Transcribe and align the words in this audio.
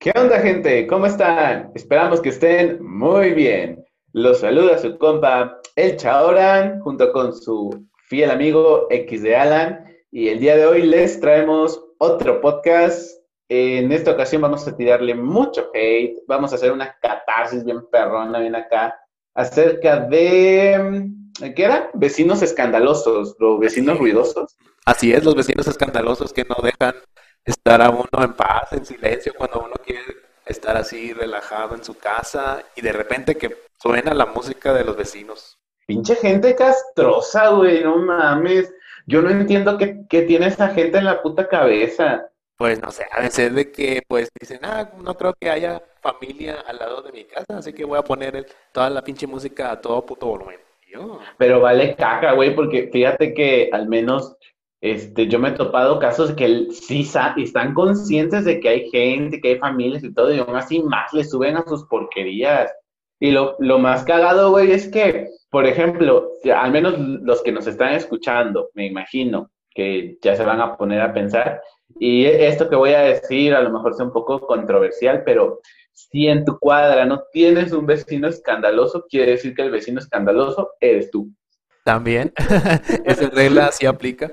¿Qué 0.00 0.12
onda, 0.16 0.40
gente? 0.40 0.88
¿Cómo 0.88 1.06
están? 1.06 1.70
Esperamos 1.76 2.20
que 2.20 2.30
estén 2.30 2.84
muy 2.84 3.32
bien. 3.32 3.84
Los 4.12 4.40
saluda 4.40 4.76
su 4.78 4.98
compa 4.98 5.60
El 5.76 5.96
Chaoran 5.96 6.80
junto 6.80 7.12
con 7.12 7.32
su 7.32 7.86
fiel 8.08 8.32
amigo 8.32 8.88
X 8.90 9.22
de 9.22 9.36
Alan. 9.36 9.84
Y 10.10 10.30
el 10.30 10.40
día 10.40 10.56
de 10.56 10.66
hoy 10.66 10.82
les 10.82 11.20
traemos 11.20 11.80
otro 11.98 12.40
podcast. 12.40 13.22
En 13.48 13.92
esta 13.92 14.10
ocasión 14.10 14.42
vamos 14.42 14.66
a 14.66 14.76
tirarle 14.76 15.14
mucho 15.14 15.70
hate. 15.74 16.18
Vamos 16.26 16.50
a 16.50 16.56
hacer 16.56 16.72
una 16.72 16.96
catarsis 17.00 17.64
bien 17.64 17.86
perrona, 17.88 18.40
bien 18.40 18.56
acá, 18.56 18.98
acerca 19.34 20.00
de. 20.00 21.08
¿Qué 21.54 21.64
era? 21.64 21.90
Vecinos 21.94 22.42
escandalosos, 22.42 23.36
los 23.38 23.60
vecinos 23.60 23.98
ruidosos. 23.98 24.56
Así 24.86 25.12
es, 25.12 25.24
los 25.24 25.36
vecinos 25.36 25.68
escandalosos 25.68 26.32
que 26.32 26.44
no 26.44 26.56
dejan 26.60 26.94
estar 27.44 27.82
a 27.82 27.90
uno 27.90 28.08
en 28.22 28.34
paz, 28.34 28.72
en 28.72 28.84
silencio, 28.84 29.34
cuando 29.36 29.60
uno 29.60 29.74
quiere 29.84 30.02
estar 30.46 30.76
así 30.76 31.12
relajado 31.12 31.74
en 31.74 31.84
su 31.84 31.96
casa 31.96 32.62
y 32.76 32.82
de 32.82 32.92
repente 32.92 33.36
que 33.36 33.56
suena 33.80 34.14
la 34.14 34.26
música 34.26 34.72
de 34.72 34.84
los 34.84 34.96
vecinos. 34.96 35.58
Pinche 35.86 36.16
gente 36.16 36.54
castrosa, 36.54 37.50
güey, 37.50 37.82
no 37.82 37.98
mames. 37.98 38.72
Yo 39.06 39.20
no 39.20 39.30
entiendo 39.30 39.76
qué, 39.76 40.04
qué 40.08 40.22
tiene 40.22 40.46
esa 40.46 40.68
gente 40.68 40.98
en 40.98 41.04
la 41.04 41.20
puta 41.22 41.46
cabeza. 41.48 42.30
Pues 42.56 42.80
no 42.80 42.90
sé, 42.90 43.06
a 43.10 43.20
veces 43.20 43.54
de 43.54 43.70
que 43.70 44.02
pues 44.06 44.30
dicen, 44.40 44.60
ah, 44.62 44.90
no 44.98 45.16
creo 45.16 45.34
que 45.38 45.50
haya 45.50 45.82
familia 46.00 46.62
al 46.66 46.78
lado 46.78 47.02
de 47.02 47.12
mi 47.12 47.24
casa, 47.24 47.58
así 47.58 47.72
que 47.72 47.84
voy 47.84 47.98
a 47.98 48.02
poner 48.02 48.46
toda 48.72 48.88
la 48.88 49.02
pinche 49.02 49.26
música 49.26 49.72
a 49.72 49.80
todo 49.80 50.06
puto 50.06 50.26
volumen. 50.26 50.58
Pero 51.38 51.60
vale 51.60 51.96
caca, 51.96 52.32
güey, 52.32 52.54
porque 52.54 52.88
fíjate 52.92 53.34
que 53.34 53.68
al 53.72 53.88
menos 53.88 54.36
este, 54.84 55.28
yo 55.28 55.38
me 55.38 55.48
he 55.48 55.52
topado 55.52 55.98
casos 55.98 56.34
que 56.34 56.66
sí 56.70 57.08
están 57.38 57.72
conscientes 57.72 58.44
de 58.44 58.60
que 58.60 58.68
hay 58.68 58.90
gente, 58.90 59.40
que 59.40 59.48
hay 59.48 59.58
familias 59.58 60.04
y 60.04 60.12
todo, 60.12 60.30
y 60.30 60.38
aún 60.38 60.54
así 60.56 60.82
más 60.82 61.10
le 61.14 61.24
suben 61.24 61.56
a 61.56 61.64
sus 61.66 61.86
porquerías. 61.86 62.70
Y 63.18 63.30
lo, 63.30 63.56
lo 63.60 63.78
más 63.78 64.04
cagado, 64.04 64.50
güey, 64.50 64.72
es 64.72 64.90
que, 64.90 65.28
por 65.48 65.64
ejemplo, 65.64 66.32
al 66.54 66.70
menos 66.70 66.98
los 66.98 67.42
que 67.42 67.50
nos 67.50 67.66
están 67.66 67.94
escuchando, 67.94 68.68
me 68.74 68.84
imagino 68.84 69.50
que 69.70 70.18
ya 70.20 70.36
se 70.36 70.44
van 70.44 70.60
a 70.60 70.76
poner 70.76 71.00
a 71.00 71.14
pensar, 71.14 71.62
y 71.98 72.26
esto 72.26 72.68
que 72.68 72.76
voy 72.76 72.92
a 72.92 73.00
decir 73.00 73.54
a 73.54 73.62
lo 73.62 73.70
mejor 73.70 73.92
es 73.92 74.00
un 74.00 74.12
poco 74.12 74.38
controversial, 74.40 75.22
pero 75.24 75.60
si 75.92 76.28
en 76.28 76.44
tu 76.44 76.58
cuadra 76.58 77.06
no 77.06 77.22
tienes 77.32 77.72
un 77.72 77.86
vecino 77.86 78.28
escandaloso, 78.28 79.06
quiere 79.08 79.32
decir 79.32 79.54
que 79.54 79.62
el 79.62 79.70
vecino 79.70 79.98
escandaloso 79.98 80.72
eres 80.78 81.10
tú. 81.10 81.30
También, 81.84 82.32
esa 83.04 83.28
regla 83.30 83.70
sí 83.70 83.86
aplica. 83.86 84.32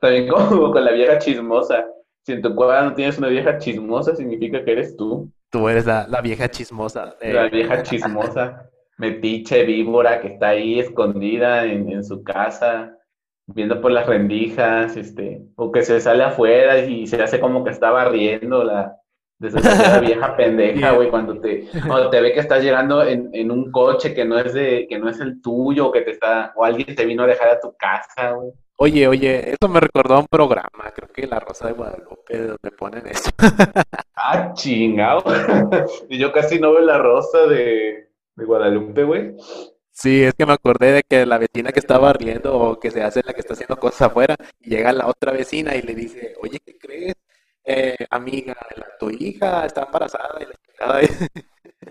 También 0.00 0.28
como 0.28 0.72
con 0.72 0.84
la 0.84 0.92
vieja 0.92 1.18
chismosa. 1.18 1.86
Si 2.26 2.32
en 2.32 2.42
tu 2.42 2.54
cuadra 2.54 2.84
no 2.84 2.94
tienes 2.94 3.18
una 3.18 3.28
vieja 3.28 3.58
chismosa, 3.58 4.16
significa 4.16 4.64
que 4.64 4.72
eres 4.72 4.96
tú. 4.96 5.30
Tú 5.50 5.68
eres 5.68 5.86
la, 5.86 6.20
vieja 6.22 6.50
chismosa. 6.50 7.14
La 7.20 7.48
vieja 7.48 7.82
chismosa, 7.82 8.68
metiche, 8.98 9.64
víbora, 9.64 10.20
que 10.20 10.28
está 10.28 10.48
ahí 10.48 10.80
escondida 10.80 11.64
en, 11.64 11.90
en 11.92 12.04
su 12.04 12.24
casa 12.24 12.98
viendo 13.46 13.80
por 13.80 13.92
las 13.92 14.06
rendijas, 14.06 14.96
este, 14.96 15.42
o 15.56 15.70
que 15.70 15.82
se 15.82 16.00
sale 16.00 16.24
afuera 16.24 16.78
y 16.78 17.06
se 17.06 17.22
hace 17.22 17.40
como 17.40 17.64
que 17.64 17.70
está 17.70 17.90
barriendo 17.90 18.64
la 18.64 18.96
esa 19.40 20.00
vieja 20.00 20.36
pendeja, 20.36 20.92
güey, 20.92 21.10
cuando 21.10 21.40
te, 21.40 21.68
cuando 21.86 22.10
te 22.10 22.20
ve 22.20 22.32
que 22.32 22.40
estás 22.40 22.62
llegando 22.62 23.02
en, 23.02 23.30
en, 23.32 23.50
un 23.50 23.70
coche 23.70 24.14
que 24.14 24.24
no 24.24 24.38
es 24.38 24.54
de, 24.54 24.86
que 24.88 24.98
no 24.98 25.08
es 25.08 25.20
el 25.20 25.42
tuyo, 25.42 25.92
que 25.92 26.02
te 26.02 26.12
está, 26.12 26.52
o 26.56 26.64
alguien 26.64 26.94
te 26.94 27.04
vino 27.04 27.24
a 27.24 27.26
dejar 27.26 27.48
a 27.48 27.60
tu 27.60 27.74
casa, 27.76 28.32
güey. 28.32 28.52
Oye, 28.76 29.06
oye, 29.06 29.50
eso 29.50 29.68
me 29.68 29.78
recordó 29.78 30.14
a 30.16 30.20
un 30.20 30.26
programa, 30.26 30.90
creo 30.92 31.08
que 31.08 31.28
La 31.28 31.38
Rosa 31.38 31.68
de 31.68 31.74
Guadalupe, 31.74 32.38
donde 32.38 32.70
ponen 32.76 33.06
eso. 33.06 33.30
ah, 34.16 34.52
chingado. 34.54 35.22
y 36.08 36.18
yo 36.18 36.32
casi 36.32 36.58
no 36.58 36.72
veo 36.72 36.80
La 36.80 36.98
Rosa 36.98 37.46
de, 37.46 38.10
de 38.34 38.44
Guadalupe, 38.44 39.04
güey. 39.04 39.36
Sí, 39.92 40.24
es 40.24 40.34
que 40.34 40.44
me 40.44 40.54
acordé 40.54 40.90
de 40.90 41.02
que 41.08 41.24
la 41.24 41.38
vecina 41.38 41.70
que 41.70 41.78
estaba 41.78 42.12
riendo 42.12 42.58
o 42.58 42.80
que 42.80 42.90
se 42.90 43.00
hace 43.04 43.22
la 43.24 43.32
que 43.32 43.40
está 43.40 43.52
haciendo 43.52 43.76
cosas 43.76 44.02
afuera, 44.02 44.34
llega 44.60 44.92
la 44.92 45.06
otra 45.06 45.30
vecina 45.30 45.76
y 45.76 45.82
le 45.82 45.94
dice, 45.94 46.34
oye, 46.42 46.58
¿qué 46.58 46.76
crees? 46.76 47.14
Eh, 47.64 47.96
amiga, 48.10 48.54
tu 48.98 49.10
hija 49.10 49.64
está 49.64 49.84
embarazada 49.84 50.40
y 50.40 50.46
la 50.46 50.54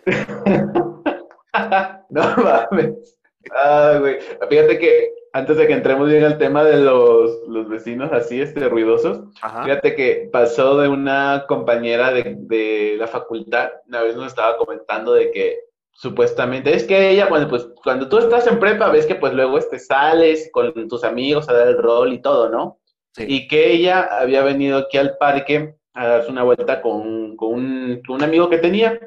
no 2.10 2.36
mames. 2.38 3.18
Ah, 3.52 3.98
güey. 4.00 4.20
Fíjate 4.50 4.80
que 4.80 5.14
antes 5.34 5.58
de 5.58 5.68
que 5.68 5.74
entremos 5.74 6.10
bien 6.10 6.24
al 6.24 6.38
tema 6.38 6.64
de 6.64 6.78
los, 6.78 7.32
los 7.48 7.68
vecinos 7.68 8.12
así, 8.12 8.42
este, 8.42 8.70
ruidosos, 8.70 9.24
fíjate 9.64 9.96
que 9.96 10.30
pasó 10.32 10.78
de 10.78 10.88
una 10.88 11.46
compañera 11.48 12.14
de, 12.14 12.36
de 12.38 12.96
la 12.98 13.08
facultad, 13.08 13.72
una 13.88 14.04
vez 14.04 14.16
nos 14.16 14.28
estaba 14.28 14.58
comentando 14.58 15.14
de 15.14 15.32
que 15.32 15.60
supuestamente. 15.94 16.76
Es 16.76 16.84
que 16.84 17.10
ella, 17.10 17.28
bueno, 17.28 17.48
pues 17.48 17.68
cuando 17.84 18.10
tú 18.10 18.18
estás 18.18 18.46
en 18.48 18.60
prepa, 18.60 18.90
ves 18.90 19.06
que 19.06 19.16
pues 19.16 19.34
luego 19.34 19.58
este, 19.58 19.80
sales 19.80 20.50
con 20.52 20.88
tus 20.88 21.04
amigos 21.04 21.50
a 21.50 21.54
dar 21.54 21.68
el 21.68 21.78
rol 21.78 22.14
y 22.14 22.22
todo, 22.22 22.50
¿no? 22.50 22.80
Y 23.18 23.48
que 23.48 23.72
ella 23.72 24.10
había 24.20 24.44
venido 24.44 24.78
aquí 24.78 24.98
al 24.98 25.18
parque 25.18 25.76
a 25.94 26.08
darse 26.08 26.32
una 26.32 26.44
vuelta 26.44 26.82
con, 26.82 27.36
con, 27.38 27.54
un, 27.54 28.02
con 28.06 28.16
un, 28.18 28.24
amigo 28.24 28.50
que 28.50 28.58
tenía. 28.58 29.00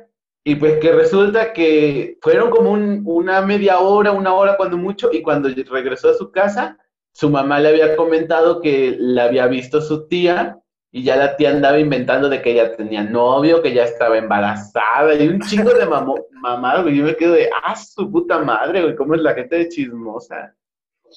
Y 0.45 0.55
pues 0.55 0.79
que 0.79 0.93
resulta 0.93 1.53
que 1.53 2.19
fueron 2.23 2.51
como 2.51 2.71
un, 2.71 3.03
una 3.05 3.41
media 3.43 3.81
hora, 3.81 4.13
una 4.13 4.33
hora 4.33 4.57
cuando 4.57 4.77
mucho, 4.77 5.11
y 5.13 5.23
cuando 5.23 5.49
regresó 5.49 6.11
a 6.11 6.15
su 6.15 6.31
casa, 6.31 6.79
su 7.13 7.31
mamá 7.31 7.59
le 7.59 7.71
había 7.71 7.97
comentado 7.97 8.61
que 8.61 8.95
la 8.99 9.25
había 9.25 9.49
visto 9.49 9.81
su 9.81 10.07
tía 10.07 10.61
y 10.97 11.03
ya 11.03 11.17
la 11.17 11.37
tía 11.37 11.51
andaba 11.51 11.79
inventando 11.79 12.29
de 12.29 12.41
que 12.41 12.53
ella 12.53 12.75
tenía 12.75 13.03
novio, 13.03 13.61
que 13.61 13.75
ya 13.75 13.85
estaba 13.85 14.17
embarazada, 14.17 15.15
y 15.15 15.29
un 15.29 15.41
chingo 15.41 15.75
de 15.75 15.85
mamá, 16.41 16.83
güey. 16.83 16.97
Yo 16.97 17.05
me 17.05 17.17
quedo 17.17 17.35
de, 17.35 17.51
ah, 17.65 17.77
su 17.77 18.11
puta 18.11 18.39
madre, 18.39 18.83
güey, 18.83 18.97
cómo 18.97 19.15
es 19.15 19.21
la 19.21 19.35
gente 19.35 19.57
de 19.57 19.69
chismosa. 19.69 20.55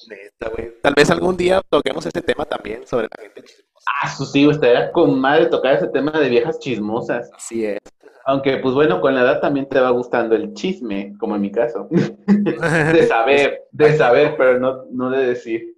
Neta, 0.08 0.48
güey. 0.54 0.72
Tal 0.82 0.94
vez 0.94 1.10
algún 1.10 1.36
día 1.36 1.62
toquemos 1.68 2.06
ese 2.06 2.22
tema 2.22 2.44
también 2.44 2.86
sobre 2.86 3.08
la 3.14 3.22
gente 3.22 3.42
chismosa. 3.42 3.90
Ah, 4.02 4.08
su 4.08 4.26
sí, 4.26 4.48
estaría 4.48 4.92
con 4.92 5.20
madre 5.20 5.46
tocar 5.46 5.74
ese 5.74 5.88
tema 5.88 6.12
de 6.12 6.28
viejas 6.28 6.58
chismosas. 6.58 7.30
Así 7.34 7.64
es. 7.64 7.78
Aunque, 8.26 8.58
pues 8.58 8.74
bueno, 8.74 9.00
con 9.00 9.14
la 9.14 9.22
edad 9.22 9.40
también 9.40 9.68
te 9.68 9.80
va 9.80 9.90
gustando 9.90 10.34
el 10.36 10.52
chisme, 10.54 11.14
como 11.18 11.34
en 11.36 11.42
mi 11.42 11.50
caso. 11.50 11.88
de 12.26 13.06
saber, 13.06 13.62
de 13.72 13.96
saber, 13.96 14.34
pero 14.36 14.58
no, 14.58 14.84
no 14.90 15.10
de 15.10 15.26
decir. 15.26 15.74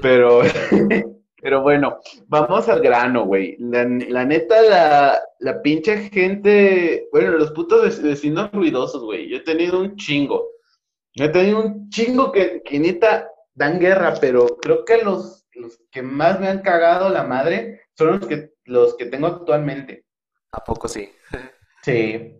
Pero 0.00 0.42
pero 1.42 1.60
bueno, 1.60 1.98
vamos 2.28 2.68
al 2.68 2.80
grano, 2.80 3.26
güey. 3.26 3.56
La, 3.58 3.84
neta, 4.24 4.62
la, 4.62 5.20
la, 5.40 5.60
pinche 5.60 6.08
gente, 6.08 7.08
bueno, 7.10 7.32
los 7.32 7.50
putos 7.50 8.00
vecinos 8.00 8.50
ruidosos, 8.52 9.02
güey. 9.02 9.28
Yo 9.28 9.38
he 9.38 9.40
tenido 9.40 9.80
un 9.80 9.96
chingo. 9.96 10.46
Yo 11.16 11.24
he 11.24 11.28
tenido 11.30 11.60
un 11.60 11.90
chingo 11.90 12.30
que, 12.30 12.62
que 12.64 12.78
neta 12.78 13.28
dan 13.54 13.78
guerra, 13.78 14.14
pero 14.20 14.58
creo 14.60 14.84
que 14.84 15.02
los, 15.02 15.46
los 15.54 15.78
que 15.90 16.02
más 16.02 16.40
me 16.40 16.48
han 16.48 16.60
cagado 16.60 17.08
la 17.08 17.24
madre 17.24 17.82
son 17.96 18.18
los 18.18 18.26
que, 18.26 18.52
los 18.64 18.96
que 18.96 19.06
tengo 19.06 19.26
actualmente. 19.26 20.04
¿A 20.52 20.62
poco 20.64 20.88
sí? 20.88 21.10
Sí. 21.82 22.38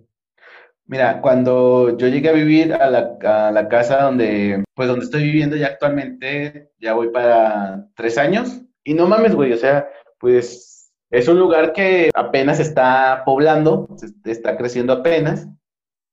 Mira, 0.84 1.20
cuando 1.20 1.96
yo 1.96 2.08
llegué 2.08 2.28
a 2.28 2.32
vivir 2.32 2.74
a 2.74 2.90
la, 2.90 3.16
a 3.24 3.50
la 3.50 3.68
casa 3.68 4.02
donde, 4.02 4.62
pues 4.74 4.88
donde 4.88 5.04
estoy 5.04 5.22
viviendo 5.22 5.56
ya 5.56 5.68
actualmente, 5.68 6.70
ya 6.78 6.92
voy 6.94 7.08
para 7.08 7.86
tres 7.94 8.18
años. 8.18 8.60
Y 8.84 8.94
no 8.94 9.06
mames, 9.06 9.34
güey, 9.34 9.52
o 9.52 9.56
sea, 9.56 9.88
pues 10.18 10.92
es 11.10 11.28
un 11.28 11.38
lugar 11.38 11.72
que 11.72 12.10
apenas 12.14 12.58
está 12.58 13.22
poblando, 13.24 13.88
está 14.24 14.56
creciendo 14.56 14.92
apenas, 14.92 15.46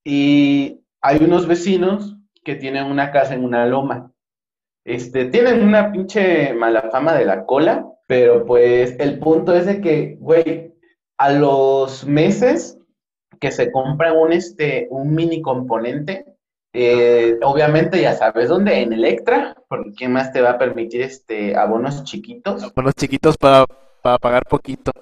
y 0.04 0.84
hay 1.00 1.24
unos 1.24 1.46
vecinos 1.46 2.16
que 2.44 2.54
tienen 2.54 2.84
una 2.84 3.10
casa 3.10 3.34
en 3.34 3.44
una 3.44 3.66
loma. 3.66 4.12
Este, 4.84 5.26
tienen 5.26 5.62
una 5.62 5.92
pinche 5.92 6.54
mala 6.54 6.90
fama 6.90 7.14
de 7.14 7.24
la 7.24 7.44
cola, 7.44 7.86
pero 8.06 8.44
pues 8.44 8.96
el 8.98 9.18
punto 9.18 9.54
es 9.54 9.66
de 9.66 9.80
que, 9.80 10.16
güey, 10.18 10.74
a 11.18 11.32
los 11.32 12.06
meses 12.06 12.78
que 13.40 13.52
se 13.52 13.70
compra 13.70 14.12
un, 14.12 14.32
este, 14.32 14.86
un 14.90 15.14
mini 15.14 15.42
componente, 15.42 16.24
eh, 16.72 17.36
obviamente 17.42 18.00
ya 18.00 18.14
sabes 18.14 18.48
dónde, 18.48 18.80
en 18.80 18.92
Electra, 18.92 19.56
porque 19.68 19.92
¿qué 19.96 20.08
más 20.08 20.32
te 20.32 20.40
va 20.40 20.50
a 20.50 20.58
permitir 20.58 21.02
este 21.02 21.56
abonos 21.56 22.04
chiquitos? 22.04 22.62
Abonos 22.62 22.94
chiquitos 22.94 23.36
para, 23.36 23.66
para 24.02 24.18
pagar 24.18 24.44
poquito. 24.44 24.92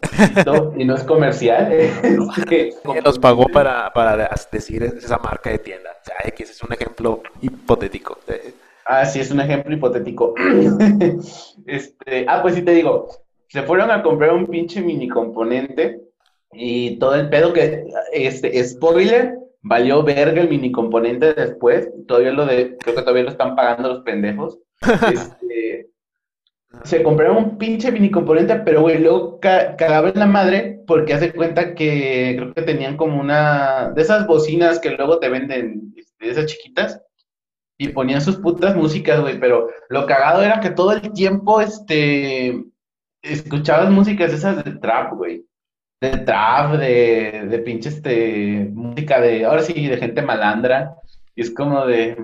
y 0.77 0.85
no 0.85 0.95
es 0.95 1.05
comercial. 1.05 1.69
que, 2.49 2.75
los 3.05 3.19
pagó 3.19 3.47
para, 3.49 3.93
para 3.93 4.31
decir 4.51 4.83
esa 4.83 5.19
marca 5.19 5.51
de 5.51 5.59
tienda. 5.59 5.91
O 5.91 6.05
sea, 6.05 6.17
X 6.25 6.51
es 6.51 6.63
un 6.63 6.73
ejemplo 6.73 7.23
hipotético. 7.43 8.19
Ah, 8.91 9.05
sí, 9.05 9.21
es 9.21 9.31
un 9.31 9.41
ejemplo 9.41 9.75
hipotético. 9.75 10.35
este, 11.67 12.25
ah, 12.27 12.41
pues 12.41 12.55
sí 12.55 12.63
te 12.63 12.73
digo, 12.73 13.07
se 13.47 13.63
fueron 13.63 13.91
a 13.91 14.03
comprar 14.03 14.33
un 14.33 14.47
pinche 14.47 14.81
mini 14.81 15.09
componente 15.09 16.01
y 16.53 16.99
todo 16.99 17.15
el 17.15 17.29
pedo 17.29 17.53
que, 17.53 17.85
este, 18.15 18.65
spoiler, 18.65 19.37
valió 19.61 20.03
verga 20.03 20.41
el 20.41 20.49
mini 20.49 20.73
componente 20.73 21.35
después, 21.35 21.91
todavía 22.07 22.33
lo 22.33 22.47
de, 22.47 22.79
creo 22.79 22.95
que 22.95 23.03
todavía 23.03 23.25
lo 23.25 23.31
están 23.31 23.55
pagando 23.55 23.91
los 23.91 24.03
pendejos. 24.05 24.59
Este, 25.13 25.91
se 26.85 27.03
compraron 27.03 27.37
un 27.37 27.59
pinche 27.59 27.93
mini 27.93 28.11
componente, 28.11 28.55
pero 28.65 28.81
güey, 28.81 29.01
luego 29.01 29.39
cagaba 29.39 30.09
en 30.09 30.19
la 30.19 30.27
madre 30.27 30.81
porque 30.87 31.13
hace 31.13 31.35
cuenta 31.35 31.75
que 31.75 32.37
creo 32.39 32.55
que 32.55 32.63
tenían 32.63 32.97
como 32.97 33.21
una 33.21 33.91
de 33.95 34.01
esas 34.01 34.27
bocinas 34.27 34.79
que 34.79 34.91
luego 34.93 35.19
te 35.19 35.29
venden, 35.29 35.93
este, 35.95 36.31
esas 36.31 36.47
chiquitas, 36.47 37.03
y 37.79 37.89
ponían 37.89 38.21
sus 38.21 38.37
putas 38.37 38.75
músicas, 38.75 39.21
güey, 39.21 39.39
pero 39.39 39.71
lo 39.89 40.05
cagado 40.05 40.43
era 40.43 40.61
que 40.61 40.71
todo 40.71 40.93
el 40.93 41.13
tiempo, 41.13 41.61
este, 41.61 42.65
escuchabas 43.23 43.91
músicas 43.91 44.33
esas 44.33 44.65
de 44.65 44.73
trap, 44.73 45.15
güey. 45.15 45.47
De 46.01 46.11
trap, 46.19 46.73
de, 46.73 47.47
de 47.49 47.59
pinche, 47.61 47.89
este, 47.89 48.69
música 48.73 49.21
de, 49.21 49.45
ahora 49.45 49.63
sí, 49.63 49.87
de 49.87 49.97
gente 49.97 50.23
malandra. 50.23 50.97
Y 51.37 51.43
es 51.43 51.53
como 51.53 51.87
de 51.87 52.17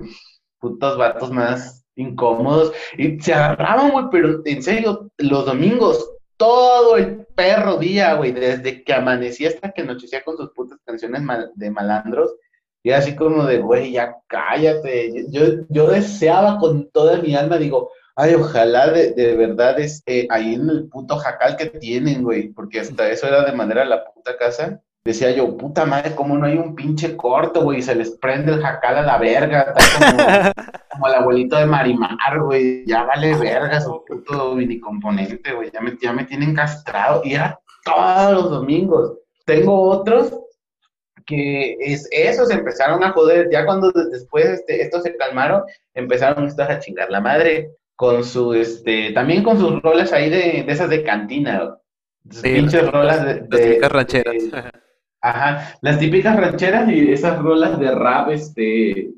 putos 0.59 0.97
vatos 0.97 1.31
más 1.31 1.85
incómodos. 1.95 2.73
Y 2.97 3.19
se 3.21 3.33
agarraban, 3.33 3.91
güey, 3.91 4.05
pero 4.11 4.41
en 4.43 4.61
serio, 4.61 5.09
los 5.17 5.45
domingos, 5.45 6.11
todo 6.35 6.97
el 6.97 7.25
perro 7.27 7.77
día, 7.77 8.15
güey, 8.15 8.33
desde 8.33 8.83
que 8.83 8.93
amanecía 8.93 9.49
hasta 9.49 9.71
que 9.71 9.83
anochecía 9.83 10.21
con 10.23 10.35
sus 10.35 10.51
putas 10.51 10.79
canciones 10.85 11.21
de 11.55 11.71
malandros. 11.71 12.35
Y 12.85 12.91
así 12.91 13.15
como 13.15 13.45
de, 13.45 13.57
güey, 13.57 13.93
ya 13.93 14.15
cállate. 14.27 15.25
Yo, 15.31 15.41
yo 15.69 15.87
deseaba 15.87 16.59
con 16.59 16.91
toda 16.91 17.17
mi 17.17 17.33
alma, 17.35 17.57
digo, 17.57 17.89
ay, 18.15 18.35
ojalá 18.35 18.91
de, 18.91 19.11
de 19.13 19.35
verdad 19.35 19.79
esté 19.79 20.27
ahí 20.29 20.53
en 20.53 20.69
el 20.69 20.87
puto 20.89 21.17
jacal 21.17 21.57
que 21.57 21.65
tienen, 21.65 22.21
güey, 22.21 22.49
porque 22.49 22.81
hasta 22.81 23.09
eso 23.09 23.27
era 23.27 23.43
de 23.43 23.53
manera 23.53 23.85
la 23.85 24.05
puta 24.05 24.37
casa 24.37 24.83
decía 25.03 25.31
yo, 25.31 25.55
puta 25.55 25.85
madre, 25.85 26.15
¿cómo 26.15 26.37
no 26.37 26.45
hay 26.47 26.57
un 26.57 26.75
pinche 26.75 27.15
corto, 27.15 27.63
güey? 27.63 27.81
Se 27.81 27.95
les 27.95 28.11
prende 28.17 28.51
el 28.53 28.61
jacal 28.61 28.97
a 28.97 29.01
la 29.03 29.17
verga, 29.19 29.73
como, 30.91 31.07
el 31.07 31.13
abuelito 31.13 31.55
de 31.57 31.67
Marimar, 31.67 32.39
güey. 32.41 32.85
Ya 32.87 33.03
vale 33.03 33.35
verga 33.35 33.79
su 33.81 34.03
puto 34.05 34.57
componente, 34.81 35.53
güey. 35.53 35.71
Ya 35.71 35.81
me, 35.81 35.95
ya 36.01 36.11
me 36.11 36.25
tienen 36.25 36.55
castrado. 36.55 37.21
Y 37.23 37.33
era 37.33 37.59
todos 37.83 38.33
los 38.33 38.49
domingos. 38.49 39.13
Tengo 39.45 39.89
otros 39.89 40.33
que 41.25 41.75
es 41.79 42.07
esos 42.11 42.51
empezaron 42.51 43.03
a 43.03 43.11
joder. 43.11 43.49
Ya 43.51 43.65
cuando 43.65 43.91
después 43.91 44.45
este, 44.45 44.81
estos 44.81 45.03
se 45.03 45.15
calmaron, 45.15 45.63
empezaron 45.93 46.47
estos 46.47 46.69
a 46.69 46.79
chingar 46.79 47.09
la 47.09 47.21
madre. 47.21 47.71
Con 47.97 48.25
su, 48.25 48.53
este, 48.53 49.13
también 49.13 49.41
con 49.41 49.57
sus 49.57 49.81
rolas 49.81 50.11
ahí 50.11 50.29
de, 50.29 50.63
de 50.63 50.71
esas 50.73 50.89
de 50.89 51.01
cantina, 51.01 51.77
pinches 52.43 52.91
rolas 52.91 53.25
de, 53.25 53.41
de, 53.47 53.87
rancheras. 53.87 54.35
Ajá, 55.21 55.77
las 55.81 55.97
típicas 55.97 56.35
rancheras 56.35 56.89
y 56.89 57.13
esas 57.13 57.39
rolas 57.39 57.79
de 57.79 57.91
rap, 57.91 58.31
este, 58.31 59.13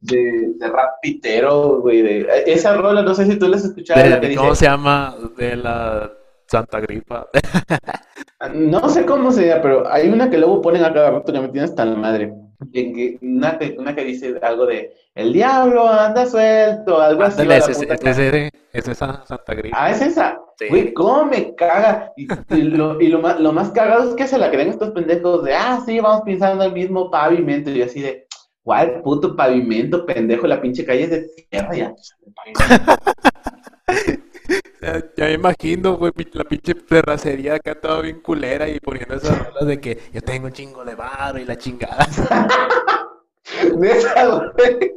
de, 0.00 0.52
de 0.54 0.68
rap 0.68 1.00
pitero, 1.00 1.80
güey, 1.80 2.02
de, 2.02 2.26
esa 2.46 2.76
rola, 2.76 3.02
no 3.02 3.14
sé 3.14 3.24
si 3.24 3.38
tú 3.38 3.48
las 3.48 3.64
escuchaste. 3.64 4.34
¿Cómo 4.36 4.54
se 4.54 4.66
llama? 4.66 5.16
De 5.38 5.56
la 5.56 6.12
Santa 6.50 6.80
Gripa. 6.80 7.28
no 8.54 8.88
sé 8.88 9.06
cómo 9.06 9.30
se 9.30 9.46
llama, 9.46 9.62
pero 9.62 9.88
hay 9.90 10.08
una 10.08 10.28
que 10.28 10.38
luego 10.38 10.60
ponen 10.60 10.84
a 10.84 10.92
cada 10.92 11.10
rato 11.12 11.32
que 11.32 11.40
me 11.40 11.48
tienes 11.48 11.74
tan 11.74 12.00
madre 12.00 12.32
una, 13.22 13.58
que, 13.58 13.76
una 13.78 13.94
que 13.94 14.04
dice 14.04 14.38
algo 14.42 14.66
de 14.66 14.94
el 15.14 15.32
diablo 15.32 15.88
anda 15.88 16.26
suelto, 16.26 17.00
algo 17.00 17.22
así. 17.22 17.42
Es, 17.48 17.68
es, 17.68 18.88
esa 18.88 19.24
Santa 19.26 19.54
Grifa. 19.54 19.76
Ah, 19.78 19.90
es 19.90 20.02
esa. 20.02 20.40
Güey, 20.68 20.92
cómo 20.92 21.24
me 21.26 21.54
caga. 21.54 22.12
Y, 22.16 22.26
lo, 22.62 23.00
y 23.00 23.08
lo, 23.08 23.20
más, 23.20 23.40
lo 23.40 23.52
más 23.52 23.70
cagado 23.70 24.10
es 24.10 24.14
que 24.14 24.26
se 24.26 24.38
la 24.38 24.50
creen 24.50 24.68
estos 24.68 24.90
pendejos 24.90 25.42
de, 25.44 25.54
ah, 25.54 25.80
sí, 25.86 26.00
vamos 26.00 26.22
pensando 26.24 26.64
el 26.64 26.72
mismo 26.72 27.10
pavimento. 27.10 27.70
Y 27.70 27.82
así 27.82 28.00
de, 28.02 28.26
¿cuál 28.62 29.00
puto 29.02 29.34
pavimento, 29.34 30.04
pendejo? 30.04 30.46
La 30.46 30.60
pinche 30.60 30.84
calle 30.84 31.04
es 31.04 31.10
de 31.10 31.26
tierra 31.48 31.74
ya. 31.74 31.94
Ya 34.80 35.26
me 35.26 35.32
imagino, 35.34 35.96
güey, 35.96 36.12
la 36.32 36.44
pinche 36.44 36.74
terracería 36.74 37.56
acá 37.56 37.74
toda 37.74 38.00
bien 38.00 38.20
culera 38.20 38.68
y 38.68 38.80
poniendo 38.80 39.14
esas 39.14 39.46
rolas 39.46 39.66
de 39.66 39.80
que 39.80 39.98
yo 40.12 40.22
tengo 40.22 40.46
un 40.46 40.52
chingo 40.52 40.84
de 40.84 40.94
barro 40.94 41.38
y 41.38 41.44
la 41.44 41.56
chingada. 41.56 42.06
Neta, 43.78 44.26
güey. 44.26 44.92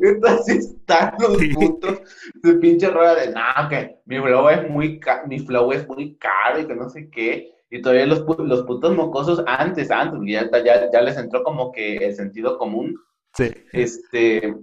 Neta, 0.00 0.38
sí 0.42 0.58
están 0.58 1.14
los 1.18 1.36
putos 1.54 2.00
de 2.42 2.54
pinche 2.54 2.88
rola 2.88 3.14
de, 3.14 3.32
no, 3.32 3.68
que 3.68 3.98
mi 4.06 4.18
flow 4.18 4.48
es 4.48 4.70
muy, 4.70 5.00
mi 5.26 5.40
flow 5.40 5.72
es 5.72 5.86
muy 5.86 6.16
caro 6.16 6.60
y 6.60 6.66
que 6.66 6.74
no 6.74 6.88
sé 6.88 7.10
qué. 7.10 7.52
Y 7.68 7.82
todavía 7.82 8.06
los, 8.06 8.24
los 8.38 8.62
putos 8.62 8.94
mocosos 8.94 9.42
antes, 9.46 9.90
antes, 9.90 10.20
ya, 10.26 10.48
ya, 10.64 10.90
ya 10.90 11.00
les 11.02 11.16
entró 11.18 11.42
como 11.42 11.70
que 11.72 11.96
el 11.96 12.14
sentido 12.14 12.56
común. 12.56 12.94
Sí. 13.34 13.50
Este, 13.72 14.54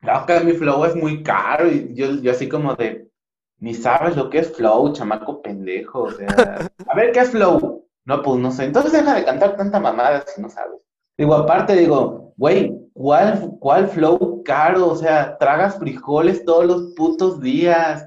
no, 0.00 0.26
que 0.26 0.40
mi 0.40 0.52
flow 0.54 0.84
es 0.86 0.96
muy 0.96 1.22
caro 1.22 1.70
y 1.70 1.94
yo, 1.94 2.20
yo 2.20 2.32
así 2.32 2.48
como 2.48 2.74
de, 2.74 3.09
ni 3.60 3.74
sabes 3.74 4.16
lo 4.16 4.30
que 4.30 4.38
es 4.38 4.56
flow, 4.56 4.92
chamaco 4.92 5.42
pendejo. 5.42 6.02
O 6.04 6.10
sea, 6.10 6.68
a 6.86 6.96
ver, 6.96 7.12
¿qué 7.12 7.20
es 7.20 7.30
flow? 7.30 7.86
No, 8.06 8.22
pues 8.22 8.40
no 8.40 8.50
sé. 8.50 8.64
Entonces 8.64 8.92
deja 8.92 9.14
de 9.14 9.24
cantar 9.24 9.56
tanta 9.56 9.78
mamada 9.78 10.24
si 10.26 10.40
no 10.40 10.48
sabes. 10.48 10.80
Digo, 11.16 11.34
aparte, 11.34 11.76
digo, 11.76 12.32
güey, 12.36 12.74
¿cuál, 12.94 13.56
¿cuál 13.60 13.88
flow 13.88 14.42
caro? 14.44 14.88
O 14.88 14.96
sea, 14.96 15.36
tragas 15.38 15.78
frijoles 15.78 16.44
todos 16.44 16.64
los 16.64 16.94
putos 16.96 17.40
días. 17.40 18.06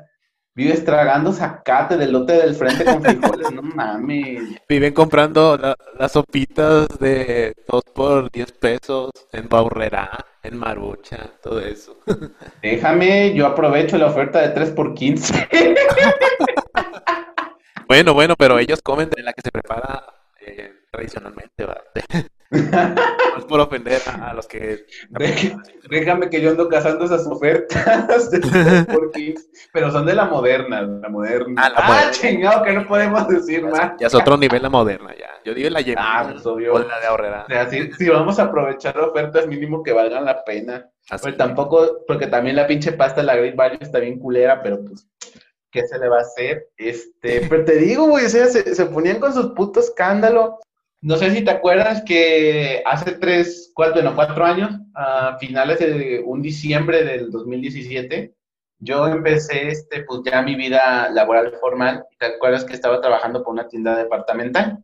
Vives 0.56 0.86
tragando 0.86 1.34
zacate 1.34 1.98
del 1.98 2.12
lote 2.12 2.34
del 2.34 2.54
frente 2.54 2.86
con 2.86 3.02
frijoles, 3.02 3.52
no 3.52 3.64
mames. 3.64 4.62
Viven 4.70 4.94
comprando 4.94 5.58
las 5.98 6.12
sopitas 6.12 6.88
de 7.00 7.56
2 7.68 7.84
por 7.96 8.32
10 8.32 8.52
pesos 8.52 9.10
en 9.32 9.50
Baurrera, 9.50 10.12
en 10.44 10.58
Marucha, 10.58 11.32
todo 11.42 11.60
eso. 11.60 11.98
Déjame, 12.62 13.34
yo 13.34 13.48
aprovecho 13.48 13.98
la 13.98 14.06
oferta 14.06 14.42
de 14.42 14.50
3 14.50 14.70
por 14.72 14.94
15. 14.94 15.50
bueno, 17.88 18.14
bueno, 18.14 18.36
pero 18.38 18.60
ellos 18.60 18.80
comen 18.84 19.10
de 19.10 19.24
la 19.24 19.34
que 19.34 19.42
se 19.42 19.52
prepara 19.52 20.06
eh, 20.40 20.72
tradicionalmente, 20.92 21.66
¿verdad? 21.66 21.82
no 22.54 23.38
es 23.38 23.46
por 23.46 23.60
ofender 23.60 24.02
a, 24.08 24.34
los 24.34 24.48
que... 24.48 24.86
Déjame 25.90 26.30
que 26.30 26.42
yo 26.42 26.52
ando 26.52 26.70
cazando 26.70 27.06
esas 27.06 27.26
ofertas 27.26 28.30
de 28.32 29.36
pero 29.72 29.92
son 29.92 30.06
de 30.06 30.14
la 30.14 30.26
moderna, 30.26 30.82
la 30.82 31.10
moderna. 31.10 31.62
Ah, 31.64 31.74
ah 31.76 32.12
chingado, 32.12 32.64
que 32.64 32.74
no 32.74 32.88
podemos 32.88 33.28
decir 33.28 33.64
más. 33.64 33.94
Ya 34.00 34.08
es 34.08 34.14
otro 34.14 34.38
nivel 34.38 34.62
la 34.62 34.70
moderna, 34.70 35.16
ya. 35.18 35.30
Yo 35.44 35.54
digo 35.54 35.70
la 35.70 35.82
lleva. 35.82 36.02
Ah, 36.04 36.30
pues 36.32 36.46
obvio. 36.46 36.78
la 36.78 37.00
de 37.00 37.08
ahorrera. 37.08 37.44
O 37.44 37.48
sea, 37.48 37.70
si, 37.70 38.10
vamos 38.10 38.40
a 38.40 38.44
aprovechar 38.44 38.98
ofertas 39.00 39.48
mínimo 39.48 39.84
que 39.84 39.94
valgan 39.94 40.26
la 40.26 40.44
pena. 40.44 40.90
Pues 41.22 41.36
tampoco, 41.36 42.04
porque 42.08 42.28
también 42.28 42.56
la 42.56 42.68
pinche 42.68 42.94
pasta, 42.94 43.24
la 43.24 43.36
Great 43.36 43.56
Value 43.56 43.80
está 43.82 44.00
bien 44.00 44.20
culera, 44.20 44.62
pero 44.62 44.84
pues... 44.84 45.08
¿Qué 45.72 45.88
se 45.88 45.98
le 45.98 46.08
va 46.08 46.20
a 46.20 46.22
hacer? 46.22 46.68
Este, 46.78 47.42
pero 47.50 47.66
te 47.66 47.78
digo, 47.78 48.06
güey, 48.06 48.26
o 48.28 48.30
sea, 48.30 48.46
se, 48.46 48.76
se 48.76 48.86
ponían 48.86 49.20
con 49.20 49.34
sus 49.34 49.54
putos 49.54 49.86
escándalos 49.86 50.52
no 51.04 51.18
sé 51.18 51.32
si 51.32 51.44
te 51.44 51.52
acuerdas 51.52 52.02
que 52.06 52.82
hace 52.86 53.12
tres, 53.12 53.72
cuatro, 53.76 53.96
bueno, 53.96 54.16
cuatro 54.16 54.46
años, 54.46 54.72
a 54.96 55.38
finales 55.38 55.80
de 55.80 56.24
un 56.26 56.42
diciembre 56.42 57.04
del 57.04 57.30
2017, 57.30 58.34
yo 58.80 59.08
empecé 59.08 59.68
este, 59.68 60.04
pues 60.04 60.22
ya 60.24 60.42
mi 60.42 60.56
vida 60.56 61.10
laboral 61.10 61.54
formal. 61.60 62.06
¿Te 62.18 62.28
acuerdas 62.28 62.64
que 62.64 62.72
estaba 62.72 63.02
trabajando 63.02 63.44
por 63.44 63.52
una 63.52 63.68
tienda 63.68 63.98
departamental? 63.98 64.82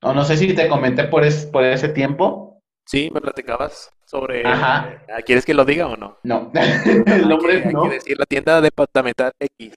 O 0.00 0.14
no 0.14 0.24
sé 0.24 0.38
si 0.38 0.54
te 0.54 0.66
comenté 0.66 1.04
por, 1.04 1.24
por 1.52 1.64
ese 1.64 1.90
tiempo. 1.90 2.62
Sí, 2.86 3.10
me 3.12 3.20
platicabas 3.20 3.92
sobre... 4.06 4.46
Ajá. 4.46 5.04
¿Quieres 5.26 5.44
que 5.44 5.52
lo 5.52 5.66
diga 5.66 5.88
o 5.88 5.96
no? 5.96 6.16
No, 6.22 6.52
el 7.06 7.28
nombre 7.28 7.66
no. 7.70 7.90
decir 7.90 8.18
la 8.18 8.24
tienda 8.24 8.62
departamental 8.62 9.32
X. 9.38 9.74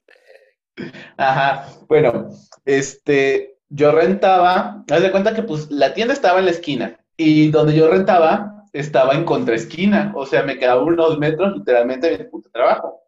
Ajá, 1.18 1.68
bueno, 1.88 2.30
este, 2.64 3.57
yo 3.68 3.92
rentaba, 3.92 4.84
haz 4.90 5.02
de 5.02 5.10
cuenta 5.10 5.34
que 5.34 5.42
pues 5.42 5.70
la 5.70 5.94
tienda 5.94 6.14
estaba 6.14 6.38
en 6.38 6.46
la 6.46 6.50
esquina 6.52 6.98
y 7.16 7.50
donde 7.50 7.74
yo 7.74 7.90
rentaba 7.90 8.64
estaba 8.72 9.14
en 9.14 9.24
contraesquina, 9.24 10.12
o 10.14 10.26
sea, 10.26 10.42
me 10.42 10.58
quedaba 10.58 10.82
unos 10.82 11.18
metros 11.18 11.56
literalmente 11.56 12.10
de 12.10 12.18
mi 12.18 12.24
puto 12.30 12.50
trabajo. 12.50 13.02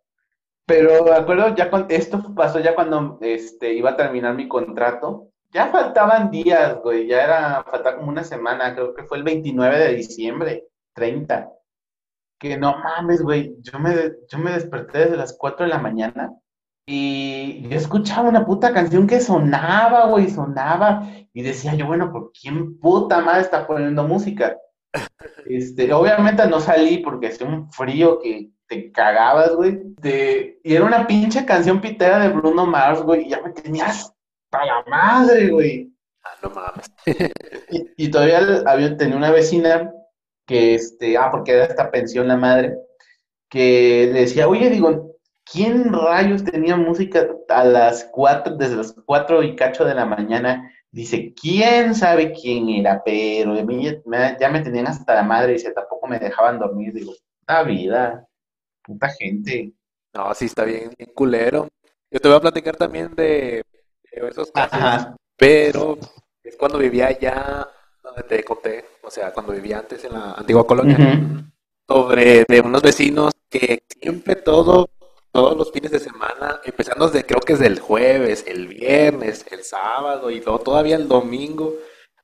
Pero 0.66 1.04
me 1.04 1.12
acuerdo 1.12 1.54
ya 1.54 1.70
cuando 1.70 1.94
esto 1.94 2.34
pasó 2.34 2.60
ya 2.60 2.74
cuando 2.74 3.18
este, 3.22 3.74
iba 3.74 3.90
a 3.90 3.96
terminar 3.96 4.34
mi 4.34 4.48
contrato, 4.48 5.28
ya 5.52 5.68
faltaban 5.68 6.30
días, 6.30 6.80
güey, 6.82 7.08
ya 7.08 7.24
era, 7.24 7.64
faltaba 7.64 7.96
como 7.96 8.10
una 8.10 8.24
semana, 8.24 8.74
creo 8.74 8.94
que 8.94 9.04
fue 9.04 9.18
el 9.18 9.24
29 9.24 9.78
de 9.78 9.94
diciembre, 9.94 10.68
30. 10.94 11.50
Que 12.38 12.56
no 12.56 12.78
mames, 12.78 13.22
güey, 13.22 13.56
yo 13.60 13.78
me, 13.78 13.94
yo 14.28 14.38
me 14.38 14.52
desperté 14.52 15.00
desde 15.00 15.16
las 15.16 15.36
4 15.36 15.66
de 15.66 15.70
la 15.70 15.78
mañana 15.78 16.32
y 16.86 17.68
yo 17.68 17.76
escuchaba 17.76 18.28
una 18.28 18.44
puta 18.44 18.72
canción 18.72 19.06
que 19.06 19.20
sonaba, 19.20 20.06
güey, 20.06 20.28
sonaba. 20.28 21.08
Y 21.32 21.42
decía 21.42 21.74
yo, 21.74 21.86
bueno, 21.86 22.10
¿por 22.10 22.32
quién 22.32 22.78
puta 22.78 23.20
madre 23.20 23.42
está 23.42 23.66
poniendo 23.66 24.04
música? 24.04 24.56
Este, 25.46 25.92
obviamente 25.92 26.46
no 26.46 26.60
salí 26.60 26.98
porque 26.98 27.28
hacía 27.28 27.46
un 27.46 27.70
frío 27.72 28.18
que 28.20 28.50
te 28.68 28.92
cagabas, 28.92 29.54
güey. 29.54 29.80
y 30.02 30.74
era 30.74 30.84
una 30.84 31.06
pinche 31.06 31.44
canción 31.44 31.80
pitera 31.80 32.20
de 32.20 32.28
Bruno 32.28 32.66
Mars, 32.66 33.02
güey. 33.02 33.26
Y 33.26 33.30
ya 33.30 33.40
me 33.40 33.50
tenías 33.50 34.12
para 34.48 34.66
la 34.66 34.84
madre, 34.86 35.48
güey. 35.48 35.92
Ah, 36.24 36.36
no 36.42 36.50
mames. 36.50 36.92
y, 37.96 38.10
todavía 38.10 38.62
había, 38.66 38.96
tenía 38.96 39.16
una 39.16 39.30
vecina 39.30 39.92
que, 40.46 40.74
este, 40.74 41.16
ah, 41.16 41.30
porque 41.30 41.52
era 41.52 41.64
esta 41.64 41.90
pensión 41.90 42.28
la 42.28 42.36
madre, 42.36 42.76
que 43.48 44.10
le 44.12 44.20
decía, 44.20 44.48
oye, 44.48 44.70
digo, 44.70 45.09
¿quién 45.44 45.92
rayos 45.92 46.44
tenía 46.44 46.76
música 46.76 47.28
a 47.48 47.64
las 47.64 48.08
cuatro, 48.12 48.56
desde 48.56 48.76
las 48.76 48.94
cuatro 49.04 49.42
y 49.42 49.56
cacho 49.56 49.84
de 49.84 49.94
la 49.94 50.06
mañana? 50.06 50.70
Dice, 50.92 51.32
¿quién 51.40 51.94
sabe 51.94 52.32
quién 52.32 52.68
era? 52.68 53.02
Pero 53.04 53.54
ya 53.54 54.50
me 54.50 54.60
tenían 54.60 54.88
hasta 54.88 55.14
la 55.14 55.22
madre, 55.22 55.52
dice, 55.52 55.72
tampoco 55.72 56.08
me 56.08 56.18
dejaban 56.18 56.58
dormir. 56.58 56.92
Digo, 56.92 57.12
puta 57.38 57.62
vida, 57.62 58.26
puta 58.82 59.08
gente. 59.08 59.72
No, 60.12 60.34
sí 60.34 60.46
está 60.46 60.64
bien, 60.64 60.92
bien 60.98 61.12
culero. 61.14 61.68
Yo 62.10 62.18
te 62.18 62.28
voy 62.28 62.36
a 62.36 62.40
platicar 62.40 62.76
también 62.76 63.14
de, 63.14 63.62
esos 64.10 64.50
casos, 64.50 65.14
pero 65.36 65.96
es 66.42 66.56
cuando 66.56 66.78
vivía 66.78 67.06
allá 67.06 67.68
donde 68.02 68.22
te 68.24 68.42
conté, 68.42 68.84
o 69.02 69.10
sea, 69.10 69.32
cuando 69.32 69.52
vivía 69.52 69.78
antes 69.78 70.04
en 70.04 70.14
la 70.14 70.32
antigua 70.32 70.66
colonia, 70.66 70.96
sobre 71.86 72.44
de 72.48 72.60
unos 72.60 72.82
vecinos 72.82 73.32
que 73.48 73.84
siempre 73.86 74.34
todo, 74.34 74.90
todos 75.32 75.56
los 75.56 75.70
fines 75.72 75.90
de 75.90 76.00
semana, 76.00 76.60
empezando 76.64 77.08
desde 77.08 77.26
creo 77.26 77.40
que 77.40 77.54
es 77.54 77.58
del 77.58 77.78
jueves, 77.78 78.44
el 78.46 78.68
viernes, 78.68 79.46
el 79.50 79.62
sábado 79.64 80.30
y 80.30 80.40
todavía 80.40 80.96
el 80.96 81.08
domingo, 81.08 81.74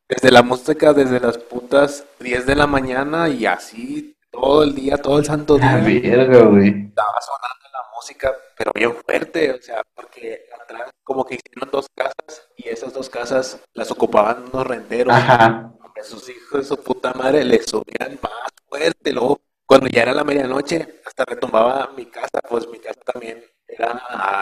desde 0.08 0.30
la 0.30 0.42
música, 0.42 0.92
desde 0.92 1.20
las 1.20 1.38
putas 1.38 2.04
10 2.20 2.46
de 2.46 2.56
la 2.56 2.66
mañana 2.66 3.28
y 3.28 3.46
así 3.46 4.16
todo 4.30 4.62
el 4.62 4.74
día, 4.74 4.98
todo 4.98 5.18
el 5.18 5.24
santo 5.24 5.56
día. 5.56 5.78
Estaba 5.78 7.20
sonando 7.20 7.56
música, 7.96 8.34
pero 8.56 8.72
bien 8.74 8.94
fuerte, 8.94 9.52
o 9.52 9.62
sea, 9.62 9.82
porque 9.94 10.46
atrás 10.62 10.90
como 11.02 11.24
que 11.24 11.36
hicieron 11.36 11.70
dos 11.70 11.86
casas 11.94 12.48
y 12.56 12.68
esas 12.68 12.92
dos 12.92 13.08
casas 13.08 13.60
las 13.74 13.90
ocupaban 13.90 14.44
unos 14.52 14.66
renderos. 14.66 15.14
Ajá. 15.14 15.72
Sus 16.02 16.28
hijos 16.28 16.60
de 16.60 16.64
su 16.64 16.76
puta 16.82 17.14
madre 17.14 17.42
le 17.42 17.62
subían 17.62 18.18
más 18.22 18.50
fuerte, 18.68 19.12
luego 19.12 19.40
cuando 19.66 19.88
ya 19.88 20.02
era 20.02 20.12
la 20.12 20.24
medianoche 20.24 21.00
hasta 21.04 21.24
retumbaba 21.24 21.90
mi 21.96 22.06
casa, 22.06 22.40
pues 22.48 22.68
mi 22.68 22.78
casa 22.78 23.00
también 23.00 23.44
era, 23.66 23.90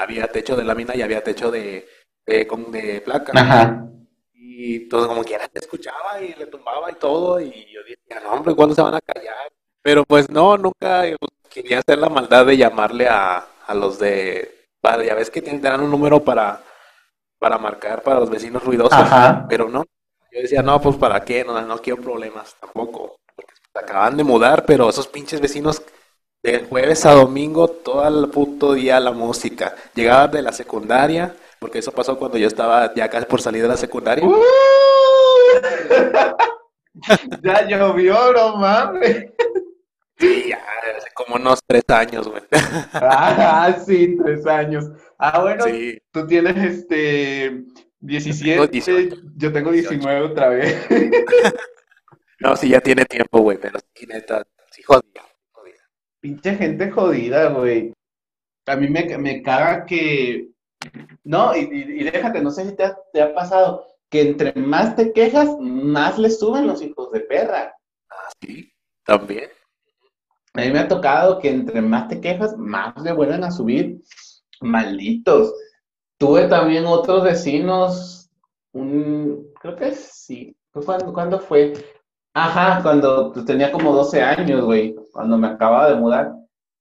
había 0.03 0.29
techo 0.29 0.57
de 0.57 0.65
lámina 0.65 0.95
y 0.95 1.03
había 1.03 1.25
techo 1.25 1.51
de, 1.51 1.89
de, 2.27 2.47
de 2.69 3.01
placa. 3.01 3.33
Ajá. 3.35 3.89
Y 4.33 4.89
todo 4.89 5.09
como 5.09 5.25
quiera 5.25 5.49
se 5.53 5.59
escuchaba 5.59 6.21
y 6.21 6.35
le 6.35 6.47
tumbaba 6.47 6.91
y 6.91 6.95
todo 6.95 7.41
y 7.41 7.51
yo 7.73 7.81
decía, 7.83 8.21
no 8.23 8.33
hombre, 8.33 8.55
¿cuándo 8.55 8.75
se 8.75 8.83
van 8.83 8.95
a 8.95 9.01
callar? 9.01 9.53
Pero 9.83 10.05
pues 10.05 10.31
no, 10.31 10.57
nunca 10.57 11.05
quería 11.51 11.79
hacer 11.81 11.99
la 11.99 12.09
maldad 12.09 12.47
de 12.47 12.57
llamarle 12.57 13.09
a, 13.09 13.47
a 13.67 13.75
los 13.75 13.99
de... 13.99 14.69
Vale, 14.83 15.07
ya 15.07 15.15
ves 15.15 15.31
que 15.31 15.41
tendrán 15.41 15.81
un 15.81 15.91
número 15.91 16.23
para, 16.23 16.63
para 17.39 17.57
marcar 17.57 18.03
para 18.03 18.21
los 18.21 18.29
vecinos 18.29 18.63
ruidosos, 18.63 19.09
pero 19.49 19.69
no. 19.69 19.85
Yo 20.31 20.41
decía, 20.43 20.63
no, 20.63 20.81
pues 20.81 20.97
para 20.97 21.25
qué, 21.25 21.45
no, 21.45 21.61
no 21.63 21.79
quiero 21.79 22.03
problemas 22.03 22.55
tampoco. 22.61 23.17
Acaban 23.75 24.17
de 24.17 24.25
mudar, 24.25 24.65
pero 24.65 24.89
esos 24.89 25.09
pinches 25.09 25.41
vecinos 25.41 25.83
de 26.43 26.61
jueves 26.61 27.05
a 27.07 27.13
domingo, 27.13 27.69
todo 27.69 28.07
el 28.07 28.31
puto 28.31 28.75
día 28.75 29.01
la 29.01 29.11
música. 29.11 29.75
Llegaba 29.95 30.29
de 30.29 30.43
la 30.43 30.53
secundaria, 30.53 31.35
porque 31.59 31.81
eso 31.81 31.91
pasó 31.91 32.17
cuando 32.19 32.39
yo 32.39 32.47
estaba 32.47 32.95
ya 32.95 33.09
casi 33.09 33.27
por 33.27 33.41
salir 33.41 33.63
de 33.63 33.69
la 33.69 33.77
secundaria. 33.77 34.25
ya 37.43 37.67
llovió, 37.67 38.33
no 38.33 38.57
mames. 38.57 39.33
Sí, 40.19 40.45
ya, 40.49 40.63
hace 40.97 41.09
como 41.15 41.37
unos 41.37 41.61
tres 41.67 41.85
años, 41.89 42.29
güey. 42.29 42.43
Ah, 42.93 43.77
sí, 43.85 44.17
tres 44.23 44.47
años. 44.47 44.85
Ah, 45.19 45.41
bueno, 45.41 45.65
tú 46.13 46.27
tienes 46.27 46.57
este 46.57 47.65
17, 48.01 49.17
yo 49.37 49.53
tengo 49.53 49.73
19 49.73 50.21
otra 50.21 50.51
vez. 50.51 50.87
no, 52.41 52.57
sí, 52.57 52.69
ya 52.71 52.81
tiene 52.81 53.05
tiempo, 53.05 53.41
güey, 53.41 53.59
pero 53.59 53.79
sí, 53.95 54.07
neta, 54.07 54.47
sí, 54.71 54.83
jodida, 54.83 55.23
jodida. 55.53 55.83
Pinche 56.21 56.55
gente 56.55 56.91
jodida, 56.91 57.51
güey. 57.51 57.93
A 58.67 58.77
mí 58.77 58.89
me, 58.89 59.19
me 59.19 59.43
caga 59.43 59.85
que... 59.85 60.51
No, 61.23 61.57
y, 61.57 61.61
y, 61.61 62.05
déjate, 62.05 62.43
no 62.43 62.51
sé 62.51 62.69
si 62.69 62.77
te 62.77 62.85
ha, 62.85 62.99
te 63.13 63.23
ha 63.23 63.35
pasado 63.35 63.87
que 64.11 64.21
entre 64.21 64.53
más 64.55 64.97
te 64.97 65.13
quejas, 65.13 65.49
más 65.59 66.19
le 66.19 66.31
suben 66.31 66.67
los 66.67 66.83
hijos 66.83 67.11
de 67.11 67.21
perra. 67.21 67.75
Ah, 68.11 68.29
sí, 68.41 68.73
también. 69.05 69.51
A 70.53 70.61
mí 70.61 70.71
me 70.71 70.79
ha 70.79 70.89
tocado 70.89 71.41
que 71.41 71.51
entre 71.51 71.81
más 71.81 72.09
te 72.09 72.21
quejas, 72.21 72.57
más 72.57 72.95
le 73.03 73.13
vuelven 73.13 73.43
a 73.43 73.51
subir. 73.51 74.03
Malditos. 74.61 75.53
Tuve 76.17 76.47
también 76.47 76.87
otros 76.87 77.25
vecinos, 77.25 78.31
un, 78.73 79.53
creo 79.61 79.77
que 79.77 79.93
sí. 79.93 80.57
¿Cuándo, 80.73 81.39
fue? 81.39 81.73
Ajá, 82.35 82.83
cuando 82.83 83.33
pues, 83.33 83.47
tenía 83.47 83.71
como 83.71 83.93
12 83.93 84.21
años, 84.21 84.65
güey, 84.65 84.95
cuando 85.13 85.39
me 85.39 85.47
acababa 85.47 85.89
de 85.91 85.97
mudar. 85.97 86.35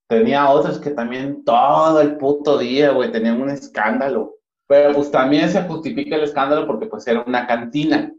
Tenía 0.08 0.50
otros 0.50 0.80
que 0.80 0.90
también 0.90 1.44
todo 1.44 2.02
el 2.02 2.18
puto 2.18 2.58
día, 2.58 2.92
güey, 2.92 3.12
tenían 3.12 3.42
un 3.42 3.50
escándalo. 3.50 4.36
Pero 4.68 4.94
pues 4.94 5.12
también 5.12 5.50
se 5.50 5.62
justifica 5.64 6.16
el 6.16 6.24
escándalo 6.24 6.66
porque 6.66 6.88
pues 6.88 7.06
era 7.08 7.22
una 7.22 7.46
cantina. 7.46 8.12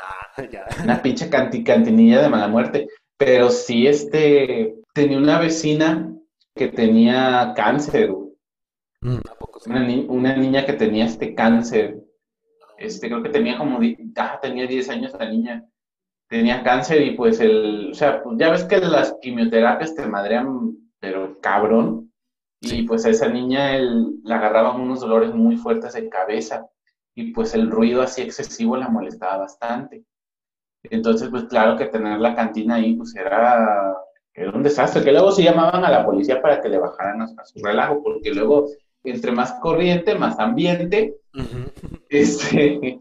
Ah, 0.00 0.42
ya. 0.44 0.66
Una 0.82 1.02
pinche 1.02 1.28
cantinilla 1.28 2.22
de 2.22 2.28
mala 2.28 2.48
muerte. 2.48 2.88
Pero 3.18 3.50
sí, 3.50 3.86
este, 3.86 4.76
tenía 4.94 5.18
una 5.18 5.40
vecina 5.40 6.14
que 6.54 6.68
tenía 6.68 7.52
cáncer. 7.56 8.10
Mm, 9.00 9.18
una, 10.08 10.36
niña 10.36 10.64
que 10.64 10.74
tenía 10.74 11.06
este 11.06 11.34
cáncer. 11.34 12.00
Este, 12.78 13.08
creo 13.08 13.22
que 13.22 13.28
tenía 13.28 13.58
como, 13.58 13.78
tenía 14.40 14.66
10 14.66 14.88
años 14.88 15.12
la 15.18 15.28
niña. 15.28 15.66
Tenía 16.30 16.62
cáncer 16.62 17.02
y 17.02 17.16
pues 17.16 17.40
el, 17.40 17.90
o 17.90 17.94
sea, 17.94 18.22
pues 18.22 18.36
ya 18.38 18.50
ves 18.50 18.62
que 18.62 18.78
las 18.78 19.16
quimioterapias 19.20 19.96
te 19.96 20.06
madrean, 20.06 20.76
pero 21.00 21.40
cabrón. 21.40 22.12
Y 22.60 22.84
pues 22.84 23.04
a 23.04 23.10
esa 23.10 23.28
niña 23.28 23.76
la 24.22 24.36
agarraban 24.36 24.80
unos 24.80 25.00
dolores 25.00 25.34
muy 25.34 25.56
fuertes 25.56 25.96
en 25.96 26.08
cabeza 26.08 26.68
y 27.16 27.32
pues 27.32 27.52
el 27.54 27.68
ruido 27.68 28.00
así 28.00 28.22
excesivo 28.22 28.76
la 28.76 28.88
molestaba 28.88 29.38
bastante. 29.38 30.04
Entonces, 30.84 31.30
pues 31.30 31.44
claro 31.44 31.76
que 31.76 31.86
tener 31.86 32.20
la 32.20 32.36
cantina 32.36 32.76
ahí, 32.76 32.94
pues 32.94 33.12
era, 33.16 33.96
era 34.32 34.50
un 34.52 34.62
desastre, 34.62 35.02
que 35.02 35.10
luego 35.10 35.32
sí 35.32 35.42
llamaban 35.42 35.84
a 35.84 35.90
la 35.90 36.06
policía 36.06 36.40
para 36.40 36.60
que 36.60 36.68
le 36.68 36.78
bajaran 36.78 37.22
a, 37.22 37.44
su 37.44 37.58
relajo, 37.60 38.04
porque 38.04 38.32
luego, 38.32 38.68
entre 39.02 39.32
más 39.32 39.52
corriente, 39.54 40.14
más 40.14 40.38
ambiente, 40.38 41.16
este, 42.08 43.00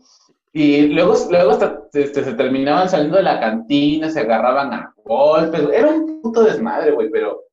y 0.51 0.87
luego, 0.87 1.13
luego 1.29 1.51
hasta 1.51 1.83
este, 1.93 2.23
se 2.23 2.33
terminaban 2.33 2.89
saliendo 2.89 3.17
de 3.17 3.23
la 3.23 3.39
cantina, 3.39 4.09
se 4.09 4.21
agarraban 4.21 4.73
a 4.73 4.93
golpes, 5.03 5.61
era 5.73 5.89
un 5.89 6.21
puto 6.21 6.43
desmadre, 6.43 6.91
güey, 6.91 7.09
pero 7.09 7.43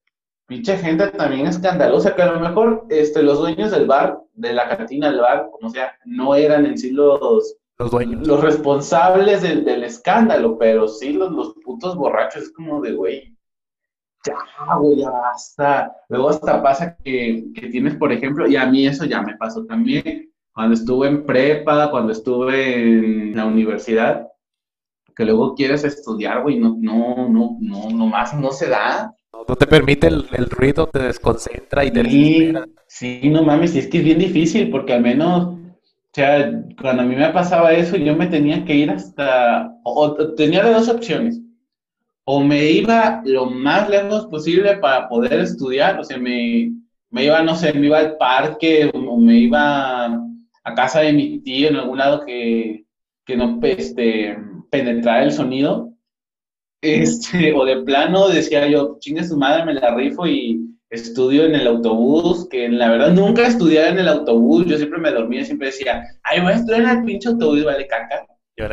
pinche 0.47 0.77
gente 0.77 1.09
también 1.09 1.47
escandalosa, 1.47 2.15
que 2.15 2.23
a 2.23 2.33
lo 2.33 2.41
mejor 2.41 2.87
este, 2.89 3.23
los 3.23 3.39
dueños 3.39 3.71
del 3.71 3.87
bar, 3.87 4.19
de 4.35 4.53
la 4.53 4.69
cantina 4.69 5.11
del 5.11 5.21
bar, 5.21 5.49
como 5.51 5.71
sea, 5.71 5.93
no 6.05 6.35
eran 6.35 6.67
en 6.67 6.79
sí 6.79 6.91
los 6.91 7.57
los 7.79 7.91
dueños. 7.91 8.27
Los 8.27 8.41
responsables 8.41 9.43
del, 9.43 9.85
escándalo, 9.85 10.57
pero 10.57 10.89
sí, 10.89 11.13
los, 11.13 11.31
los 11.31 11.55
putos 11.63 11.95
borrachos 11.95 12.45
es 12.45 12.53
como 12.53 12.81
de, 12.81 12.93
güey, 12.93 13.37
ya, 14.25 14.75
güey, 14.77 14.97
ya 14.99 15.11
basta. 15.11 15.97
Luego 16.09 16.31
hasta 16.31 16.63
pasa 16.63 16.97
que, 17.05 17.45
tienes, 17.71 17.97
por 17.97 18.13
ejemplo, 18.13 18.49
y 18.49 18.57
a 18.57 18.67
mí 18.67 18.87
eso 18.87 19.05
ya 19.05 19.23
me 19.23 19.37
pasó 19.37 19.65
también, 19.67 20.33
cuando 20.57 20.73
estuve 20.73 21.09
en 21.09 21.27
prepa, 21.27 21.91
cuando 21.91 22.13
estuve 22.13 23.29
en 23.29 23.37
la 23.37 23.45
universidad, 23.45 24.27
que 25.15 25.27
luego 25.27 25.55
quieres 25.55 25.85
estudiar, 25.85 26.43
güey, 26.43 26.59
no, 26.59 26.79
no, 26.81 27.29
no, 27.29 27.59
no, 27.61 27.91
nomás 27.91 28.33
no 28.33 28.51
se 28.53 28.71
da. 28.71 29.15
No, 29.35 29.55
te 29.55 29.67
permite 29.67 30.07
el, 30.07 30.49
ruido, 30.49 30.87
te 30.87 31.01
desconcentra 31.01 31.85
y 31.85 31.91
te 31.91 32.03
sí, 32.05 32.55
sí, 32.87 33.21
no 33.29 33.43
mames, 33.43 33.75
y 33.75 33.81
es 33.81 33.89
que 33.89 33.99
es 33.99 34.05
bien 34.05 34.19
difícil, 34.19 34.71
porque 34.71 34.95
al 34.95 35.03
menos 35.03 35.45
o 35.45 36.15
sea, 36.15 36.51
cuando 36.81 37.03
a 37.03 37.05
mí 37.05 37.15
me 37.15 37.29
pasaba 37.29 37.75
eso, 37.75 37.99
yo 37.99 38.17
me 38.17 38.27
tenía 38.27 38.65
que 38.65 38.77
ir 38.77 38.91
hasta, 38.91 39.71
o, 39.85 40.17
tenía 40.37 40.65
dos 40.65 40.89
opciones. 40.89 41.39
O 42.25 42.43
me 42.43 42.65
iba 42.65 43.21
lo 43.27 43.45
más 43.51 43.91
lejos 43.91 44.25
posible 44.29 44.79
para 44.79 45.07
poder 45.07 45.35
estudiar, 45.41 46.01
o 46.01 46.05
sea, 46.05 46.17
me, 46.17 46.73
me 47.11 47.25
iba, 47.27 47.43
no 47.43 47.55
sé, 47.55 47.75
me 47.75 47.89
iba 47.89 47.99
al 47.99 48.17
parque 48.17 48.91
o 48.95 49.19
me 49.19 49.41
iba 49.41 50.26
a 50.67 50.75
casa 50.75 51.01
de 51.01 51.13
mi 51.13 51.39
tío 51.39 51.69
en 51.69 51.77
algún 51.77 51.99
lado 51.99 52.25
que, 52.27 52.85
que 53.25 53.37
no 53.37 53.61
este, 53.63 54.37
penetrara 54.69 55.23
el 55.23 55.33
sonido. 55.33 55.93
Este, 56.83 57.53
o 57.53 57.65
de 57.65 57.83
plano 57.83 58.29
decía 58.29 58.69
yo, 58.69 58.99
chingue 58.99 59.25
su 59.25 59.37
madre, 59.37 59.65
me 59.65 59.75
la 59.75 59.95
rifo 59.95 60.27
y, 60.27 60.61
estudio 60.91 61.45
en 61.45 61.55
el 61.55 61.67
autobús, 61.67 62.49
que 62.49 62.69
la 62.69 62.89
verdad 62.89 63.13
nunca 63.13 63.47
estudiaba 63.47 63.89
en 63.89 63.99
el 63.99 64.09
autobús, 64.09 64.67
yo 64.67 64.77
siempre 64.77 65.01
me 65.01 65.11
dormía, 65.11 65.45
siempre 65.45 65.69
decía, 65.69 66.05
ay, 66.23 66.41
voy 66.41 66.53
a 66.53 66.57
estudiar 66.57 66.83
en 66.83 66.89
el 66.91 67.05
pinche 67.05 67.29
autobús, 67.29 67.65
vale 67.65 67.87
caca. 67.89 68.27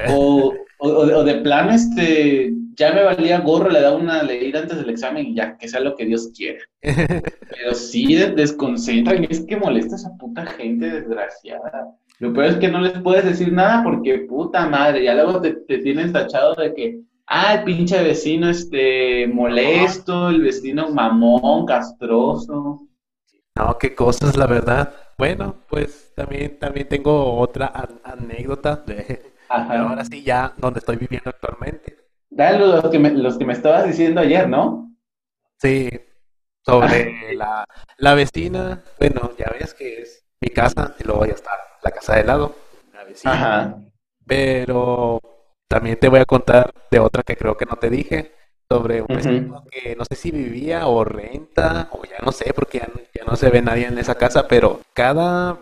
O, 0.09 0.53
o, 0.79 1.23
de 1.23 1.35
plano, 1.35 1.71
este, 1.71 2.53
ya 2.75 2.93
me 2.93 3.03
valía 3.03 3.39
gorro, 3.39 3.69
le 3.69 3.81
daba 3.81 3.97
una 3.97 4.23
leída 4.23 4.59
antes 4.59 4.77
del 4.77 4.89
examen 4.89 5.27
y 5.27 5.35
ya, 5.35 5.57
que 5.57 5.67
sea 5.67 5.79
lo 5.79 5.95
que 5.95 6.05
Dios 6.05 6.31
quiera. 6.35 6.59
Pero 6.81 7.73
sí 7.73 8.15
desconcentran, 8.15 9.25
es 9.29 9.45
que 9.45 9.57
molesta 9.57 9.95
a 9.95 9.99
esa 9.99 10.17
puta 10.17 10.45
gente 10.45 10.89
desgraciada. 10.89 11.95
Lo 12.19 12.31
peor 12.33 12.45
es 12.47 12.55
que 12.55 12.69
no 12.69 12.79
les 12.79 12.99
puedes 13.01 13.25
decir 13.25 13.51
nada 13.51 13.83
porque 13.83 14.19
puta 14.19 14.67
madre, 14.67 15.03
ya 15.03 15.13
luego 15.13 15.41
te, 15.41 15.53
te 15.53 15.79
tienen 15.79 16.13
tachado 16.13 16.55
de 16.55 16.73
que 16.73 16.99
Ah, 17.25 17.55
el 17.55 17.63
pinche 17.63 18.03
vecino 18.03 18.49
este 18.49 19.27
molesto, 19.27 20.29
el 20.29 20.41
vecino 20.41 20.89
mamón, 20.89 21.65
castroso. 21.65 22.87
No, 23.55 23.77
qué 23.79 23.95
cosas, 23.95 24.35
la 24.35 24.45
verdad. 24.45 24.93
Bueno, 25.17 25.55
pues 25.69 26.11
también, 26.15 26.59
también 26.59 26.87
tengo 26.89 27.37
otra 27.37 27.71
anécdota 28.03 28.75
de 28.75 29.32
ahora 29.49 30.03
sí 30.05 30.23
ya 30.23 30.53
donde 30.57 30.79
estoy 30.79 30.97
viviendo 30.97 31.29
actualmente. 31.29 31.97
Dale 32.29 32.59
los 32.59 32.89
que 32.89 32.99
me, 32.99 33.11
los 33.11 33.37
que 33.37 33.45
me 33.45 33.53
estabas 33.53 33.85
diciendo 33.85 34.21
ayer, 34.21 34.49
¿no? 34.49 34.91
Sí, 35.59 35.89
sobre 36.65 37.33
la, 37.35 37.65
la 37.97 38.13
vecina, 38.15 38.83
bueno, 38.99 39.31
ya 39.37 39.51
ves 39.59 39.73
que 39.73 40.01
es 40.01 40.25
mi 40.41 40.49
casa 40.49 40.95
y 40.99 41.03
luego 41.03 41.25
ya 41.25 41.33
está 41.33 41.51
la 41.83 41.91
casa 41.91 42.15
de 42.15 42.23
lado, 42.23 42.55
la 42.93 43.03
vecina. 43.03 43.33
Ajá. 43.33 43.77
Pero 44.25 45.21
también 45.67 45.97
te 45.99 46.09
voy 46.09 46.19
a 46.19 46.25
contar 46.25 46.73
de 46.89 46.99
otra 46.99 47.23
que 47.23 47.35
creo 47.35 47.57
que 47.57 47.65
no 47.65 47.75
te 47.75 47.89
dije 47.89 48.31
sobre 48.69 49.01
un 49.01 49.07
vecino 49.07 49.63
que 49.69 49.95
no 49.95 50.03
sé 50.05 50.15
si 50.15 50.31
vivía 50.31 50.87
o 50.87 51.03
renta, 51.03 51.89
o 51.91 52.03
ya 52.05 52.17
no 52.23 52.31
sé, 52.31 52.53
porque 52.53 52.79
ya, 52.79 53.23
no 53.25 53.35
se 53.35 53.49
ve 53.49 53.61
nadie 53.61 53.85
en 53.85 53.97
esa 53.97 54.15
casa, 54.15 54.47
pero 54.47 54.81
cada, 54.93 55.59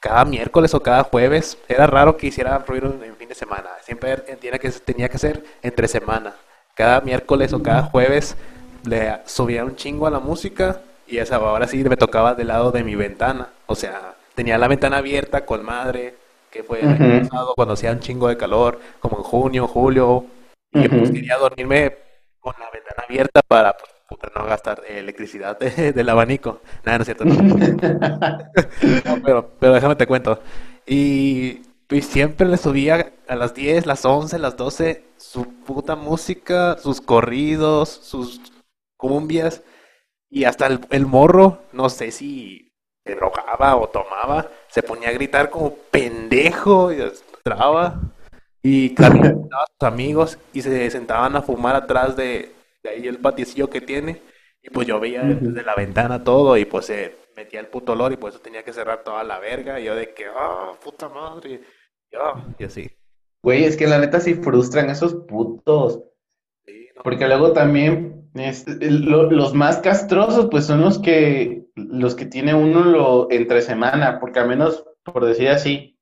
cada 0.00 0.24
miércoles 0.24 0.74
o 0.74 0.82
cada 0.82 1.04
jueves 1.04 1.58
era 1.68 1.86
raro 1.86 2.16
que 2.16 2.26
hiciera 2.26 2.58
ruido 2.58 2.94
en 3.04 3.14
fin 3.16 3.28
de 3.28 3.34
semana. 3.34 3.68
Siempre 3.82 4.16
tenía 4.16 4.58
que, 4.58 4.70
tenía 4.70 5.08
que 5.08 5.18
ser 5.18 5.44
entre 5.62 5.86
semana. 5.88 6.34
Cada 6.74 7.02
miércoles 7.02 7.52
o 7.52 7.62
cada 7.62 7.82
jueves 7.82 8.36
le 8.84 9.18
subía 9.26 9.64
un 9.64 9.76
chingo 9.76 10.06
a 10.06 10.10
la 10.10 10.18
música 10.18 10.80
y 11.06 11.18
esa 11.18 11.36
ahora 11.36 11.68
sí 11.68 11.84
me 11.84 11.98
tocaba 11.98 12.34
del 12.34 12.48
lado 12.48 12.72
de 12.72 12.82
mi 12.82 12.94
ventana. 12.94 13.48
O 13.66 13.74
sea, 13.74 14.14
tenía 14.34 14.56
la 14.56 14.68
ventana 14.68 14.98
abierta 14.98 15.44
con 15.44 15.64
madre, 15.64 16.14
que 16.50 16.62
fue 16.62 16.80
el 16.80 17.22
pasado 17.22 17.52
cuando 17.54 17.74
hacía 17.74 17.92
un 17.92 18.00
chingo 18.00 18.28
de 18.28 18.36
calor, 18.36 18.80
como 19.00 19.18
en 19.18 19.22
junio, 19.24 19.66
julio. 19.66 20.24
Y 20.72 20.88
pues, 20.88 21.10
quería 21.10 21.36
dormirme 21.36 21.96
con 22.40 22.54
la 22.58 22.70
ventana 22.70 23.04
abierta 23.06 23.42
para 23.46 23.76
pues, 23.76 23.90
no 24.34 24.46
gastar 24.46 24.82
electricidad 24.88 25.58
del 25.58 26.08
abanico. 26.08 26.60
Nada, 26.84 26.98
no 26.98 27.02
es 27.02 27.06
cierto. 27.06 27.24
pero, 29.24 29.50
pero 29.58 29.74
déjame 29.74 29.96
te 29.96 30.06
cuento. 30.06 30.40
Y, 30.86 31.62
siempre 32.02 32.46
le 32.46 32.56
subía 32.56 33.12
a 33.26 33.34
las 33.34 33.54
10, 33.54 33.86
las 33.86 34.04
11, 34.04 34.38
las 34.38 34.56
12 34.56 35.04
su 35.16 35.52
puta 35.64 35.96
música, 35.96 36.78
sus 36.78 37.00
corridos, 37.00 37.88
sus 37.88 38.40
cumbias. 38.96 39.62
Y 40.30 40.44
hasta 40.44 40.66
el, 40.66 41.06
morro, 41.06 41.62
no 41.72 41.88
sé 41.88 42.12
si 42.12 42.70
se 43.04 43.16
drogaba 43.16 43.74
o 43.74 43.88
tomaba, 43.88 44.48
se 44.68 44.82
ponía 44.82 45.08
a 45.08 45.12
gritar 45.12 45.50
como 45.50 45.74
pendejo 45.90 46.92
y 46.92 47.02
traba. 47.42 48.00
Y 48.62 48.94
claro, 48.94 49.48
a 49.50 49.66
sus 49.66 49.88
amigos 49.88 50.38
y 50.52 50.62
se 50.62 50.88
sentaban 50.90 51.34
a 51.34 51.42
fumar 51.42 51.74
atrás 51.74 52.14
de, 52.14 52.52
ahí 52.88 53.06
el 53.06 53.18
paticillo 53.18 53.68
que 53.68 53.80
tiene. 53.80 54.22
Y 54.62 54.70
pues 54.70 54.86
yo 54.86 55.00
veía 55.00 55.22
desde 55.22 55.62
la 55.62 55.74
ventana 55.74 56.22
todo 56.22 56.56
y 56.56 56.64
pues 56.66 56.86
se 56.86 57.16
metía 57.36 57.60
el 57.60 57.68
puto 57.68 57.92
olor 57.92 58.12
y 58.12 58.16
pues 58.16 58.34
eso 58.34 58.42
tenía 58.42 58.62
que 58.62 58.72
cerrar 58.72 59.02
toda 59.02 59.24
la 59.24 59.38
verga. 59.38 59.80
Y 59.80 59.84
yo 59.84 59.94
de 59.94 60.12
que, 60.12 60.26
ah, 60.26 60.72
puta 60.82 61.08
madre. 61.08 61.62
Y, 62.58 62.64
así. 62.64 62.90
Güey, 63.42 63.64
es 63.64 63.76
que 63.76 63.86
la 63.86 63.98
neta 63.98 64.20
sí 64.20 64.34
frustran 64.34 64.90
esos 64.90 65.14
putos. 65.26 66.02
Porque 67.02 67.26
luego 67.26 67.52
también 67.52 68.30
este, 68.34 68.90
los 68.90 69.54
más 69.54 69.78
castrosos 69.78 70.48
pues 70.50 70.66
son 70.66 70.82
los 70.82 70.98
que 70.98 71.64
los 71.74 72.14
que 72.14 72.26
tiene 72.26 72.54
uno 72.54 72.84
lo 72.84 73.30
entre 73.30 73.62
semana, 73.62 74.20
porque 74.20 74.40
al 74.40 74.48
menos 74.48 74.84
por 75.02 75.24
decir 75.24 75.48
así, 75.48 75.98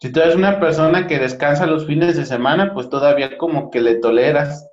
si 0.00 0.12
tú 0.12 0.20
eres 0.20 0.36
una 0.36 0.60
persona 0.60 1.06
que 1.06 1.18
descansa 1.18 1.66
los 1.66 1.86
fines 1.86 2.16
de 2.16 2.26
semana, 2.26 2.72
pues 2.74 2.88
todavía 2.88 3.36
como 3.38 3.70
que 3.70 3.80
le 3.80 3.96
toleras 3.96 4.68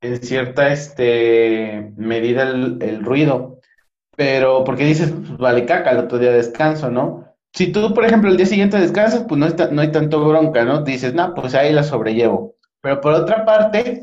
en 0.00 0.22
cierta 0.22 0.72
este, 0.72 1.92
medida 1.96 2.42
el, 2.42 3.04
ruido. 3.04 3.60
Pero, 4.16 4.64
porque 4.64 4.84
dices, 4.84 5.12
pues, 5.12 5.36
vale 5.38 5.66
caca, 5.66 5.90
el 5.90 5.98
otro 5.98 6.18
día 6.18 6.32
descanso, 6.32 6.90
¿no? 6.90 7.24
Si 7.52 7.72
tú, 7.72 7.94
por 7.94 8.04
ejemplo, 8.04 8.30
el 8.30 8.36
día 8.36 8.46
siguiente 8.46 8.78
descansas, 8.78 9.24
pues 9.28 9.38
no, 9.38 9.48
no 9.70 9.82
hay 9.82 9.92
tanto 9.92 10.26
bronca, 10.26 10.64
¿no? 10.64 10.82
Dices, 10.82 11.14
no, 11.14 11.34
pues 11.34 11.54
ahí 11.54 11.72
la 11.72 11.82
sobrellevo. 11.82 12.56
Pero 12.80 13.00
por 13.00 13.12
otra 13.12 13.44
parte, 13.44 14.02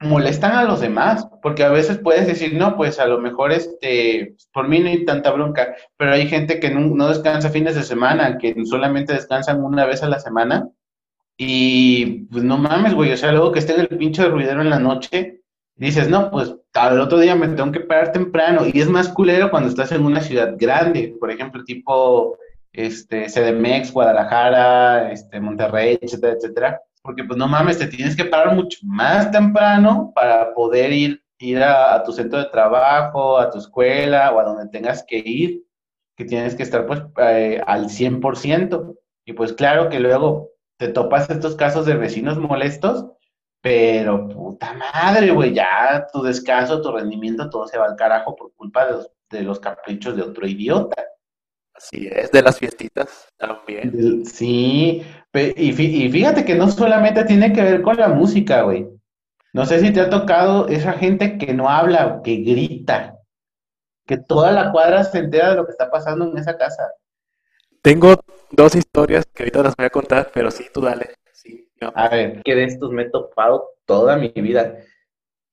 molestan 0.00 0.52
a 0.52 0.64
los 0.64 0.80
demás, 0.80 1.28
porque 1.42 1.62
a 1.62 1.68
veces 1.68 1.98
puedes 1.98 2.26
decir, 2.26 2.54
no, 2.54 2.76
pues 2.76 2.98
a 2.98 3.06
lo 3.06 3.18
mejor 3.18 3.52
este, 3.52 4.34
por 4.52 4.66
mí 4.66 4.80
no 4.80 4.88
hay 4.88 5.04
tanta 5.04 5.30
bronca, 5.30 5.74
pero 5.96 6.12
hay 6.12 6.26
gente 6.26 6.58
que 6.58 6.70
no, 6.70 7.08
descansa 7.08 7.50
fines 7.50 7.74
de 7.74 7.82
semana, 7.82 8.38
que 8.38 8.54
solamente 8.64 9.12
descansan 9.12 9.62
una 9.62 9.84
vez 9.84 10.02
a 10.02 10.08
la 10.08 10.18
semana, 10.18 10.68
y 11.42 12.26
pues 12.30 12.44
no 12.44 12.58
mames, 12.58 12.92
güey, 12.92 13.12
o 13.12 13.16
sea, 13.16 13.32
luego 13.32 13.50
que 13.50 13.60
esté 13.60 13.74
el 13.80 13.88
pinche 13.88 14.28
ruidero 14.28 14.60
en 14.60 14.68
la 14.68 14.78
noche, 14.78 15.40
dices, 15.74 16.06
no, 16.10 16.30
pues 16.30 16.54
al 16.74 17.00
otro 17.00 17.18
día 17.18 17.34
me 17.34 17.48
tengo 17.48 17.72
que 17.72 17.80
parar 17.80 18.12
temprano, 18.12 18.66
y 18.70 18.78
es 18.78 18.90
más 18.90 19.08
culero 19.08 19.50
cuando 19.50 19.70
estás 19.70 19.90
en 19.92 20.04
una 20.04 20.20
ciudad 20.20 20.54
grande, 20.58 21.16
por 21.18 21.30
ejemplo, 21.30 21.64
tipo, 21.64 22.36
este, 22.74 23.24
CDMX, 23.30 23.90
Guadalajara, 23.90 25.12
este, 25.12 25.40
Monterrey, 25.40 25.98
etcétera, 26.02 26.34
etcétera, 26.34 26.82
porque 27.00 27.24
pues 27.24 27.38
no 27.38 27.48
mames, 27.48 27.78
te 27.78 27.86
tienes 27.86 28.14
que 28.14 28.26
parar 28.26 28.54
mucho 28.54 28.78
más 28.82 29.30
temprano 29.30 30.12
para 30.14 30.52
poder 30.52 30.92
ir, 30.92 31.24
ir 31.38 31.62
a, 31.62 32.02
tu 32.02 32.12
centro 32.12 32.38
de 32.38 32.50
trabajo, 32.50 33.38
a 33.38 33.48
tu 33.48 33.60
escuela 33.60 34.30
o 34.32 34.40
a 34.40 34.44
donde 34.44 34.68
tengas 34.68 35.02
que 35.08 35.16
ir, 35.24 35.64
que 36.18 36.26
tienes 36.26 36.54
que 36.54 36.64
estar 36.64 36.84
pues 36.84 37.00
eh, 37.16 37.62
al 37.66 37.86
100%. 37.86 38.94
Y 39.24 39.32
pues 39.32 39.54
claro 39.54 39.88
que 39.88 40.00
luego 40.00 40.50
te 40.80 40.88
topas 40.88 41.28
estos 41.28 41.56
casos 41.56 41.84
de 41.84 41.94
vecinos 41.94 42.38
molestos, 42.38 43.04
pero 43.60 44.26
puta 44.26 44.72
madre, 44.72 45.30
güey, 45.30 45.52
ya 45.52 46.06
tu 46.10 46.22
descanso, 46.22 46.80
tu 46.80 46.90
rendimiento, 46.90 47.50
todo 47.50 47.68
se 47.68 47.76
va 47.76 47.84
al 47.84 47.96
carajo 47.96 48.34
por 48.34 48.54
culpa 48.54 48.86
de 48.86 48.92
los, 48.92 49.10
de 49.28 49.42
los 49.42 49.60
caprichos 49.60 50.16
de 50.16 50.22
otro 50.22 50.46
idiota. 50.46 51.04
Así 51.74 52.08
es, 52.10 52.32
de 52.32 52.40
las 52.40 52.58
fiestitas 52.58 53.28
también. 53.36 54.24
Sí, 54.24 55.02
y 55.34 55.72
fíjate 56.10 56.46
que 56.46 56.54
no 56.54 56.70
solamente 56.70 57.24
tiene 57.24 57.52
que 57.52 57.62
ver 57.62 57.82
con 57.82 57.98
la 57.98 58.08
música, 58.08 58.62
güey. 58.62 58.88
No 59.52 59.66
sé 59.66 59.80
si 59.80 59.92
te 59.92 60.00
ha 60.00 60.08
tocado 60.08 60.66
esa 60.68 60.94
gente 60.94 61.36
que 61.36 61.52
no 61.52 61.68
habla, 61.68 62.22
que 62.24 62.36
grita, 62.36 63.18
que 64.06 64.16
toda 64.16 64.50
la 64.50 64.72
cuadra 64.72 65.04
se 65.04 65.18
entera 65.18 65.50
de 65.50 65.56
lo 65.56 65.66
que 65.66 65.72
está 65.72 65.90
pasando 65.90 66.30
en 66.30 66.38
esa 66.38 66.56
casa. 66.56 66.90
Tengo 67.82 68.16
dos 68.50 68.74
historias 68.74 69.26
que 69.32 69.44
ahorita 69.44 69.62
las 69.62 69.76
voy 69.76 69.86
a 69.86 69.90
contar, 69.90 70.30
pero 70.32 70.50
sí, 70.50 70.66
tú 70.72 70.80
dale. 70.80 71.14
A 71.94 72.08
ver, 72.08 72.42
que 72.42 72.54
de 72.54 72.64
estos 72.64 72.90
me 72.92 73.02
he 73.02 73.10
topado 73.10 73.70
toda 73.86 74.16
mi 74.16 74.28
vida. 74.28 74.78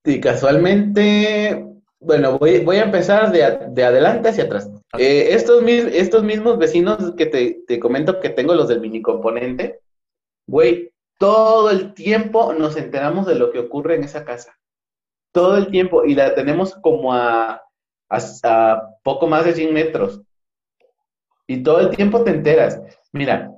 Y 0.03 0.19
casualmente, 0.19 1.65
bueno, 1.99 2.38
voy, 2.38 2.63
voy 2.63 2.77
a 2.77 2.83
empezar 2.83 3.31
de, 3.31 3.69
de 3.69 3.83
adelante 3.83 4.29
hacia 4.29 4.45
atrás. 4.45 4.69
Eh, 4.97 5.29
estos, 5.31 5.63
estos 5.65 6.23
mismos 6.23 6.57
vecinos 6.57 7.13
que 7.15 7.25
te, 7.25 7.79
comento 7.79 8.19
que 8.19 8.29
tengo, 8.29 8.53
los 8.53 8.67
del 8.67 8.81
mini 8.81 9.01
componente, 9.01 9.81
güey, 10.47 10.91
todo 11.19 11.71
el 11.71 11.93
tiempo 11.93 12.53
nos 12.53 12.77
enteramos 12.77 13.25
de 13.25 13.36
lo 13.36 13.51
que 13.51 13.60
ocurre 13.60 13.95
en 13.95 14.03
esa 14.03 14.23
casa. 14.23 14.57
Todo 15.33 15.57
el 15.57 15.67
tiempo. 15.69 16.05
Y 16.05 16.15
la 16.15 16.36
tenemos 16.36 16.75
como 16.75 17.13
a, 17.13 17.63
a, 18.10 18.89
poco 19.03 19.27
más 19.27 19.45
de 19.45 19.53
100 19.53 19.73
metros. 19.73 20.21
Y 21.47 21.63
todo 21.63 21.79
el 21.79 21.95
tiempo 21.95 22.23
te 22.23 22.31
enteras. 22.31 22.79
Mira, 23.13 23.51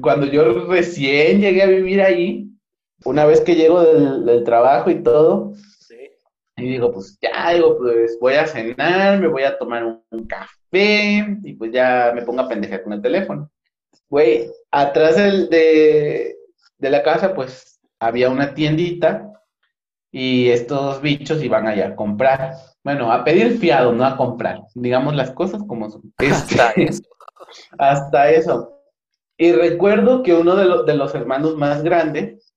cuando 0.00 0.26
yo 0.26 0.66
recién 0.66 1.40
llegué 1.40 1.62
a 1.62 1.66
vivir 1.66 2.00
ahí, 2.00 2.48
una 3.04 3.24
vez 3.24 3.40
que 3.40 3.54
llego 3.54 3.82
del 3.82 4.44
trabajo 4.44 4.90
y 4.90 5.02
todo, 5.02 5.54
y 6.56 6.68
digo, 6.68 6.92
pues 6.92 7.18
ya, 7.20 7.54
digo, 7.54 7.78
pues 7.78 8.18
voy 8.20 8.34
a 8.34 8.46
cenar, 8.46 9.18
me 9.18 9.28
voy 9.28 9.44
a 9.44 9.56
tomar 9.58 9.84
un, 9.84 10.26
café 10.26 11.38
y 11.42 11.54
pues 11.54 11.72
ya 11.72 12.12
me 12.14 12.22
pongo 12.22 12.42
a 12.42 12.48
pendejar 12.48 12.82
con 12.82 12.92
el 12.92 13.02
teléfono. 13.02 13.50
Güey, 14.08 14.50
atrás 14.70 15.16
del, 15.16 15.48
de, 15.48 16.36
de 16.78 16.90
la 16.90 17.02
casa, 17.02 17.34
pues 17.34 17.80
había 17.98 18.28
una 18.30 18.54
tiendita 18.54 19.32
y 20.12 20.48
estos 20.50 21.00
bichos 21.00 21.42
iban 21.42 21.66
allá 21.66 21.88
a 21.88 21.96
comprar. 21.96 22.56
Bueno, 22.82 23.12
a 23.12 23.24
pedir 23.24 23.58
fiado, 23.58 23.92
no 23.92 24.04
a 24.04 24.16
comprar. 24.16 24.62
Digamos 24.74 25.14
las 25.14 25.30
cosas 25.32 25.62
como 25.66 25.90
son. 25.90 26.12
Hasta 26.18 26.70
este, 26.70 26.84
eso. 26.84 27.02
Hasta 27.78 28.30
eso. 28.30 28.76
Y 29.36 29.52
recuerdo 29.52 30.22
que 30.22 30.34
uno 30.34 30.54
de, 30.56 30.84
de 30.84 30.96
los 30.96 31.14
hermanos 31.14 31.56
más 31.56 31.82
grandes 31.82 32.50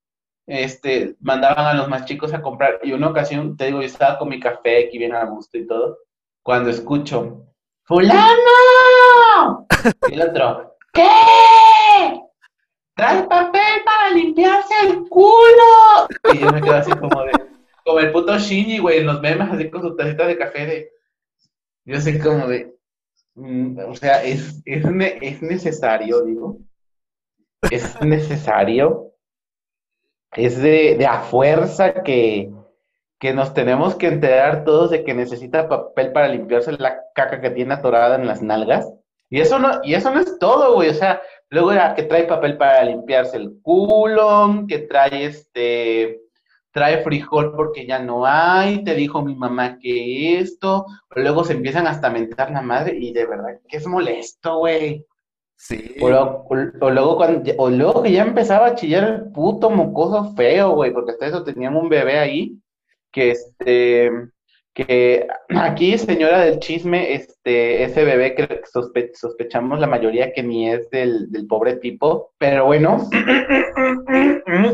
este, 0.47 1.15
mandaban 1.21 1.65
a 1.65 1.73
los 1.73 1.87
más 1.87 2.05
chicos 2.05 2.33
a 2.33 2.41
comprar. 2.41 2.79
Y 2.83 2.91
una 2.91 3.09
ocasión, 3.09 3.55
te 3.55 3.65
digo, 3.65 3.79
yo 3.81 3.87
estaba 3.87 4.17
con 4.17 4.29
mi 4.29 4.39
café 4.39 4.87
aquí 4.87 4.97
bien 4.97 5.15
a 5.15 5.25
gusto 5.25 5.57
y 5.57 5.67
todo, 5.67 5.97
cuando 6.41 6.69
escucho, 6.69 7.45
¡Fulano! 7.85 9.67
Y 10.09 10.13
el 10.13 10.21
otro, 10.29 10.77
¿qué? 10.93 12.21
¡Trae 12.95 13.23
papel 13.23 13.83
para 13.83 14.11
limpiarse 14.11 14.73
el 14.87 15.09
culo! 15.09 16.07
Y 16.33 16.37
yo 16.39 16.51
me 16.51 16.61
quedo 16.61 16.75
así 16.75 16.91
como 16.91 17.23
de, 17.23 17.31
como 17.83 17.99
el 17.99 18.11
puto 18.11 18.37
Shinji, 18.37 18.79
güey, 18.79 18.99
en 18.99 19.07
los 19.07 19.21
memes, 19.21 19.49
así 19.49 19.69
con 19.69 19.81
su 19.81 19.95
tacita 19.95 20.27
de 20.27 20.37
café 20.37 20.65
de, 20.65 20.91
yo 21.85 21.99
sé 21.99 22.19
como 22.19 22.47
de, 22.47 22.73
mm, 23.35 23.79
o 23.87 23.95
sea, 23.95 24.23
es, 24.23 24.61
es, 24.65 24.83
es 25.21 25.41
necesario, 25.41 26.23
digo, 26.23 26.59
es 27.69 28.01
necesario 28.01 29.13
es 30.35 30.61
de, 30.61 31.05
a 31.05 31.19
fuerza 31.19 32.03
que, 32.03 32.51
que 33.19 33.33
nos 33.33 33.53
tenemos 33.53 33.95
que 33.95 34.07
enterar 34.07 34.63
todos 34.63 34.91
de 34.91 35.03
que 35.03 35.13
necesita 35.13 35.69
papel 35.69 36.11
para 36.11 36.27
limpiarse 36.27 36.71
la 36.73 37.01
caca 37.13 37.41
que 37.41 37.51
tiene 37.51 37.75
atorada 37.75 38.15
en 38.15 38.27
las 38.27 38.41
nalgas. 38.41 38.91
Y 39.29 39.41
eso 39.41 39.59
no, 39.59 39.79
y 39.83 39.95
eso 39.95 40.13
no 40.13 40.19
es 40.19 40.37
todo, 40.39 40.75
güey. 40.75 40.89
O 40.89 40.93
sea, 40.93 41.21
luego 41.49 41.71
era 41.71 41.95
que 41.95 42.03
trae 42.03 42.25
papel 42.25 42.57
para 42.57 42.83
limpiarse 42.83 43.37
el 43.37 43.59
culo, 43.61 44.65
que 44.67 44.79
trae 44.79 45.25
este, 45.25 46.21
trae 46.73 47.03
frijol 47.03 47.55
porque 47.55 47.85
ya 47.85 47.99
no 47.99 48.25
hay, 48.25 48.83
te 48.83 48.95
dijo 48.95 49.21
mi 49.21 49.35
mamá 49.35 49.77
que 49.79 50.39
esto, 50.39 50.85
o 51.09 51.19
luego 51.19 51.43
se 51.43 51.53
empiezan 51.53 51.85
hasta 51.85 52.07
a 52.07 52.11
mentar 52.11 52.51
la 52.51 52.61
madre 52.61 52.97
y 52.99 53.13
de 53.13 53.25
verdad 53.27 53.59
que 53.67 53.77
es 53.77 53.87
molesto, 53.87 54.57
güey. 54.57 55.05
Sí. 55.55 55.95
O, 56.01 56.09
luego 56.09 57.15
cuando, 57.15 57.53
o 57.57 57.69
luego 57.69 58.01
que 58.01 58.11
ya 58.11 58.23
empezaba 58.23 58.67
a 58.67 58.75
chillar 58.75 59.03
el 59.03 59.31
puto 59.31 59.69
mocoso 59.69 60.33
feo, 60.35 60.71
güey, 60.71 60.91
porque 60.91 61.11
hasta 61.11 61.27
eso 61.27 61.43
tenían 61.43 61.77
un 61.77 61.87
bebé 61.87 62.17
ahí 62.19 62.57
que 63.11 63.31
este 63.31 64.11
que 64.73 65.27
aquí, 65.49 65.97
señora 65.97 66.41
del 66.41 66.59
chisme, 66.59 67.13
este, 67.13 67.83
ese 67.83 68.03
bebé 68.03 68.33
que 68.33 68.61
sospechamos 69.13 69.79
la 69.79 69.87
mayoría 69.87 70.33
que 70.33 70.41
ni 70.41 70.69
es 70.69 70.89
del, 70.89 71.31
del, 71.31 71.45
pobre 71.45 71.75
tipo, 71.75 72.31
pero 72.39 72.65
bueno, 72.65 73.07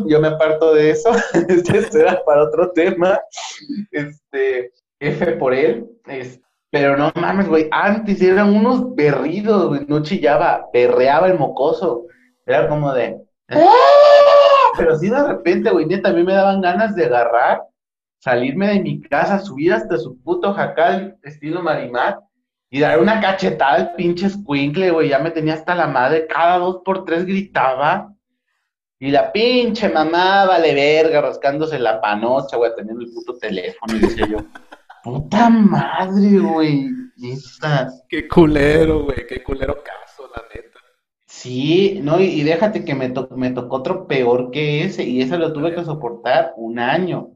yo 0.07 0.21
me 0.21 0.29
aparto 0.29 0.73
de 0.73 0.91
eso, 0.91 1.12
este 1.49 1.81
será 1.83 2.23
para 2.25 2.43
otro 2.43 2.71
tema, 2.71 3.19
este, 3.91 4.71
F 5.01 5.33
por 5.33 5.53
él, 5.53 5.85
pero 6.71 6.95
no 6.95 7.12
mames, 7.15 7.49
güey, 7.49 7.67
antes 7.71 8.21
eran 8.21 8.55
unos 8.55 8.95
berridos, 8.95 9.67
güey, 9.67 9.85
no 9.88 10.01
chillaba, 10.01 10.69
berreaba 10.71 11.27
el 11.27 11.38
mocoso, 11.38 12.05
era 12.45 12.69
como 12.69 12.93
de, 12.93 13.17
¡Ah! 13.49 14.71
pero 14.77 14.97
sí 14.97 15.09
de 15.09 15.27
repente, 15.27 15.71
güey, 15.71 15.89
también 16.01 16.25
me 16.25 16.33
daban 16.33 16.62
ganas 16.62 16.95
de 16.95 17.05
agarrar 17.05 17.63
salirme 18.19 18.67
de 18.67 18.79
mi 18.82 19.01
casa, 19.01 19.39
subir 19.39 19.73
hasta 19.73 19.97
su 19.97 20.21
puto 20.21 20.53
jacal 20.53 21.17
estilo 21.23 21.62
Marimar 21.62 22.19
y 22.69 22.79
dar 22.79 22.99
una 22.99 23.19
cachetada 23.19 23.75
al 23.75 23.95
pinche 23.95 24.29
squinkle, 24.29 24.91
güey. 24.91 25.10
Ya 25.10 25.19
me 25.19 25.32
tenía 25.32 25.55
hasta 25.55 25.73
la 25.73 25.88
madre, 25.88 26.27
cada 26.27 26.60
dos 26.60 26.82
por 26.86 27.03
tres 27.03 27.25
gritaba. 27.25 28.13
Y 28.99 29.12
la 29.12 29.32
pinche 29.32 29.89
mamá 29.89 30.45
vale 30.45 30.73
verga, 30.73 31.21
rascándose 31.21 31.79
la 31.79 32.01
panocha, 32.01 32.58
güey, 32.58 32.71
teniendo 32.75 33.03
el 33.03 33.12
puto 33.12 33.38
teléfono. 33.38 33.95
Y 33.95 33.99
decía 33.99 34.27
yo, 34.27 34.38
puta 35.03 35.49
madre, 35.49 36.39
güey. 36.39 36.89
Qué 38.08 38.27
culero, 38.27 39.03
güey, 39.03 39.25
qué 39.27 39.41
culero 39.41 39.75
caso, 39.84 40.29
la 40.36 40.43
neta. 40.53 40.79
Sí, 41.25 41.99
no, 42.03 42.19
y, 42.19 42.43
déjate 42.43 42.86
que 42.86 42.93
me, 42.93 43.12
me 43.36 43.51
tocó 43.51 43.77
otro 43.77 44.05
peor 44.05 44.51
que 44.51 44.84
ese, 44.84 45.03
y 45.03 45.21
ese 45.21 45.38
lo 45.38 45.53
tuve 45.53 45.73
que 45.73 45.84
soportar 45.84 46.53
un 46.58 46.79
año. 46.79 47.32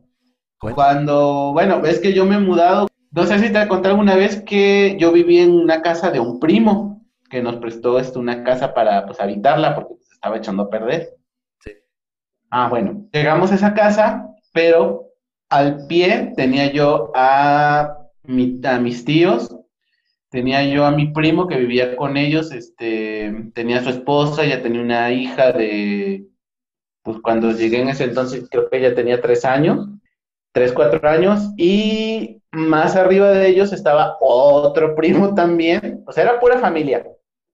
Cuando, 0.72 1.52
bueno, 1.52 1.84
es 1.86 2.00
que 2.00 2.14
yo 2.14 2.26
me 2.26 2.36
he 2.36 2.40
mudado, 2.40 2.88
no 3.12 3.26
sé 3.26 3.40
si 3.40 3.52
te 3.52 3.68
conté 3.68 3.90
alguna 3.90 4.16
vez 4.16 4.42
que 4.42 4.96
yo 5.00 5.12
viví 5.12 5.40
en 5.40 5.52
una 5.52 5.82
casa 5.82 6.10
de 6.10 6.20
un 6.20 6.40
primo 6.40 7.06
que 7.30 7.42
nos 7.42 7.58
prestó 7.58 8.00
esto, 8.00 8.20
una 8.20 8.44
casa 8.44 8.74
para 8.74 9.06
pues 9.06 9.20
habitarla 9.20 9.76
porque 9.76 9.96
se 10.02 10.14
estaba 10.14 10.38
echando 10.38 10.64
a 10.64 10.70
perder. 10.70 11.16
Sí. 11.60 11.72
Ah, 12.50 12.70
bueno, 12.70 13.08
llegamos 13.12 13.52
a 13.52 13.56
esa 13.56 13.74
casa, 13.74 14.30
pero 14.54 15.10
al 15.50 15.86
pie 15.88 16.34
tenía 16.36 16.72
yo 16.72 17.12
a, 17.14 17.98
a 18.64 18.80
mis 18.80 19.06
tíos, 19.06 19.56
tenía 20.30 20.64
yo 20.66 20.86
a 20.86 20.92
mi 20.92 21.12
primo 21.12 21.48
que 21.48 21.58
vivía 21.58 21.96
con 21.96 22.18
ellos, 22.18 22.52
este, 22.52 23.52
tenía 23.54 23.84
su 23.84 23.90
esposa, 23.90 24.46
ya 24.46 24.62
tenía 24.62 24.82
una 24.82 25.12
hija 25.12 25.52
de, 25.52 26.28
pues 27.04 27.18
cuando 27.22 27.52
llegué 27.52 27.82
en 27.82 27.90
ese 27.90 28.06
entonces 28.06 28.48
creo 28.50 28.70
que 28.70 28.78
ella 28.78 28.96
tenía 28.96 29.22
tres 29.22 29.46
años, 29.46 29.90
tres, 30.54 30.72
cuatro 30.72 31.08
años, 31.10 31.52
y 31.58 32.42
más 32.52 32.96
arriba 32.96 33.32
de 33.32 33.50
ellos 33.50 33.74
estaba 33.74 34.18
otro 34.22 34.96
primo 34.96 35.34
también, 35.34 36.04
o 36.08 36.12
sea, 36.12 36.24
era 36.24 36.40
pura 36.40 36.60
familia. 36.60 37.06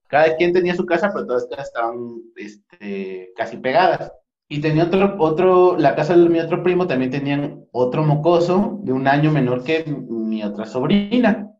Cada 0.06 0.36
quien 0.36 0.52
tenía 0.52 0.74
su 0.74 0.86
casa, 0.86 1.10
pero 1.12 1.26
todas 1.26 1.46
estaban 1.58 2.20
este, 2.36 3.32
casi 3.36 3.56
pegadas. 3.58 4.12
Y 4.48 4.60
tenía 4.60 4.84
otro, 4.84 5.14
otro, 5.18 5.78
la 5.78 5.94
casa 5.94 6.16
de 6.16 6.28
mi 6.28 6.40
otro 6.40 6.64
primo 6.64 6.88
también 6.88 7.12
tenían 7.12 7.64
otro 7.70 8.02
mocoso 8.02 8.80
de 8.82 8.92
un 8.92 9.06
año 9.06 9.30
menor 9.30 9.62
que 9.62 9.84
mi 9.86 10.42
otra 10.42 10.66
sobrina. 10.66 11.52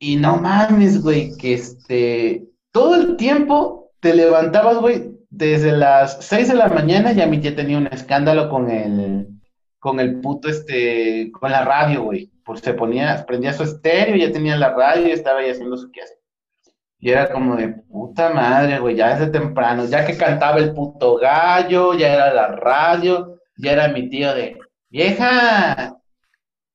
Y 0.00 0.16
no 0.16 0.38
mames, 0.38 1.00
güey, 1.02 1.36
que 1.36 1.54
este, 1.54 2.48
todo 2.72 2.96
el 2.96 3.16
tiempo 3.16 3.92
te 4.00 4.14
levantabas, 4.14 4.78
güey, 4.78 5.12
desde 5.30 5.70
las 5.70 6.24
seis 6.24 6.48
de 6.48 6.54
la 6.54 6.68
mañana 6.68 7.12
ya 7.12 7.26
mi 7.26 7.38
tía 7.38 7.54
tenía 7.54 7.78
un 7.78 7.86
escándalo 7.86 8.50
con 8.50 8.68
el, 8.68 9.28
con 9.80 9.98
el 9.98 10.20
puto, 10.20 10.48
este, 10.48 11.32
con 11.32 11.50
la 11.50 11.64
radio, 11.64 12.04
güey. 12.04 12.30
Porque 12.44 12.62
se 12.62 12.74
ponía, 12.74 13.24
prendía 13.26 13.52
su 13.52 13.64
estéreo, 13.64 14.16
ya 14.16 14.30
tenía 14.30 14.56
la 14.56 14.74
radio 14.74 15.08
y 15.08 15.12
estaba 15.12 15.40
ahí 15.40 15.50
haciendo 15.50 15.76
su 15.76 15.90
quehacer. 15.90 16.18
Y 16.98 17.10
era 17.10 17.30
como 17.32 17.56
de 17.56 17.68
puta 17.68 18.30
madre, 18.30 18.78
güey, 18.78 18.94
ya 18.94 19.16
desde 19.16 19.32
temprano, 19.32 19.86
ya 19.86 20.06
que 20.06 20.18
cantaba 20.18 20.58
el 20.58 20.74
puto 20.74 21.16
gallo, 21.16 21.94
ya 21.94 22.12
era 22.12 22.34
la 22.34 22.48
radio, 22.48 23.38
ya 23.56 23.72
era 23.72 23.88
mi 23.88 24.08
tío 24.10 24.34
de, 24.34 24.58
vieja, 24.90 25.96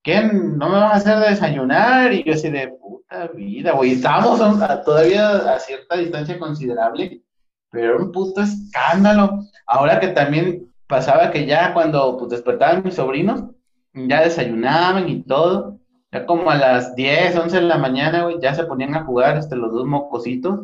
¿qué? 0.02 0.22
¿No 0.24 0.70
me 0.70 0.80
vas 0.80 0.94
a 0.94 0.96
hacer 0.96 1.30
desayunar? 1.30 2.12
Y 2.14 2.24
yo 2.24 2.34
así 2.34 2.50
de 2.50 2.70
puta 2.70 3.28
vida, 3.28 3.74
güey, 3.74 3.94
estábamos 3.94 4.40
todavía 4.84 5.54
a 5.54 5.60
cierta 5.60 5.98
distancia 5.98 6.40
considerable, 6.40 7.22
pero 7.70 7.98
un 7.98 8.12
puto 8.12 8.42
escándalo. 8.42 9.42
Ahora 9.68 10.00
que 10.00 10.08
también 10.10 10.74
pasaba 10.88 11.32
que 11.32 11.46
ya 11.46 11.74
cuando 11.74 12.18
pues, 12.18 12.32
despertaban 12.32 12.84
mis 12.84 12.96
sobrinos, 12.96 13.44
ya 13.94 14.22
desayunaban 14.22 15.10
y 15.10 15.24
todo, 15.24 15.80
ya 16.12 16.26
como 16.26 16.50
a 16.50 16.56
las 16.56 16.96
10, 16.96 17.36
11 17.38 17.56
de 17.56 17.62
la 17.64 17.78
mañana, 17.78 18.24
güey, 18.24 18.40
ya 18.42 18.54
se 18.54 18.66
ponían 18.66 18.96
a 18.96 19.06
jugar 19.06 19.38
este, 19.38 19.56
los 19.56 19.72
dos 19.72 19.86
mocositos. 19.86 20.60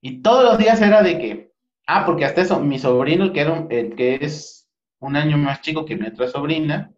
Y 0.00 0.22
todos 0.22 0.44
los 0.44 0.58
días 0.58 0.80
era 0.80 1.02
de 1.02 1.18
que, 1.18 1.52
ah, 1.86 2.04
porque 2.06 2.24
hasta 2.24 2.40
eso, 2.40 2.60
mi 2.60 2.78
sobrino, 2.78 3.24
el 3.24 3.32
que, 3.32 3.40
era 3.40 3.66
el 3.70 3.94
que 3.94 4.18
es 4.20 4.68
un 5.00 5.16
año 5.16 5.36
más 5.36 5.60
chico 5.60 5.84
que 5.84 5.96
mi 5.96 6.06
otra 6.06 6.28
sobrina, 6.28 6.92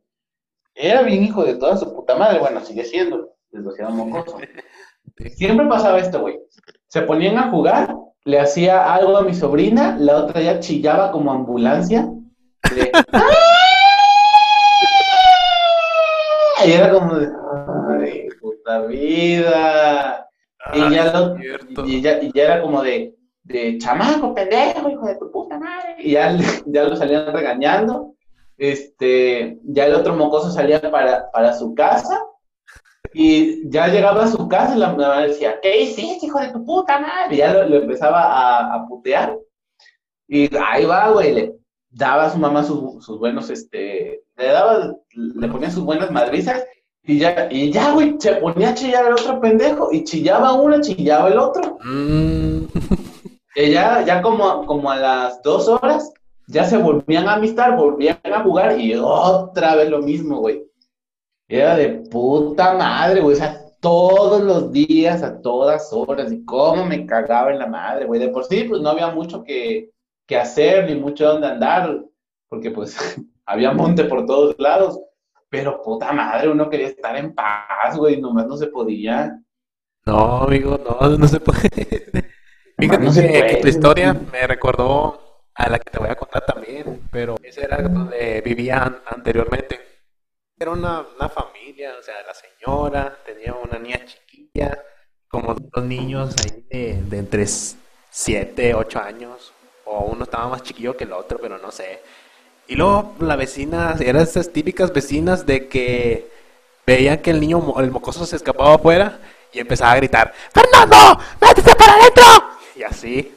era 0.74 1.02
bien 1.02 1.22
hijo 1.22 1.44
de 1.44 1.56
toda 1.56 1.76
su 1.76 1.94
puta 1.94 2.16
madre, 2.16 2.38
bueno, 2.38 2.60
sigue 2.60 2.84
siendo, 2.84 3.36
desgraciado 3.50 3.92
mocoso. 3.92 4.38
Siempre 5.36 5.66
pasaba 5.66 5.98
esto, 5.98 6.20
güey. 6.20 6.40
Se 6.88 7.02
ponían 7.02 7.38
a 7.38 7.50
jugar 7.50 7.94
le 8.24 8.40
hacía 8.40 8.92
algo 8.92 9.16
a 9.18 9.22
mi 9.22 9.34
sobrina, 9.34 9.96
la 9.98 10.16
otra 10.16 10.40
ya 10.40 10.58
chillaba 10.60 11.12
como 11.12 11.32
ambulancia. 11.32 12.08
y 16.66 16.72
era 16.72 16.90
como 16.90 17.16
de, 17.16 17.28
ay, 18.00 18.28
puta 18.40 18.80
vida. 18.86 20.26
y, 20.72 20.80
ah, 20.80 20.90
ya 20.90 21.12
y, 21.84 22.00
ya, 22.00 22.22
y, 22.22 22.32
ya, 22.32 22.44
era 22.44 22.62
como 22.62 22.82
de, 22.82 23.14
de 23.42 23.76
chamaco, 23.76 24.32
pendejo, 24.34 24.88
hijo 24.88 25.06
de 25.06 25.16
tu 25.16 25.30
puta 25.30 25.58
madre. 25.58 25.96
Y 25.98 26.12
ya, 26.12 26.34
ya 26.66 26.84
lo 26.84 26.96
salían 26.96 27.30
regañando. 27.32 28.14
Este, 28.56 29.58
ya 29.64 29.86
el 29.86 29.94
otro 29.94 30.14
mocoso 30.14 30.48
salía 30.50 30.80
para, 30.90 31.30
para 31.32 31.52
su 31.52 31.74
casa 31.74 32.18
y 33.14 33.70
ya 33.70 33.86
llegaba 33.86 34.24
a 34.24 34.28
su 34.28 34.48
casa 34.48 34.74
y 34.74 34.80
la 34.80 34.92
mamá 34.92 35.22
decía, 35.22 35.60
¿qué 35.62 35.82
hiciste, 35.82 36.26
hijo 36.26 36.40
de 36.40 36.48
tu 36.48 36.64
puta 36.64 36.98
madre? 36.98 37.34
Y 37.34 37.38
ya 37.38 37.52
lo, 37.64 37.76
empezaba 37.76 38.22
a, 38.24 38.74
a, 38.74 38.86
putear. 38.88 39.38
Y 40.26 40.50
ahí 40.56 40.84
va, 40.84 41.10
güey, 41.10 41.32
le 41.32 41.54
daba 41.90 42.24
a 42.24 42.30
su 42.30 42.38
mamá 42.38 42.64
sus 42.64 43.18
buenos, 43.18 43.50
este, 43.50 44.24
le 44.36 44.46
daba, 44.46 44.94
le 45.14 45.48
ponía 45.48 45.70
sus 45.70 45.84
buenas 45.84 46.10
madrizas. 46.10 46.64
Y 47.04 47.18
ya, 47.18 47.48
y 47.50 47.70
ya, 47.70 47.92
güey, 47.92 48.16
se 48.18 48.34
ponía 48.36 48.70
a 48.70 48.74
chillar 48.74 49.06
al 49.06 49.12
otro 49.12 49.40
pendejo. 49.40 49.92
Y 49.92 50.04
chillaba 50.04 50.54
uno, 50.54 50.80
chillaba 50.80 51.28
el 51.28 51.38
otro. 51.38 51.78
Mm. 51.84 52.64
Y 53.56 53.70
ya, 53.70 54.04
ya 54.04 54.20
como, 54.20 54.66
como 54.66 54.90
a 54.90 54.96
las 54.96 55.40
dos 55.42 55.68
horas, 55.68 56.12
ya 56.48 56.64
se 56.64 56.76
volvían 56.76 57.28
a 57.28 57.34
amistar, 57.34 57.76
volvían 57.76 58.18
a 58.24 58.42
jugar 58.42 58.78
y 58.80 58.94
otra 58.96 59.76
vez 59.76 59.88
lo 59.90 60.02
mismo, 60.02 60.38
güey. 60.40 60.64
Era 61.54 61.76
de 61.76 61.88
puta 62.10 62.74
madre, 62.74 63.20
güey. 63.20 63.36
O 63.36 63.38
sea, 63.38 63.64
todos 63.78 64.42
los 64.42 64.72
días, 64.72 65.22
a 65.22 65.40
todas 65.40 65.92
horas. 65.92 66.32
Y 66.32 66.44
cómo 66.44 66.84
me 66.84 67.06
cagaba 67.06 67.52
en 67.52 67.60
la 67.60 67.68
madre, 67.68 68.06
güey. 68.06 68.18
De 68.18 68.28
por 68.28 68.44
sí, 68.44 68.64
pues 68.64 68.80
no 68.80 68.88
había 68.88 69.08
mucho 69.12 69.44
que, 69.44 69.92
que 70.26 70.36
hacer, 70.36 70.86
ni 70.86 70.96
mucho 70.96 71.26
donde 71.28 71.46
andar. 71.46 72.04
Porque 72.48 72.72
pues 72.72 72.96
había 73.46 73.70
monte 73.70 74.04
por 74.04 74.26
todos 74.26 74.56
lados. 74.58 74.98
Pero 75.48 75.80
puta 75.80 76.12
madre, 76.12 76.48
uno 76.48 76.68
quería 76.68 76.88
estar 76.88 77.16
en 77.16 77.32
paz, 77.32 77.96
güey. 77.96 78.20
Nomás 78.20 78.48
no 78.48 78.56
se 78.56 78.66
podía. 78.66 79.40
No, 80.06 80.38
amigo, 80.38 80.76
no, 80.76 81.16
no 81.16 81.28
se 81.28 81.38
puede. 81.38 81.70
Fíjate 82.76 83.04
no 83.04 83.12
que, 83.12 83.58
tu 83.62 83.68
historia 83.68 84.12
me 84.12 84.44
recordó 84.48 85.44
a 85.54 85.70
la 85.70 85.78
que 85.78 85.92
te 85.92 86.00
voy 86.00 86.08
a 86.08 86.16
contar 86.16 86.44
también, 86.44 87.02
pero 87.12 87.36
ese 87.44 87.64
era 87.64 87.80
donde 87.80 88.42
vivía 88.44 89.00
anteriormente 89.06 89.93
era 90.58 90.70
una, 90.70 91.04
familia, 91.28 91.94
o 91.98 92.02
sea, 92.02 92.14
la 92.26 92.34
señora 92.34 93.18
tenía 93.24 93.54
una 93.54 93.78
niña 93.78 94.00
chiquilla, 94.04 94.78
como 95.28 95.54
dos 95.54 95.84
niños 95.84 96.34
ahí 96.44 96.64
de, 97.00 97.18
entre 97.18 97.46
7, 97.46 98.74
8 98.74 99.00
años, 99.00 99.52
o 99.84 100.00
uno 100.04 100.24
estaba 100.24 100.48
más 100.48 100.62
chiquillo 100.62 100.96
que 100.96 101.04
el 101.04 101.12
otro, 101.12 101.38
pero 101.40 101.58
no 101.58 101.72
sé. 101.72 102.00
Y 102.68 102.76
luego 102.76 103.14
la 103.20 103.36
vecina, 103.36 103.96
eran 104.00 104.22
esas 104.22 104.52
típicas 104.52 104.92
vecinas 104.92 105.44
de 105.44 105.68
que 105.68 106.30
veían 106.86 107.18
que 107.18 107.30
el 107.30 107.40
niño, 107.40 107.74
el 107.78 107.90
mocoso 107.90 108.24
se 108.24 108.36
escapaba 108.36 108.76
afuera 108.76 109.18
y 109.52 109.58
empezaba 109.58 109.92
a 109.92 109.96
gritar, 109.96 110.32
¡Fernando! 110.52 111.20
¡Métete 111.40 111.74
para 111.74 111.94
adentro! 111.94 112.24
Y 112.76 112.82
así. 112.84 113.34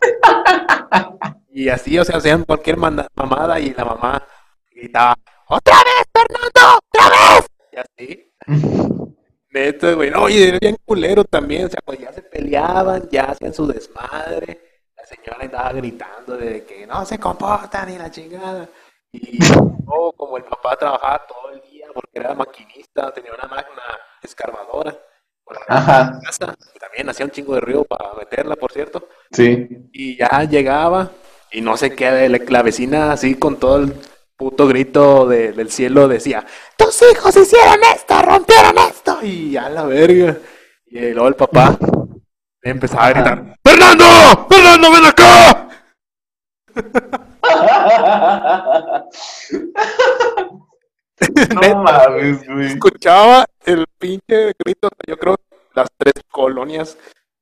y 1.52 1.68
así, 1.68 1.98
o 1.98 2.04
sea, 2.04 2.18
hacían 2.18 2.44
cualquier 2.44 2.76
mamada 2.76 3.58
y 3.60 3.72
la 3.74 3.84
mamá 3.84 4.22
gritaba, 4.70 5.16
¡Otra 5.48 5.76
vez, 5.84 6.04
Fernando! 6.12 6.80
¡Otra 6.88 7.10
vez! 7.10 7.46
Y 7.72 7.76
así. 7.76 8.32
Neto, 9.50 9.96
güey. 9.96 10.12
Oye, 10.14 10.48
era 10.48 10.58
bien 10.60 10.76
culero 10.84 11.24
también. 11.24 11.66
O 11.66 11.68
sea, 11.68 11.80
cuando 11.84 12.04
ya 12.04 12.12
se 12.12 12.22
peleaban, 12.22 13.08
ya 13.10 13.24
hacían 13.24 13.52
su 13.52 13.66
desmadre. 13.66 14.82
La 14.96 15.04
señora 15.04 15.38
andaba 15.40 15.72
gritando 15.72 16.36
de 16.36 16.64
que 16.64 16.86
no 16.86 17.04
se 17.04 17.18
comportan 17.18 17.88
ni 17.88 17.98
la 17.98 18.10
chingada. 18.10 18.68
Y 19.12 19.38
luego, 19.84 20.12
como 20.12 20.38
el 20.38 20.44
papá 20.44 20.76
trabajaba 20.76 21.26
todo 21.26 21.50
el 21.50 21.60
día 21.70 21.86
porque 21.92 22.18
era 22.18 22.34
maquinista, 22.34 23.12
tenía 23.12 23.32
una 23.34 23.48
máquina 23.48 23.82
escarbadora. 24.22 24.96
Ajá. 25.68 26.18
Casa, 26.24 26.54
también 26.80 27.08
hacía 27.10 27.26
un 27.26 27.32
chingo 27.32 27.54
de 27.54 27.60
ruido 27.60 27.84
para 27.84 28.14
meterla, 28.14 28.56
por 28.56 28.72
cierto. 28.72 29.06
Sí. 29.30 29.68
Y 29.92 30.16
ya 30.16 30.44
llegaba 30.44 31.10
y 31.50 31.60
no 31.60 31.76
sé 31.76 31.94
qué, 31.94 32.28
la 32.28 32.62
vecina 32.62 33.12
así 33.12 33.34
con 33.34 33.58
todo 33.58 33.76
el 33.78 33.92
puto 34.36 34.66
grito 34.66 35.26
del 35.26 35.70
cielo 35.70 36.08
decía, 36.08 36.44
tus 36.76 37.02
hijos 37.02 37.36
hicieron 37.36 37.78
esto, 37.94 38.20
rompieron 38.22 38.78
esto, 38.78 39.18
y 39.22 39.56
a 39.56 39.68
la 39.68 39.84
verga. 39.84 40.38
Y 40.86 41.10
luego 41.10 41.28
el 41.28 41.34
papá 41.34 41.78
empezaba 42.62 43.06
a 43.06 43.12
gritar, 43.12 43.56
Fernando, 43.64 44.04
Fernando, 44.48 44.92
ven 44.92 45.06
acá. 45.06 45.68
no 51.54 51.82
mames, 51.82 52.46
güey. 52.46 52.66
Escuchaba 52.66 53.46
el 53.64 53.86
pinche 53.98 54.52
grito, 54.58 54.88
yo 55.06 55.16
creo, 55.16 55.36
las 55.74 55.88
tres 55.96 56.14
colonias 56.30 56.98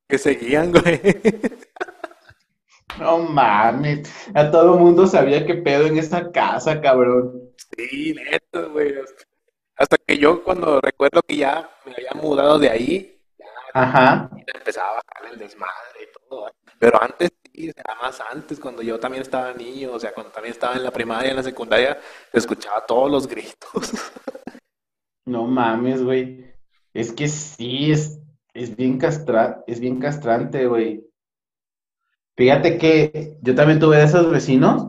que 0.08 0.18
seguían, 0.18 0.72
güey. 0.72 1.00
No 2.98 3.18
mames, 3.18 4.08
a 4.34 4.50
todo 4.50 4.74
el 4.74 4.80
mundo 4.80 5.06
sabía 5.06 5.46
que 5.46 5.54
pedo 5.54 5.86
en 5.86 5.98
esa 5.98 6.30
casa, 6.30 6.80
cabrón. 6.80 7.50
Sí, 7.76 8.14
neto, 8.14 8.70
güey. 8.72 8.94
Hasta 9.76 9.96
que 9.98 10.18
yo 10.18 10.42
cuando 10.44 10.80
recuerdo 10.80 11.22
que 11.22 11.36
ya 11.36 11.70
me 11.86 11.92
había 11.92 12.12
mudado 12.22 12.58
de 12.58 12.68
ahí, 12.70 13.22
ya 13.38 13.46
Ajá. 13.74 14.30
empezaba 14.54 14.90
a 14.90 14.94
bajar 14.94 15.32
el 15.32 15.38
desmadre 15.38 16.02
y 16.02 16.28
todo. 16.28 16.50
Pero 16.78 17.02
antes 17.02 17.30
sí, 17.52 17.70
o 17.70 17.72
sea, 17.72 17.94
más 18.00 18.20
antes, 18.20 18.60
cuando 18.60 18.82
yo 18.82 18.98
también 18.98 19.22
estaba 19.22 19.52
niño, 19.54 19.92
o 19.92 20.00
sea, 20.00 20.12
cuando 20.12 20.32
también 20.32 20.52
estaba 20.52 20.74
en 20.74 20.84
la 20.84 20.90
primaria, 20.90 21.30
en 21.30 21.36
la 21.36 21.42
secundaria, 21.42 21.98
escuchaba 22.32 22.84
todos 22.86 23.10
los 23.10 23.26
gritos. 23.26 23.92
No 25.26 25.46
mames, 25.46 26.02
güey. 26.02 26.44
Es 26.92 27.12
que 27.12 27.28
sí, 27.28 27.92
es, 27.92 28.18
es 28.52 28.76
bien 28.76 28.98
castra, 28.98 29.62
es 29.66 29.80
bien 29.80 30.00
castrante, 30.00 30.66
güey. 30.66 31.09
Fíjate 32.40 32.78
que 32.78 33.36
yo 33.42 33.54
también 33.54 33.78
tuve 33.78 33.98
de 33.98 34.04
esos 34.04 34.30
vecinos, 34.30 34.86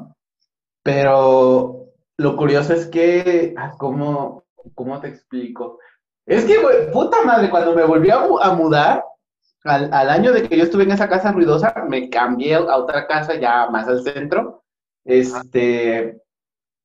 pero 0.83 1.89
lo 2.15 2.37
curioso 2.37 2.71
es 2.71 2.87
que, 2.87 3.53
ah, 3.57 3.73
¿cómo, 3.77 4.45
cómo 4.73 5.01
te 5.01 5.09
explico? 5.09 5.77
Es 6.25 6.45
que, 6.45 6.55
puta 6.93 7.17
madre, 7.25 7.49
cuando 7.49 7.75
me 7.75 7.83
volví 7.83 8.09
a, 8.09 8.53
mudar, 8.53 9.03
al, 9.65 10.09
año 10.09 10.31
de 10.31 10.47
que 10.47 10.55
yo 10.55 10.63
estuve 10.63 10.83
en 10.83 10.91
esa 10.91 11.09
casa 11.09 11.33
ruidosa, 11.33 11.73
me 11.89 12.09
cambié 12.09 12.55
a 12.55 12.77
otra 12.77 13.05
casa 13.05 13.37
ya 13.37 13.69
más 13.69 13.85
al 13.85 14.01
centro. 14.01 14.63
Este, 15.03 16.21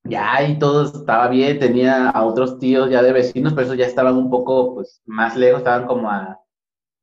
ya 0.03 0.43
y 0.43 0.59
todo 0.59 0.87
estaba 0.87 1.29
bien, 1.29 1.61
tenía 1.61 2.11
a 2.11 2.25
otros 2.25 2.59
tíos 2.59 2.91
ya 2.91 3.03
de 3.03 3.13
vecinos, 3.13 3.53
pero 3.53 3.67
esos 3.67 3.79
ya 3.79 3.87
estaban 3.87 4.17
un 4.17 4.31
poco, 4.31 4.75
pues, 4.75 5.01
más 5.07 5.37
lejos, 5.37 5.59
estaban 5.59 5.87
como 5.87 6.11
a 6.11 6.41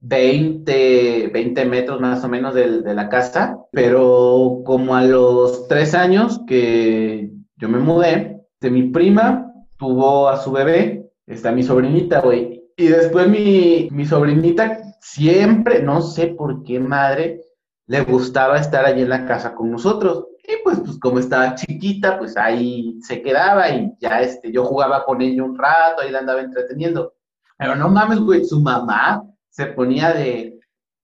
20, 0.06 1.30
20 1.30 1.66
metros 1.66 2.02
más 2.02 2.24
o 2.26 2.30
menos 2.30 2.54
de, 2.54 2.82
de, 2.82 2.94
la 2.94 3.08
casa, 3.08 3.58
pero 3.72 4.62
como 4.66 4.96
a 4.96 5.04
los 5.04 5.68
tres 5.70 5.96
años 5.96 6.42
que 6.46 7.32
yo 7.56 7.70
me 7.70 7.80
mudé, 7.80 8.42
de 8.60 8.70
mi 8.70 8.90
prima 8.90 9.54
tuvo 9.78 10.28
a 10.28 10.38
su 10.38 10.52
bebé, 10.52 11.10
está 11.26 11.54
mi 11.54 11.64
sobrinita, 11.64 12.20
güey, 12.20 12.64
y 12.76 12.88
después 12.88 13.30
mi, 13.30 13.88
mi 13.92 14.06
sobrinita 14.06 14.82
siempre, 15.00 15.82
no 15.82 16.02
sé 16.02 16.28
por 16.28 16.64
qué 16.64 16.82
madre, 16.82 17.42
le 17.88 18.02
gustaba 18.02 18.58
estar 18.58 18.86
allí 18.86 19.04
en 19.04 19.10
la 19.10 19.26
casa 19.26 19.56
con 19.56 19.72
nosotros. 19.72 20.26
Y 20.46 20.62
pues, 20.64 20.82
pues 20.82 21.00
como 21.00 21.20
estaba 21.20 21.56
chiquita, 21.56 22.18
pues 22.18 22.36
ahí 22.36 22.98
se 23.02 23.22
quedaba 23.22 23.70
y 23.70 23.94
ya 24.00 24.22
este, 24.22 24.52
yo 24.52 24.66
jugaba 24.66 25.06
con 25.06 25.22
ella 25.22 25.44
un 25.44 25.58
rato, 25.58 26.02
ahí 26.02 26.12
la 26.12 26.20
andaba 26.20 26.42
entreteniendo. 26.42 27.14
Pero 27.58 27.76
no 27.76 27.88
mames, 27.88 28.20
güey, 28.20 28.44
su 28.44 28.60
mamá 28.60 29.24
se 29.54 29.68
ponía 29.68 30.12
de, 30.14 30.60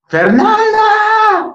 Fernanda, 0.07 1.53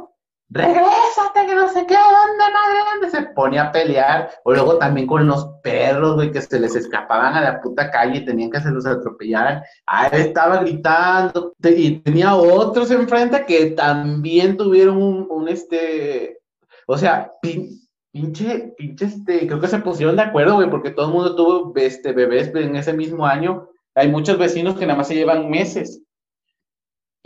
regrésate, 0.49 1.45
que 1.45 1.55
no 1.57 1.69
sé 1.69 1.85
qué, 1.87 1.95
¿dónde, 1.95 2.53
madre, 2.53 2.79
dónde? 2.93 3.11
Se 3.11 3.23
ponía 3.35 3.65
a 3.65 3.73
pelear, 3.73 4.31
o 4.45 4.53
luego 4.53 4.79
también 4.79 5.09
con 5.09 5.27
los 5.27 5.45
perros, 5.61 6.15
güey, 6.15 6.31
que 6.31 6.41
se 6.41 6.61
les 6.61 6.77
escapaban 6.77 7.35
a 7.35 7.41
la 7.41 7.61
puta 7.61 7.91
calle 7.91 8.19
y 8.19 8.25
tenían 8.25 8.49
que 8.49 8.61
se 8.61 8.71
los 8.71 8.87
atropellaran. 8.87 9.65
Ah, 9.89 10.07
estaba 10.07 10.59
gritando, 10.59 11.53
y 11.65 11.99
tenía 11.99 12.37
otros 12.37 12.93
enfrente 12.93 13.45
que 13.45 13.73
también 13.73 14.57
tuvieron 14.57 15.03
un, 15.03 15.27
un 15.29 15.49
este, 15.49 16.39
o 16.87 16.97
sea, 16.97 17.33
pinche, 17.43 18.73
pinche, 18.77 19.07
este, 19.07 19.49
creo 19.49 19.61
que 19.61 19.67
se 19.67 19.81
pusieron 19.81 20.15
de 20.15 20.23
acuerdo, 20.23 20.55
güey, 20.55 20.71
porque 20.71 20.93
todo 20.93 21.09
el 21.09 21.13
mundo 21.13 21.35
tuvo, 21.35 21.73
este, 21.75 22.13
bebés 22.13 22.55
en 22.55 22.77
ese 22.77 22.93
mismo 22.93 23.27
año. 23.27 23.69
Hay 23.97 24.09
muchos 24.09 24.39
vecinos 24.39 24.77
que 24.77 24.87
nada 24.87 24.99
más 24.99 25.09
se 25.09 25.17
llevan 25.17 25.51
meses. 25.51 26.01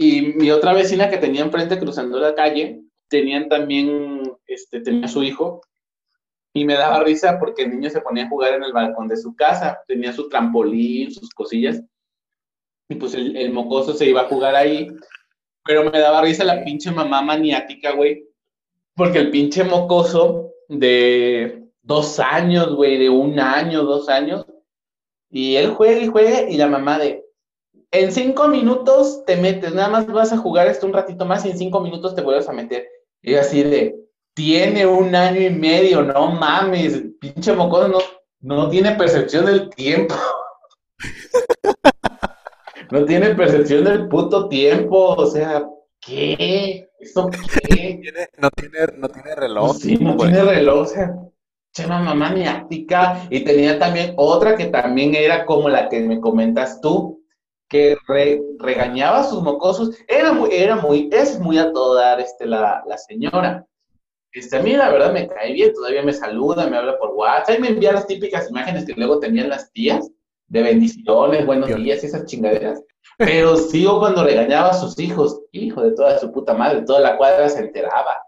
Y 0.00 0.22
mi 0.34 0.52
otra 0.52 0.72
vecina 0.74 1.10
que 1.10 1.18
tenía 1.18 1.42
enfrente 1.42 1.76
cruzando 1.76 2.20
la 2.20 2.32
calle, 2.36 2.82
tenían 3.08 3.48
también, 3.48 4.22
este, 4.46 4.80
tenía 4.80 5.08
su 5.08 5.24
hijo, 5.24 5.60
y 6.54 6.64
me 6.64 6.74
daba 6.74 7.02
risa 7.02 7.36
porque 7.40 7.62
el 7.62 7.70
niño 7.70 7.90
se 7.90 8.00
ponía 8.00 8.24
a 8.24 8.28
jugar 8.28 8.54
en 8.54 8.62
el 8.62 8.72
balcón 8.72 9.08
de 9.08 9.16
su 9.16 9.34
casa, 9.34 9.82
tenía 9.88 10.12
su 10.12 10.28
trampolín, 10.28 11.10
sus 11.12 11.30
cosillas, 11.30 11.82
y 12.88 12.94
pues 12.94 13.14
el, 13.14 13.36
el 13.36 13.52
mocoso 13.52 13.92
se 13.92 14.06
iba 14.06 14.20
a 14.20 14.28
jugar 14.28 14.54
ahí, 14.54 14.88
pero 15.64 15.90
me 15.90 15.98
daba 15.98 16.22
risa 16.22 16.44
la 16.44 16.62
pinche 16.62 16.92
mamá 16.92 17.20
maniática, 17.20 17.90
güey, 17.90 18.24
porque 18.94 19.18
el 19.18 19.32
pinche 19.32 19.64
mocoso 19.64 20.52
de 20.68 21.64
dos 21.82 22.20
años, 22.20 22.76
güey, 22.76 22.98
de 22.98 23.10
un 23.10 23.40
año, 23.40 23.82
dos 23.82 24.08
años, 24.08 24.46
y 25.28 25.56
él 25.56 25.70
juega 25.70 26.00
y 26.00 26.06
juega, 26.06 26.48
y 26.48 26.56
la 26.56 26.68
mamá 26.68 27.00
de, 27.00 27.27
en 27.90 28.12
cinco 28.12 28.48
minutos 28.48 29.24
te 29.26 29.36
metes, 29.36 29.74
nada 29.74 29.88
más 29.88 30.06
vas 30.06 30.32
a 30.32 30.38
jugar 30.38 30.66
esto 30.66 30.86
un 30.86 30.92
ratito 30.92 31.24
más 31.24 31.44
y 31.44 31.50
en 31.50 31.58
cinco 31.58 31.80
minutos 31.80 32.14
te 32.14 32.22
vuelves 32.22 32.48
a 32.48 32.52
meter. 32.52 32.86
Y 33.22 33.34
así 33.34 33.62
de, 33.62 33.96
tiene 34.34 34.86
un 34.86 35.14
año 35.14 35.40
y 35.40 35.50
medio, 35.50 36.02
no 36.02 36.30
mames, 36.32 37.02
pinche 37.20 37.52
mocoso 37.52 37.88
no, 37.88 37.98
no 38.40 38.68
tiene 38.68 38.92
percepción 38.92 39.46
del 39.46 39.70
tiempo. 39.70 40.14
no 42.90 43.04
tiene 43.04 43.34
percepción 43.34 43.84
del 43.84 44.08
puto 44.08 44.48
tiempo, 44.48 45.14
o 45.14 45.26
sea, 45.26 45.66
¿qué? 46.00 46.88
¿Eso 47.00 47.30
qué? 47.30 48.00
No 48.38 48.50
tiene, 48.50 48.86
no 48.96 49.08
tiene 49.08 49.34
reloj. 49.34 49.76
sí, 49.76 49.96
no 49.96 50.16
tiene 50.16 50.42
reloj, 50.42 50.80
o 50.80 50.86
sea, 50.86 51.14
chema 51.72 51.98
mamá 51.98 52.30
maniática. 52.30 53.26
Y 53.30 53.40
tenía 53.40 53.78
también 53.78 54.14
otra 54.16 54.56
que 54.56 54.66
también 54.66 55.14
era 55.14 55.44
como 55.44 55.68
la 55.68 55.88
que 55.88 56.00
me 56.00 56.20
comentas 56.20 56.80
tú, 56.80 57.17
que 57.68 57.96
regañaba 58.58 59.20
a 59.20 59.24
sus 59.24 59.42
mocosos, 59.42 59.96
era 60.08 60.32
muy, 60.32 60.50
era 60.52 60.76
muy, 60.76 61.08
es 61.12 61.38
muy 61.38 61.58
a 61.58 61.72
todo 61.72 61.94
dar 61.94 62.20
este, 62.20 62.46
la, 62.46 62.82
la, 62.86 62.98
señora. 62.98 63.66
Este, 64.32 64.56
a 64.56 64.62
mí 64.62 64.72
la 64.72 64.90
verdad 64.90 65.12
me 65.12 65.26
cae 65.26 65.52
bien, 65.52 65.72
todavía 65.74 66.02
me 66.02 66.12
saluda, 66.12 66.66
me 66.68 66.76
habla 66.76 66.98
por 66.98 67.10
WhatsApp 67.10 67.58
y 67.58 67.62
me 67.62 67.68
envía 67.68 67.92
las 67.92 68.06
típicas 68.06 68.50
imágenes 68.50 68.84
que 68.84 68.94
luego 68.94 69.18
tenían 69.18 69.48
las 69.50 69.70
tías 69.72 70.10
de 70.48 70.62
bendiciones, 70.62 71.46
buenos 71.46 71.74
días 71.74 72.02
y 72.02 72.06
esas 72.06 72.24
chingaderas. 72.24 72.82
Pero 73.18 73.56
sigo 73.56 73.98
cuando 73.98 74.24
regañaba 74.24 74.70
a 74.70 74.74
sus 74.74 74.98
hijos, 74.98 75.40
hijo 75.52 75.82
de 75.82 75.92
toda 75.92 76.18
su 76.18 76.32
puta 76.32 76.54
madre, 76.54 76.82
toda 76.82 77.00
la 77.00 77.16
cuadra 77.16 77.48
se 77.48 77.60
enteraba 77.60 78.22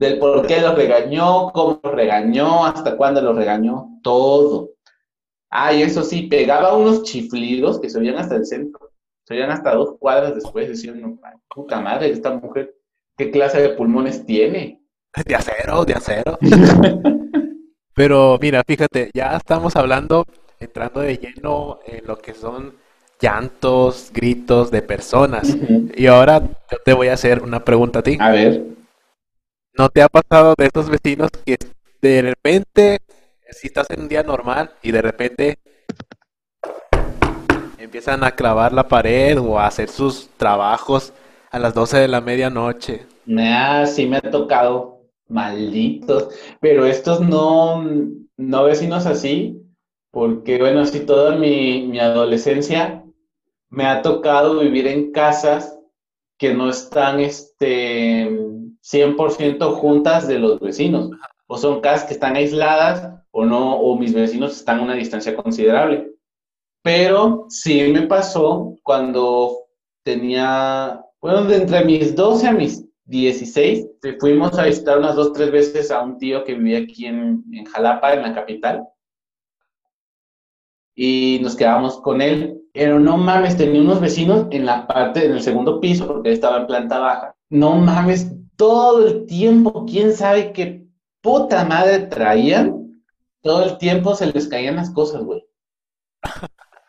del 0.00 0.18
por 0.18 0.46
qué 0.46 0.62
los 0.62 0.74
regañó, 0.74 1.52
cómo 1.52 1.78
los 1.82 1.94
regañó, 1.94 2.64
hasta 2.64 2.96
cuándo 2.96 3.20
los 3.20 3.36
regañó, 3.36 4.00
todo. 4.02 4.70
Ah, 5.50 5.72
y 5.72 5.82
eso 5.82 6.02
sí, 6.02 6.22
pegaba 6.22 6.76
unos 6.76 7.02
chiflidos 7.02 7.80
que 7.80 7.90
se 7.90 7.98
oían 7.98 8.16
hasta 8.16 8.36
el 8.36 8.46
centro. 8.46 8.92
Se 9.26 9.34
oían 9.34 9.50
hasta 9.50 9.74
dos 9.74 9.96
cuadras 9.98 10.34
después. 10.34 10.68
Decían, 10.68 11.00
no, 11.00 11.18
puta 11.52 11.80
madre, 11.80 12.10
esta 12.10 12.30
mujer, 12.30 12.74
¿qué 13.16 13.30
clase 13.30 13.60
de 13.60 13.70
pulmones 13.70 14.24
tiene? 14.24 14.80
De 15.26 15.34
acero, 15.34 15.84
de 15.84 15.94
acero. 15.94 16.38
Pero 17.94 18.38
mira, 18.40 18.62
fíjate, 18.64 19.10
ya 19.12 19.36
estamos 19.36 19.74
hablando, 19.74 20.24
entrando 20.60 21.00
de 21.00 21.18
lleno 21.18 21.80
en 21.84 22.06
lo 22.06 22.16
que 22.16 22.32
son 22.32 22.76
llantos, 23.20 24.10
gritos 24.14 24.70
de 24.70 24.82
personas. 24.82 25.54
Y 25.96 26.06
ahora 26.06 26.40
yo 26.70 26.78
te 26.84 26.94
voy 26.94 27.08
a 27.08 27.14
hacer 27.14 27.42
una 27.42 27.64
pregunta 27.64 27.98
a 27.98 28.02
ti. 28.02 28.16
A 28.20 28.30
ver. 28.30 28.64
¿No 29.76 29.88
te 29.88 30.00
ha 30.00 30.08
pasado 30.08 30.54
de 30.56 30.66
esos 30.66 30.88
vecinos 30.88 31.30
que 31.44 31.58
de 32.00 32.22
repente, 32.22 33.00
si 33.52 33.66
estás 33.68 33.88
en 33.90 34.02
un 34.02 34.08
día 34.08 34.22
normal 34.22 34.70
y 34.82 34.92
de 34.92 35.02
repente 35.02 35.58
empiezan 37.78 38.24
a 38.24 38.32
clavar 38.32 38.72
la 38.72 38.88
pared 38.88 39.38
o 39.38 39.58
a 39.58 39.66
hacer 39.66 39.88
sus 39.88 40.28
trabajos 40.36 41.12
a 41.50 41.58
las 41.58 41.74
12 41.74 41.98
de 41.98 42.08
la 42.08 42.20
medianoche. 42.20 43.06
Ah, 43.38 43.84
sí 43.86 44.06
me 44.06 44.18
ha 44.18 44.30
tocado, 44.30 45.00
malditos, 45.28 46.28
pero 46.60 46.86
estos 46.86 47.20
no, 47.20 47.84
no 48.36 48.64
vecinos 48.64 49.06
así, 49.06 49.60
porque 50.10 50.58
bueno, 50.58 50.84
sí 50.86 51.00
toda 51.00 51.36
mi, 51.36 51.86
mi 51.86 51.98
adolescencia 51.98 53.04
me 53.70 53.86
ha 53.86 54.02
tocado 54.02 54.60
vivir 54.60 54.86
en 54.86 55.12
casas 55.12 55.78
que 56.38 56.54
no 56.54 56.70
están 56.70 57.20
este, 57.20 58.28
100% 58.82 59.74
juntas 59.74 60.26
de 60.26 60.38
los 60.38 60.58
vecinos. 60.58 61.10
O 61.50 61.56
son 61.58 61.80
casas 61.80 62.06
que 62.06 62.14
están 62.14 62.36
aisladas 62.36 63.12
o 63.32 63.44
no, 63.44 63.76
o 63.76 63.98
mis 63.98 64.14
vecinos 64.14 64.56
están 64.56 64.78
a 64.78 64.82
una 64.82 64.94
distancia 64.94 65.34
considerable. 65.34 66.12
Pero 66.82 67.46
sí 67.48 67.82
me 67.92 68.02
pasó 68.02 68.76
cuando 68.84 69.66
tenía, 70.04 71.04
bueno, 71.20 71.44
de 71.44 71.56
entre 71.56 71.84
mis 71.84 72.14
12 72.14 72.46
a 72.46 72.52
mis 72.52 72.86
16, 73.04 73.86
fuimos 74.20 74.56
a 74.58 74.66
visitar 74.66 74.98
unas 74.98 75.16
dos, 75.16 75.32
tres 75.32 75.50
veces 75.50 75.90
a 75.90 76.02
un 76.02 76.18
tío 76.18 76.44
que 76.44 76.54
vivía 76.54 76.78
aquí 76.78 77.06
en, 77.06 77.42
en 77.52 77.64
Jalapa, 77.64 78.14
en 78.14 78.22
la 78.22 78.34
capital. 78.34 78.84
Y 80.94 81.40
nos 81.42 81.56
quedamos 81.56 82.00
con 82.00 82.22
él 82.22 82.60
pero 82.72 83.00
no 83.00 83.16
mames, 83.16 83.56
tenía 83.56 83.80
unos 83.80 84.00
vecinos 84.00 84.46
en 84.50 84.64
la 84.64 84.86
parte, 84.86 85.24
en 85.24 85.32
el 85.32 85.42
segundo 85.42 85.80
piso, 85.80 86.06
porque 86.06 86.32
estaba 86.32 86.60
en 86.60 86.66
planta 86.66 86.98
baja. 86.98 87.34
No 87.48 87.76
mames, 87.76 88.32
todo 88.56 89.06
el 89.06 89.26
tiempo, 89.26 89.84
quién 89.86 90.12
sabe 90.12 90.52
qué 90.52 90.86
puta 91.20 91.64
madre 91.64 92.00
traían, 92.06 93.02
todo 93.42 93.64
el 93.64 93.78
tiempo 93.78 94.14
se 94.14 94.26
les 94.26 94.48
caían 94.48 94.76
las 94.76 94.90
cosas, 94.90 95.22
güey. 95.22 95.44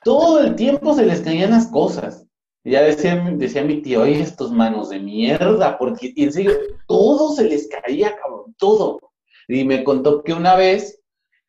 Todo 0.04 0.40
el 0.40 0.56
tiempo 0.56 0.94
se 0.94 1.06
les 1.06 1.22
caían 1.22 1.52
las 1.52 1.68
cosas. 1.68 2.26
Y 2.64 2.72
ya 2.72 2.82
decía, 2.82 3.16
decía 3.36 3.64
mi 3.64 3.82
tío, 3.82 4.02
oye, 4.02 4.20
estos 4.20 4.52
manos 4.52 4.90
de 4.90 5.00
mierda, 5.00 5.78
porque 5.78 6.14
en 6.16 6.34
serio, 6.34 6.54
todo 6.88 7.34
se 7.34 7.46
les 7.46 7.68
caía, 7.68 8.16
cabrón, 8.16 8.56
todo. 8.58 9.00
Y 9.48 9.64
me 9.64 9.84
contó 9.84 10.24
que 10.24 10.34
una 10.34 10.56
vez 10.56 11.02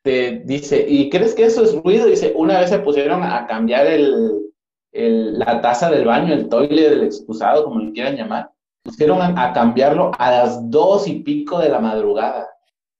te 0.03 0.43
dice, 0.45 0.85
¿y 0.89 1.11
crees 1.11 1.35
que 1.35 1.45
eso 1.45 1.63
es 1.63 1.75
ruido? 1.83 2.07
Dice, 2.07 2.33
una 2.37 2.61
vez 2.61 2.71
se 2.71 2.79
pusieron 2.81 3.23
a 3.23 3.47
cambiar 3.47 3.87
el, 3.87 4.53
la 4.93 5.61
taza 5.61 5.91
del 5.91 6.05
baño, 6.05 6.35
el 6.35 6.49
toile 6.49 6.91
del 6.91 7.05
excusado, 7.05 7.65
como 7.65 7.81
le 7.81 7.93
quieran 7.93 8.17
llamar. 8.17 8.51
Pusieron 8.83 9.21
a, 9.23 9.53
cambiarlo 9.53 10.11
a 10.19 10.31
las 10.31 10.71
dos 10.71 11.07
y 11.07 11.21
pico 11.21 11.59
de 11.59 11.69
la 11.69 11.79
madrugada. 11.79 12.49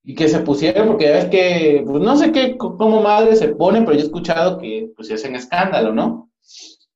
Y 0.03 0.15
que 0.15 0.27
se 0.27 0.39
pusieron, 0.39 0.87
porque 0.87 1.05
ya 1.05 1.11
ves 1.11 1.25
que, 1.25 1.83
pues 1.85 2.03
no 2.03 2.15
sé 2.17 2.31
qué, 2.31 2.57
cómo 2.57 3.01
madre 3.01 3.35
se 3.35 3.49
ponen, 3.49 3.85
pero 3.85 3.97
yo 3.97 4.03
he 4.03 4.07
escuchado 4.07 4.57
que 4.59 4.91
pues 4.95 5.07
se 5.07 5.13
hacen 5.13 5.35
escándalo, 5.35 5.93
¿no? 5.93 6.29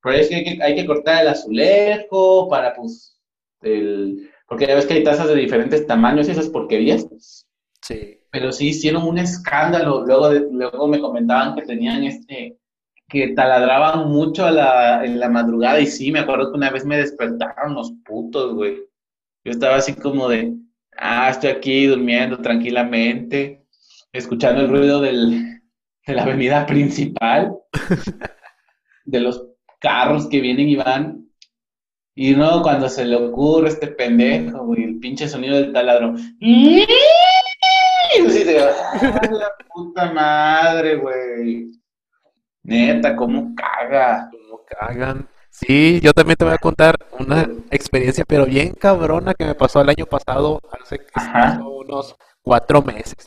Pero 0.01 0.17
es 0.17 0.27
que 0.27 0.35
hay, 0.35 0.43
que 0.43 0.63
hay 0.63 0.75
que 0.75 0.85
cortar 0.85 1.21
el 1.21 1.29
azulejo 1.29 2.49
para, 2.49 2.73
pues, 2.73 3.17
el, 3.61 4.29
porque 4.47 4.67
ya 4.67 4.75
ves 4.75 4.85
que 4.85 4.95
hay 4.95 5.03
tazas 5.03 5.27
de 5.27 5.35
diferentes 5.35 5.87
tamaños 5.87 6.27
y 6.27 6.31
esas 6.31 6.49
porquerías. 6.49 7.07
Sí 7.81 8.17
pero 8.31 8.51
sí 8.51 8.69
hicieron 8.69 9.03
un 9.03 9.17
escándalo. 9.17 10.05
Luego, 10.05 10.31
luego 10.31 10.87
me 10.87 10.99
comentaban 10.99 11.55
que 11.55 11.63
tenían 11.63 12.03
este, 12.03 12.57
que 13.07 13.29
taladraban 13.29 14.09
mucho 14.09 14.49
la, 14.49 15.03
en 15.03 15.19
la 15.19 15.29
madrugada 15.29 15.79
y 15.79 15.87
sí, 15.87 16.11
me 16.11 16.19
acuerdo 16.19 16.51
que 16.51 16.57
una 16.57 16.69
vez 16.69 16.85
me 16.85 16.97
despertaron 16.97 17.73
los 17.73 17.93
putos, 18.05 18.53
güey. 18.53 18.75
Yo 19.43 19.51
estaba 19.51 19.77
así 19.77 19.93
como 19.95 20.27
de, 20.27 20.53
ah, 20.97 21.29
estoy 21.29 21.49
aquí 21.51 21.85
durmiendo 21.87 22.39
tranquilamente, 22.39 23.63
escuchando 24.11 24.61
el 24.61 24.69
ruido 24.69 25.01
del, 25.01 25.61
de 26.05 26.13
la 26.13 26.23
avenida 26.23 26.65
principal, 26.65 27.57
de 29.05 29.19
los 29.19 29.45
carros 29.79 30.27
que 30.27 30.41
vienen 30.41 30.69
y 30.69 30.75
van. 30.75 31.27
Y 32.15 32.33
no, 32.33 32.63
cuando 32.63 32.89
se 32.89 33.05
le 33.05 33.15
ocurre 33.15 33.69
este 33.69 33.87
pendejo, 33.87 34.65
güey, 34.65 34.83
el 34.83 34.99
pinche 34.99 35.27
sonido 35.27 35.55
del 35.55 35.71
taladro. 35.71 36.15
la 39.31 39.51
puta 39.73 40.11
madre, 40.11 40.95
güey. 40.95 41.71
Neta, 42.63 43.15
¿cómo 43.15 43.53
caga? 43.55 44.29
¿Cómo 44.31 44.65
cagan? 44.65 45.29
Sí, 45.59 45.99
yo 46.01 46.13
también 46.13 46.37
te 46.37 46.45
voy 46.45 46.53
a 46.53 46.59
contar 46.59 46.99
una 47.17 47.49
experiencia, 47.71 48.23
pero 48.27 48.45
bien 48.45 48.73
cabrona 48.73 49.33
que 49.33 49.43
me 49.43 49.55
pasó 49.55 49.81
el 49.81 49.89
año 49.89 50.05
pasado, 50.05 50.61
hace 50.79 50.99
unos 51.59 52.15
cuatro 52.43 52.83
meses. 52.83 53.25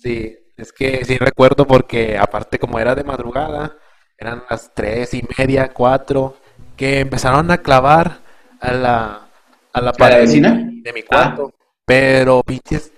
Sí, 0.00 0.34
es 0.56 0.72
que 0.72 1.04
sí 1.04 1.18
recuerdo 1.18 1.66
porque 1.66 2.16
aparte 2.16 2.58
como 2.58 2.78
era 2.78 2.94
de 2.94 3.04
madrugada, 3.04 3.76
eran 4.16 4.42
las 4.48 4.72
tres 4.72 5.12
y 5.12 5.22
media, 5.36 5.68
cuatro, 5.74 6.36
que 6.78 7.00
empezaron 7.00 7.50
a 7.50 7.58
clavar 7.58 8.20
a 8.58 8.72
la, 8.72 9.28
a 9.70 9.80
la 9.82 9.92
pared 9.92 10.26
de 10.26 10.92
mi 10.94 11.02
cuarto. 11.02 11.52
Ah. 11.52 11.64
Pero 11.84 12.42
pinches 12.42 12.90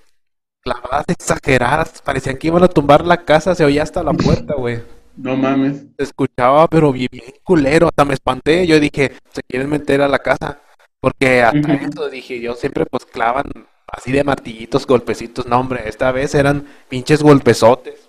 clavadas 0.61 1.07
exageradas, 1.09 2.00
parecían 2.00 2.37
que 2.37 2.46
iban 2.46 2.62
a 2.62 2.68
tumbar 2.68 3.05
la 3.05 3.24
casa, 3.24 3.57
se 3.57 3.64
oía 3.64 3.83
hasta 3.83 4.05
la 4.05 4.12
puerta, 4.12 4.55
güey. 4.55 4.83
No 5.16 5.37
mames. 5.37 5.85
Se 5.96 6.05
escuchaba, 6.05 6.66
pero 6.68 6.92
bien, 6.92 7.09
culero, 7.42 7.88
hasta 7.88 8.05
me 8.05 8.14
espanté, 8.14 8.66
yo 8.66 8.81
dije, 8.81 9.12
se 9.33 9.42
quieren 9.42 9.68
meter 9.68 10.03
a 10.03 10.09
la 10.09 10.18
casa, 10.18 10.61
porque 11.00 11.42
hasta 11.42 11.74
eso 11.74 12.09
dije, 12.09 12.40
yo 12.40 12.55
siempre 12.55 12.85
pues 12.87 13.05
clavan 13.05 13.44
así 13.87 14.11
de 14.12 14.24
martillitos, 14.24 14.87
golpecitos, 14.87 15.46
no 15.46 15.61
hombre, 15.61 15.88
esta 15.88 16.11
vez 16.12 16.35
eran 16.35 16.64
pinches 16.88 17.22
golpezotes. 17.22 18.09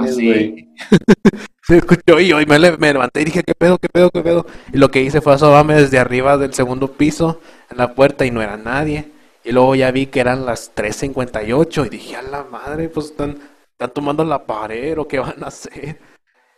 Así. 0.00 0.68
se 1.62 1.78
escuchó 1.78 2.20
y 2.20 2.32
hoy 2.32 2.44
me, 2.46 2.58
me, 2.58 2.92
levanté 2.92 3.22
y 3.22 3.24
dije, 3.24 3.42
¿qué 3.42 3.54
pedo, 3.54 3.78
qué 3.78 3.88
pedo, 3.88 4.10
qué 4.10 4.20
pedo? 4.20 4.46
Y 4.72 4.78
lo 4.78 4.90
que 4.90 5.02
hice 5.02 5.20
fue 5.20 5.34
asomarme 5.34 5.74
desde 5.74 5.98
arriba 5.98 6.36
del 6.36 6.52
segundo 6.52 6.92
piso 6.92 7.40
en 7.70 7.78
la 7.78 7.94
puerta 7.94 8.26
y 8.26 8.30
no 8.30 8.42
era 8.42 8.56
nadie. 8.56 9.10
Y 9.44 9.52
luego 9.52 9.74
ya 9.74 9.90
vi 9.90 10.06
que 10.06 10.20
eran 10.20 10.46
las 10.46 10.74
3.58 10.74 11.86
y 11.86 11.88
dije, 11.90 12.16
a 12.16 12.22
la 12.22 12.44
madre, 12.44 12.88
pues 12.88 13.06
están, 13.06 13.38
están 13.84 13.94
tomando 13.94 14.24
la 14.24 14.46
pared 14.46 14.98
o 14.98 15.06
qué 15.06 15.18
van 15.18 15.42
a 15.42 15.48
hacer. 15.48 15.98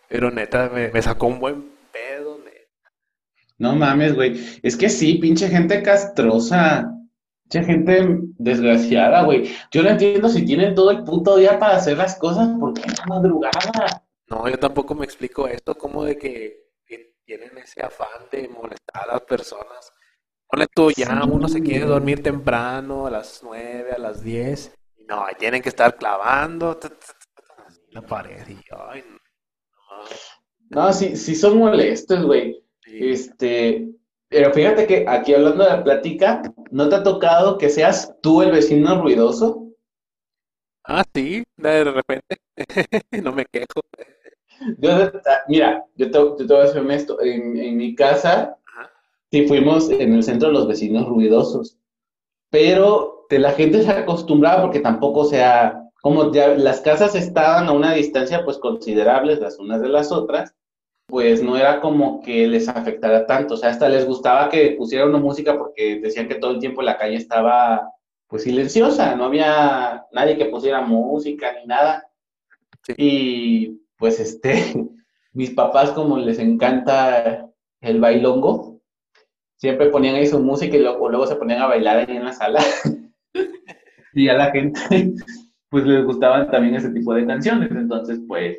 Pero 0.08 0.30
neta, 0.30 0.70
me, 0.70 1.02
sacó 1.02 1.26
un 1.26 1.40
buen 1.40 1.70
pedo, 1.92 2.38
neta. 2.38 2.92
No 3.58 3.74
mames, 3.74 4.14
güey. 4.14 4.60
Es 4.62 4.76
que 4.76 4.88
sí, 4.88 5.14
pinche 5.14 5.48
gente 5.48 5.82
castrosa. 5.82 6.92
Pinche 7.42 7.66
gente 7.66 8.18
desgraciada, 8.38 9.22
güey. 9.24 9.50
Yo 9.70 9.82
no 9.82 9.90
entiendo 9.90 10.28
si 10.28 10.44
tienen 10.44 10.74
todo 10.74 10.90
el 10.90 11.02
puto 11.04 11.36
día 11.36 11.58
para 11.58 11.76
hacer 11.76 11.96
las 11.96 12.16
cosas, 12.16 12.48
¿por 12.60 12.74
qué 12.74 12.82
no 12.86 13.14
madrugada? 13.14 14.02
No, 14.28 14.48
yo 14.48 14.58
tampoco 14.58 14.94
me 14.94 15.04
explico 15.04 15.46
esto, 15.48 15.76
como 15.76 16.04
de 16.04 16.16
que 16.16 16.66
tienen 17.24 17.58
ese 17.58 17.82
afán 17.82 18.28
de 18.30 18.48
molestar 18.48 19.02
a 19.02 19.14
las 19.14 19.22
personas 19.22 19.92
Ponle 20.48 20.68
tú, 20.72 20.90
ya 20.92 21.24
uno 21.24 21.48
se 21.48 21.60
quiere 21.60 21.86
dormir 21.86 22.22
temprano, 22.22 23.06
a 23.06 23.10
las 23.10 23.40
9, 23.42 23.92
a 23.92 23.98
las 23.98 24.22
10. 24.22 24.74
Y 24.98 25.04
no, 25.04 25.26
tienen 25.38 25.60
que 25.60 25.68
estar 25.68 25.96
clavando 25.96 26.78
la 27.96 28.06
pared. 28.06 28.46
Y, 28.48 28.58
ay, 28.70 29.02
no. 29.10 29.18
no, 30.70 30.92
sí, 30.92 31.16
sí 31.16 31.34
son 31.34 31.58
molestos, 31.58 32.24
güey. 32.24 32.62
Este, 32.86 33.88
pero 34.28 34.52
fíjate 34.52 34.86
que 34.86 35.04
aquí 35.08 35.34
hablando 35.34 35.64
de 35.64 35.70
la 35.70 35.84
plática, 35.84 36.42
¿no 36.70 36.88
te 36.88 36.96
ha 36.96 37.02
tocado 37.02 37.58
que 37.58 37.68
seas 37.68 38.14
tú 38.22 38.42
el 38.42 38.52
vecino 38.52 39.02
ruidoso? 39.02 39.68
Ah, 40.84 41.04
sí, 41.14 41.42
de 41.56 41.84
repente. 41.84 42.36
no 43.22 43.32
me 43.32 43.44
quejo. 43.46 43.80
mira, 45.48 45.84
yo 45.96 46.10
te, 46.10 46.18
voy 46.18 46.56
a 46.56 46.62
decir 46.62 46.80
honesto. 46.80 47.20
En, 47.20 47.56
en 47.56 47.76
mi 47.76 47.94
casa, 47.94 48.56
Sí, 49.30 49.46
fuimos 49.46 49.90
en 49.90 50.14
el 50.14 50.22
centro 50.22 50.48
de 50.48 50.54
los 50.54 50.68
vecinos 50.68 51.08
ruidosos, 51.08 51.76
pero 52.48 53.26
de 53.28 53.40
la 53.40 53.52
gente 53.52 53.82
se 53.82 53.90
acostumbraba 53.90 54.62
porque 54.62 54.78
tampoco 54.78 55.24
sea, 55.24 55.82
como 56.06 56.30
ya 56.30 56.54
las 56.54 56.82
casas 56.82 57.16
estaban 57.16 57.66
a 57.66 57.72
una 57.72 57.92
distancia 57.92 58.44
pues 58.44 58.58
considerables 58.58 59.40
las 59.40 59.58
unas 59.58 59.82
de 59.82 59.88
las 59.88 60.12
otras, 60.12 60.54
pues 61.04 61.42
no 61.42 61.56
era 61.56 61.80
como 61.80 62.22
que 62.22 62.46
les 62.46 62.68
afectara 62.68 63.26
tanto, 63.26 63.54
o 63.54 63.56
sea, 63.56 63.70
hasta 63.70 63.88
les 63.88 64.06
gustaba 64.06 64.48
que 64.48 64.76
pusieran 64.78 65.08
una 65.08 65.18
música 65.18 65.58
porque 65.58 65.98
decían 65.98 66.28
que 66.28 66.36
todo 66.36 66.52
el 66.52 66.60
tiempo 66.60 66.80
la 66.80 66.96
calle 66.96 67.16
estaba 67.16 67.90
pues 68.28 68.44
silenciosa, 68.44 69.16
no 69.16 69.24
había 69.24 70.06
nadie 70.12 70.38
que 70.38 70.44
pusiera 70.44 70.80
música 70.80 71.52
ni 71.54 71.66
nada. 71.66 72.08
Y 72.96 73.80
pues 73.98 74.20
este, 74.20 74.76
mis 75.32 75.50
papás 75.50 75.90
como 75.90 76.18
les 76.18 76.38
encanta 76.38 77.50
el 77.80 77.98
bailongo, 77.98 78.80
siempre 79.56 79.88
ponían 79.88 80.14
ahí 80.14 80.28
su 80.28 80.38
música 80.38 80.76
y 80.76 80.82
luego, 80.82 81.08
luego 81.08 81.26
se 81.26 81.34
ponían 81.34 81.62
a 81.62 81.66
bailar 81.66 81.96
ahí 81.96 82.16
en 82.16 82.26
la 82.26 82.32
sala. 82.32 82.60
y 84.14 84.28
a 84.28 84.34
la 84.34 84.52
gente, 84.52 85.16
pues 85.70 85.84
les 85.84 86.04
gustaban 86.04 86.50
también 86.50 86.74
ese 86.74 86.90
tipo 86.90 87.14
de 87.14 87.26
canciones. 87.26 87.70
Entonces, 87.70 88.20
pues, 88.26 88.58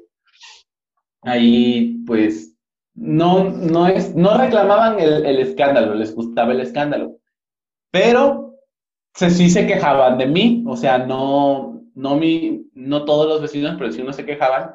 ahí, 1.21 2.03
pues, 2.05 2.55
no, 2.95 3.49
no, 3.49 3.87
es, 3.87 4.15
no 4.15 4.37
reclamaban 4.37 4.99
el, 4.99 5.25
el 5.25 5.39
escándalo, 5.39 5.93
les 5.93 6.13
gustaba 6.15 6.53
el 6.53 6.61
escándalo. 6.61 7.17
Pero 7.91 8.47
sí 9.13 9.49
se 9.49 9.65
quejaban 9.65 10.17
de 10.17 10.27
mí, 10.27 10.63
o 10.67 10.75
sea, 10.75 10.99
no, 10.99 11.81
no, 11.95 12.15
mi, 12.15 12.69
no 12.73 13.05
todos 13.05 13.27
los 13.27 13.41
vecinos, 13.41 13.75
pero 13.77 13.91
sí 13.91 14.01
uno 14.01 14.13
se 14.13 14.25
quejaban, 14.25 14.71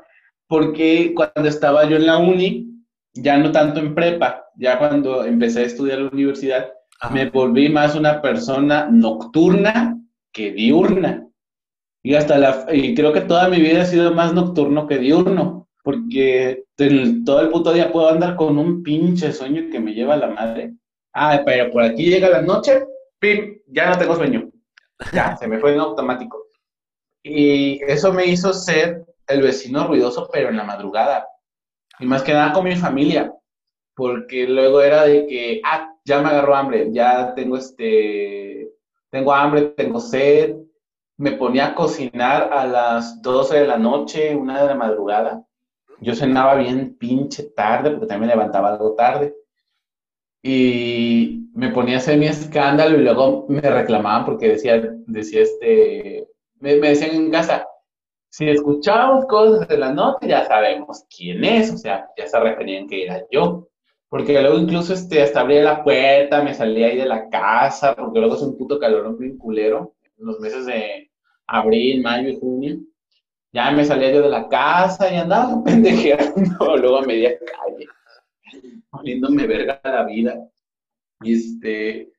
porque 0.48 1.14
cuando 1.14 1.48
estaba 1.48 1.88
yo 1.88 1.96
en 1.96 2.06
la 2.06 2.18
uni, 2.18 2.68
ya 3.14 3.38
no 3.38 3.52
tanto 3.52 3.80
en 3.80 3.94
prepa, 3.94 4.44
ya 4.56 4.78
cuando 4.78 5.24
empecé 5.24 5.60
a 5.60 5.66
estudiar 5.66 5.98
en 5.98 6.06
la 6.06 6.12
universidad, 6.12 6.72
me 7.12 7.28
volví 7.30 7.68
más 7.68 7.94
una 7.94 8.22
persona 8.22 8.88
nocturna 8.90 9.98
que 10.32 10.52
diurna. 10.52 11.26
Y 12.02 12.14
hasta 12.14 12.38
la, 12.38 12.66
y 12.72 12.94
creo 12.94 13.12
que 13.12 13.20
toda 13.20 13.48
mi 13.48 13.60
vida 13.60 13.82
ha 13.82 13.86
sido 13.86 14.12
más 14.12 14.34
nocturno 14.34 14.86
que 14.86 14.98
diurno, 14.98 15.68
porque 15.84 16.64
todo 17.24 17.40
el 17.40 17.48
puto 17.50 17.72
día 17.72 17.92
puedo 17.92 18.08
andar 18.08 18.36
con 18.36 18.58
un 18.58 18.82
pinche 18.82 19.32
sueño 19.32 19.70
que 19.70 19.80
me 19.80 19.94
lleva 19.94 20.14
a 20.14 20.18
la 20.18 20.28
madre. 20.28 20.74
Ah, 21.12 21.42
pero 21.44 21.70
por 21.70 21.82
aquí 21.82 22.06
llega 22.06 22.28
la 22.28 22.42
noche, 22.42 22.84
pim, 23.18 23.58
ya 23.68 23.90
no 23.90 23.98
tengo 23.98 24.16
sueño. 24.16 24.50
Ya, 25.12 25.36
se 25.36 25.46
me 25.48 25.58
fue 25.58 25.74
en 25.74 25.80
automático. 25.80 26.46
Y 27.22 27.80
eso 27.84 28.12
me 28.12 28.26
hizo 28.26 28.52
ser 28.52 29.04
el 29.28 29.42
vecino 29.42 29.86
ruidoso, 29.86 30.28
pero 30.32 30.48
en 30.48 30.56
la 30.56 30.64
madrugada. 30.64 31.26
Y 31.98 32.06
más 32.06 32.22
que 32.22 32.32
nada 32.32 32.52
con 32.52 32.64
mi 32.64 32.76
familia, 32.76 33.32
porque 33.94 34.46
luego 34.46 34.80
era 34.82 35.04
de 35.04 35.26
que, 35.26 35.60
ah, 35.64 35.94
ya 36.04 36.20
me 36.20 36.30
agarró 36.30 36.56
hambre, 36.56 36.88
ya 36.92 37.34
tengo 37.34 37.56
este, 37.56 38.70
tengo 39.10 39.32
hambre, 39.32 39.72
tengo 39.76 40.00
sed. 40.00 40.56
Me 41.16 41.32
ponía 41.32 41.68
a 41.68 41.74
cocinar 41.74 42.52
a 42.52 42.66
las 42.66 43.22
12 43.22 43.60
de 43.60 43.66
la 43.66 43.78
noche, 43.78 44.34
una 44.34 44.62
de 44.62 44.68
la 44.68 44.74
madrugada. 44.74 45.44
Yo 46.00 46.14
cenaba 46.14 46.56
bien 46.56 46.96
pinche 46.98 47.44
tarde, 47.54 47.90
porque 47.90 48.06
también 48.06 48.28
me 48.28 48.34
levantaba 48.34 48.70
algo 48.70 48.94
tarde. 48.94 49.34
Y 50.42 51.48
me 51.54 51.68
ponía 51.68 51.96
a 51.96 51.98
hacer 51.98 52.18
mi 52.18 52.26
escándalo 52.26 52.98
y 52.98 53.02
luego 53.02 53.46
me 53.48 53.60
reclamaban 53.60 54.24
porque 54.24 54.48
decía, 54.48 54.82
decía 55.06 55.42
este, 55.42 56.26
me, 56.58 56.76
decían 56.76 57.14
en 57.14 57.30
casa, 57.30 57.66
si 58.28 58.48
escuchamos 58.48 59.26
cosas 59.26 59.68
de 59.68 59.76
la 59.76 59.92
noche, 59.92 60.28
ya 60.28 60.46
sabemos 60.46 61.04
quién 61.14 61.44
es, 61.44 61.72
o 61.72 61.76
sea, 61.76 62.08
ya 62.16 62.26
se 62.26 62.40
referían 62.40 62.88
que 62.88 63.04
era 63.04 63.22
yo. 63.30 63.68
Porque 64.08 64.40
luego 64.40 64.58
incluso 64.58 64.94
este, 64.94 65.22
hasta 65.22 65.40
abría 65.40 65.62
la 65.62 65.84
puerta, 65.84 66.42
me 66.42 66.54
salía 66.54 66.86
ahí 66.86 66.96
de 66.96 67.06
la 67.06 67.28
casa, 67.28 67.94
porque 67.94 68.18
luego 68.18 68.34
es 68.34 68.42
un 68.42 68.56
puto 68.56 68.78
calor 68.78 69.18
muy 69.18 69.36
culero, 69.36 69.94
los 70.22 70.40
meses 70.40 70.66
de 70.66 71.10
abril, 71.46 72.02
mayo 72.02 72.28
y 72.28 72.38
junio. 72.38 72.78
Ya 73.52 73.70
me 73.70 73.84
salía 73.84 74.12
yo 74.12 74.22
de 74.22 74.30
la 74.30 74.48
casa 74.48 75.12
y 75.12 75.16
andaba 75.16 75.62
pendejeando 75.64 76.76
luego 76.76 76.98
a 76.98 77.02
media 77.02 77.32
calle, 77.38 77.86
poniéndome 78.90 79.46
verga 79.46 79.80
la 79.84 80.04
vida. 80.04 80.34
Este, 81.20 82.10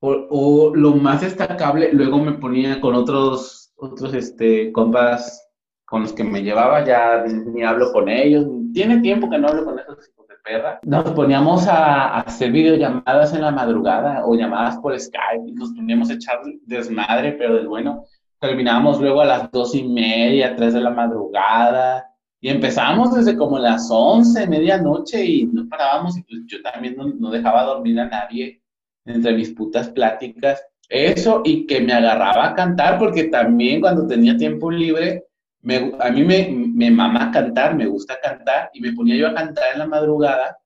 o, 0.00 0.12
o, 0.30 0.74
lo 0.74 0.92
más 0.92 1.20
destacable, 1.20 1.92
luego 1.92 2.18
me 2.18 2.32
ponía 2.32 2.80
con 2.80 2.94
otros, 2.94 3.72
otros 3.76 4.14
este, 4.14 4.72
compas 4.72 5.44
con 5.84 6.02
los 6.02 6.12
que 6.12 6.24
me 6.24 6.42
llevaba, 6.42 6.84
ya 6.84 7.24
ni 7.24 7.62
hablo 7.62 7.92
con 7.92 8.08
ellos, 8.08 8.46
tiene 8.72 9.00
tiempo 9.00 9.28
que 9.28 9.38
no 9.38 9.48
hablo 9.48 9.64
con 9.64 9.78
esos 9.78 10.10
perra. 10.44 10.80
Nos 10.82 11.10
poníamos 11.12 11.66
a, 11.66 12.20
hacer 12.20 12.52
videollamadas 12.52 13.34
en 13.34 13.42
la 13.42 13.50
madrugada 13.50 14.24
o 14.26 14.34
llamadas 14.34 14.78
por 14.78 14.98
Skype 14.98 15.48
y 15.48 15.52
nos 15.52 15.70
poníamos 15.72 16.10
a 16.10 16.14
echar 16.14 16.40
desmadre, 16.66 17.32
pero 17.32 17.56
del 17.56 17.68
bueno. 17.68 18.04
Terminábamos 18.40 19.00
luego 19.00 19.20
a 19.20 19.26
las 19.26 19.50
dos 19.50 19.74
y 19.74 19.82
media, 19.82 20.54
tres 20.54 20.74
de 20.74 20.80
la 20.80 20.90
madrugada 20.90 22.06
y 22.40 22.50
empezábamos 22.50 23.14
desde 23.14 23.36
como 23.36 23.58
las 23.58 23.88
once, 23.90 24.46
medianoche 24.46 25.24
y 25.24 25.46
no 25.46 25.68
parábamos 25.68 26.16
y 26.16 26.22
pues 26.22 26.42
yo 26.46 26.62
también 26.62 26.96
no 27.18 27.30
dejaba 27.30 27.64
dormir 27.64 27.98
a 27.98 28.06
nadie 28.06 28.62
entre 29.04 29.34
mis 29.34 29.50
putas 29.50 29.88
pláticas. 29.90 30.62
Eso 30.88 31.42
y 31.44 31.66
que 31.66 31.80
me 31.80 31.92
agarraba 31.92 32.48
a 32.48 32.54
cantar 32.54 32.98
porque 32.98 33.24
también 33.24 33.80
cuando 33.80 34.06
tenía 34.06 34.36
tiempo 34.36 34.70
libre 34.70 35.27
a 36.00 36.10
mí 36.10 36.24
me, 36.24 36.48
me 36.50 36.90
mama 36.90 37.30
cantar, 37.32 37.74
me 37.74 37.86
gusta 37.86 38.18
cantar, 38.20 38.70
y 38.72 38.80
me 38.80 38.92
ponía 38.92 39.16
yo 39.16 39.28
a 39.28 39.34
cantar 39.34 39.72
en 39.72 39.78
la 39.80 39.86
madrugada, 39.86 40.58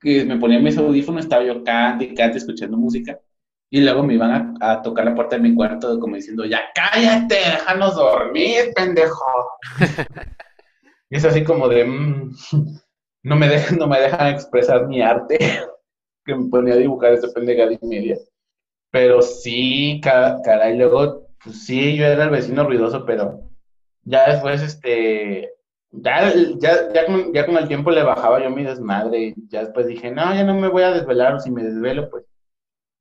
que 0.00 0.24
me 0.24 0.36
ponía 0.36 0.58
mis 0.58 0.76
audífonos, 0.76 1.24
estaba 1.24 1.44
yo 1.44 1.62
cante 1.62 2.04
y 2.04 2.14
cante, 2.14 2.38
escuchando 2.38 2.76
música, 2.76 3.18
y 3.70 3.80
luego 3.80 4.02
me 4.02 4.14
iban 4.14 4.58
a, 4.60 4.82
tocar 4.82 5.06
la 5.06 5.14
puerta 5.14 5.36
de 5.36 5.42
mi 5.42 5.54
cuarto 5.54 5.98
como 5.98 6.16
diciendo, 6.16 6.44
ya 6.44 6.60
cállate, 6.74 7.36
déjanos 7.36 7.94
dormir, 7.94 8.72
pendejo. 8.76 9.24
y 11.10 11.16
es 11.16 11.24
así 11.24 11.42
como 11.42 11.68
de, 11.68 11.84
mm, 11.84 12.34
no, 13.22 13.36
me 13.36 13.48
dejan, 13.48 13.78
no 13.78 13.86
me 13.86 14.00
dejan 14.00 14.26
expresar 14.34 14.86
mi 14.88 15.00
arte, 15.00 15.38
que 16.24 16.34
me 16.34 16.50
ponía 16.50 16.74
a 16.74 16.78
dibujar 16.78 17.14
ese 17.14 17.28
pendejada 17.28 17.72
y 17.72 17.86
media. 17.86 18.18
Pero 18.90 19.22
sí, 19.22 20.02
caray, 20.04 20.76
luego, 20.76 21.28
pues 21.42 21.64
sí, 21.64 21.96
yo 21.96 22.04
era 22.04 22.24
el 22.24 22.30
vecino 22.30 22.64
ruidoso, 22.64 23.06
pero 23.06 23.51
ya 24.04 24.30
después, 24.30 24.62
este, 24.62 25.52
ya, 25.92 26.32
ya, 26.58 26.92
ya, 26.92 27.06
con, 27.06 27.32
ya 27.32 27.46
con 27.46 27.56
el 27.56 27.68
tiempo 27.68 27.90
le 27.90 28.02
bajaba 28.02 28.42
yo 28.42 28.50
mi 28.50 28.64
desmadre. 28.64 29.34
Ya 29.48 29.60
después 29.60 29.86
dije, 29.86 30.10
no, 30.10 30.34
ya 30.34 30.44
no 30.44 30.54
me 30.54 30.68
voy 30.68 30.82
a 30.82 30.90
desvelar, 30.90 31.34
o 31.34 31.40
si 31.40 31.50
me 31.50 31.62
desvelo, 31.62 32.08
pues 32.10 32.24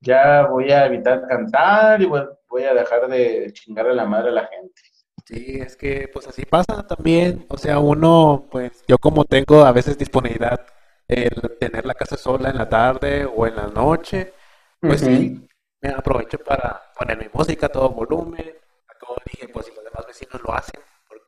ya 0.01 0.47
voy 0.47 0.71
a 0.71 0.85
evitar 0.85 1.27
cantar 1.27 2.01
y 2.01 2.05
voy, 2.05 2.63
a 2.63 2.73
dejar 2.73 3.07
de 3.07 3.51
chingarle 3.53 3.95
la 3.95 4.05
madre 4.05 4.29
a 4.29 4.33
la 4.33 4.47
gente. 4.47 4.81
Sí, 5.25 5.59
es 5.61 5.77
que 5.77 6.09
pues 6.11 6.27
así 6.27 6.43
pasa 6.45 6.85
también. 6.85 7.45
O 7.49 7.57
sea, 7.57 7.79
uno, 7.79 8.47
pues 8.51 8.83
yo 8.87 8.97
como 8.97 9.25
tengo 9.25 9.63
a 9.63 9.71
veces 9.71 9.97
disponibilidad 9.97 10.65
el 11.07 11.57
tener 11.59 11.85
la 11.85 11.93
casa 11.93 12.17
sola 12.17 12.49
en 12.49 12.57
la 12.57 12.67
tarde 12.67 13.25
o 13.25 13.47
en 13.47 13.55
la 13.55 13.67
noche, 13.67 14.33
pues 14.79 15.01
sí, 15.01 15.47
me 15.81 15.89
aprovecho 15.89 16.39
para 16.39 16.81
poner 16.97 17.17
mi 17.17 17.25
música 17.33 17.67
a 17.67 17.69
todo 17.69 17.89
volumen. 17.89 18.53
Como 18.99 19.15
dije, 19.25 19.47
pues 19.47 19.65
si 19.67 19.75
los 19.75 19.83
demás 19.83 20.05
vecinos 20.07 20.41
lo 20.43 20.53
hacen, 20.53 20.81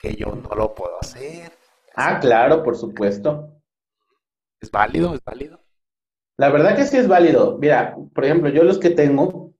que 0.03 0.15
yo 0.15 0.35
no 0.35 0.53
lo 0.55 0.75
puedo 0.75 0.99
hacer. 0.99 1.53
Ah, 1.95 2.19
claro, 2.19 2.61
por 2.61 2.75
supuesto. 2.75 3.61
¿Es 4.59 4.69
válido? 4.69 5.15
¿Es 5.15 5.23
válido? 5.23 5.63
La 6.37 6.49
verdad 6.49 6.75
que 6.75 6.83
sí 6.83 6.97
es 6.97 7.07
válido. 7.07 7.57
Mira, 7.57 7.95
por 8.13 8.25
ejemplo, 8.25 8.49
yo 8.49 8.63
los 8.63 8.79
que 8.79 8.89
tengo, 8.89 9.53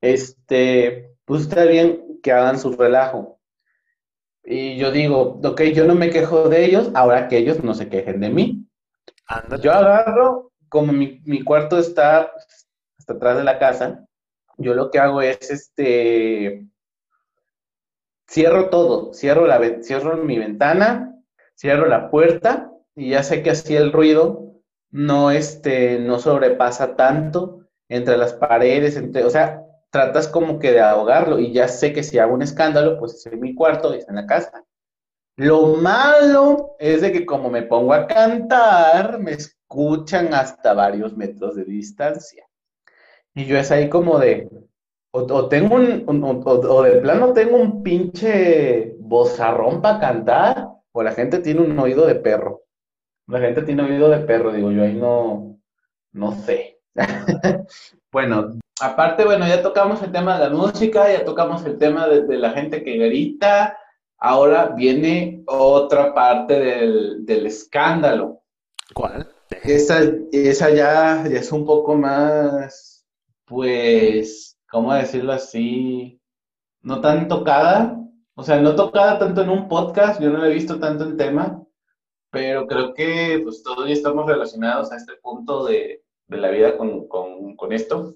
este, 0.00 1.14
pues 1.24 1.42
está 1.42 1.64
bien 1.64 2.18
que 2.20 2.32
hagan 2.32 2.58
su 2.58 2.72
relajo. 2.72 3.38
Y 4.42 4.76
yo 4.76 4.90
digo, 4.90 5.40
ok, 5.42 5.62
yo 5.74 5.86
no 5.86 5.94
me 5.94 6.10
quejo 6.10 6.48
de 6.48 6.64
ellos, 6.64 6.90
ahora 6.94 7.28
que 7.28 7.38
ellos 7.38 7.62
no 7.62 7.72
se 7.74 7.88
quejen 7.88 8.20
de 8.20 8.30
mí. 8.30 8.68
Yo 9.60 9.72
agarro, 9.72 10.52
como 10.68 10.92
mi, 10.92 11.20
mi 11.24 11.42
cuarto 11.42 11.78
está 11.78 12.32
hasta 12.98 13.12
atrás 13.12 13.36
de 13.36 13.44
la 13.44 13.58
casa, 13.58 14.04
yo 14.56 14.74
lo 14.74 14.90
que 14.90 14.98
hago 14.98 15.20
es, 15.20 15.50
este, 15.50 16.66
cierro 18.28 18.70
todo, 18.70 19.12
cierro, 19.12 19.46
la, 19.46 19.60
cierro 19.82 20.16
mi 20.16 20.38
ventana, 20.38 21.14
cierro 21.54 21.86
la 21.86 22.10
puerta 22.10 22.72
y 22.94 23.10
ya 23.10 23.22
sé 23.22 23.42
que 23.42 23.50
así 23.50 23.76
el 23.76 23.92
ruido 23.92 24.46
no, 24.90 25.30
este, 25.30 25.98
no 25.98 26.18
sobrepasa 26.18 26.96
tanto 26.96 27.66
entre 27.88 28.16
las 28.16 28.34
paredes, 28.34 28.96
entre, 28.96 29.24
o 29.24 29.30
sea, 29.30 29.62
tratas 29.90 30.28
como 30.28 30.58
que 30.58 30.72
de 30.72 30.80
ahogarlo 30.80 31.38
y 31.38 31.52
ya 31.52 31.68
sé 31.68 31.92
que 31.92 32.02
si 32.02 32.18
hago 32.18 32.34
un 32.34 32.42
escándalo, 32.42 32.98
pues 32.98 33.14
es 33.14 33.26
en 33.26 33.40
mi 33.40 33.54
cuarto 33.54 33.94
y 33.94 33.98
es 33.98 34.08
en 34.08 34.16
la 34.16 34.26
casa. 34.26 34.64
Lo 35.36 35.76
malo 35.76 36.76
es 36.78 37.02
de 37.02 37.12
que 37.12 37.26
como 37.26 37.50
me 37.50 37.62
pongo 37.62 37.92
a 37.92 38.06
cantar, 38.06 39.18
me 39.18 39.32
escuchan 39.32 40.32
hasta 40.32 40.72
varios 40.72 41.16
metros 41.16 41.56
de 41.56 41.64
distancia. 41.64 42.46
Y 43.34 43.44
yo 43.44 43.58
es 43.58 43.70
ahí 43.70 43.90
como 43.90 44.18
de, 44.18 44.48
o, 45.16 45.48
tengo 45.48 45.76
un, 45.76 46.42
o, 46.44 46.82
de 46.82 47.00
plano 47.00 47.32
tengo 47.32 47.56
un 47.56 47.82
pinche 47.82 48.94
bozarrón 48.98 49.80
para 49.80 49.98
cantar, 49.98 50.68
o 50.92 51.02
la 51.02 51.12
gente 51.12 51.38
tiene 51.38 51.62
un 51.62 51.78
oído 51.78 52.06
de 52.06 52.16
perro. 52.16 52.62
La 53.26 53.40
gente 53.40 53.62
tiene 53.62 53.82
oído 53.82 54.08
de 54.08 54.18
perro, 54.18 54.52
digo 54.52 54.70
yo, 54.70 54.82
ahí 54.82 54.94
no, 54.94 55.58
no 56.12 56.32
sé. 56.32 56.78
bueno, 58.12 58.58
aparte, 58.80 59.24
bueno, 59.24 59.46
ya 59.48 59.62
tocamos 59.62 60.02
el 60.02 60.12
tema 60.12 60.38
de 60.38 60.44
la 60.48 60.54
música, 60.54 61.10
ya 61.10 61.24
tocamos 61.24 61.64
el 61.64 61.78
tema 61.78 62.06
de, 62.08 62.36
la 62.36 62.50
gente 62.50 62.84
que 62.84 62.98
grita. 62.98 63.78
Ahora 64.18 64.72
viene 64.76 65.42
otra 65.46 66.14
parte 66.14 66.58
del, 66.58 67.26
del 67.26 67.46
escándalo. 67.46 68.42
¿Cuál? 68.94 69.28
Esa, 69.62 70.00
esa 70.32 70.70
ya 70.70 71.26
es 71.26 71.52
un 71.52 71.66
poco 71.66 71.94
más, 71.94 73.04
pues, 73.44 74.55
¿cómo 74.70 74.94
decirlo 74.94 75.32
así? 75.32 76.20
No 76.82 77.00
tan 77.00 77.28
tocada, 77.28 77.98
o 78.34 78.42
sea, 78.42 78.60
no 78.60 78.76
tocada 78.76 79.18
tanto 79.18 79.42
en 79.42 79.50
un 79.50 79.68
podcast, 79.68 80.20
yo 80.20 80.30
no 80.30 80.38
la 80.38 80.48
he 80.48 80.54
visto 80.54 80.78
tanto 80.78 81.04
en 81.04 81.16
tema, 81.16 81.62
pero 82.30 82.66
creo 82.66 82.92
que 82.92 83.40
pues 83.42 83.62
todos 83.62 83.86
ya 83.86 83.94
estamos 83.94 84.26
relacionados 84.26 84.92
a 84.92 84.96
este 84.96 85.14
punto 85.22 85.64
de, 85.64 86.02
la 86.28 86.50
vida 86.50 86.76
con, 86.76 87.72
esto. 87.72 88.14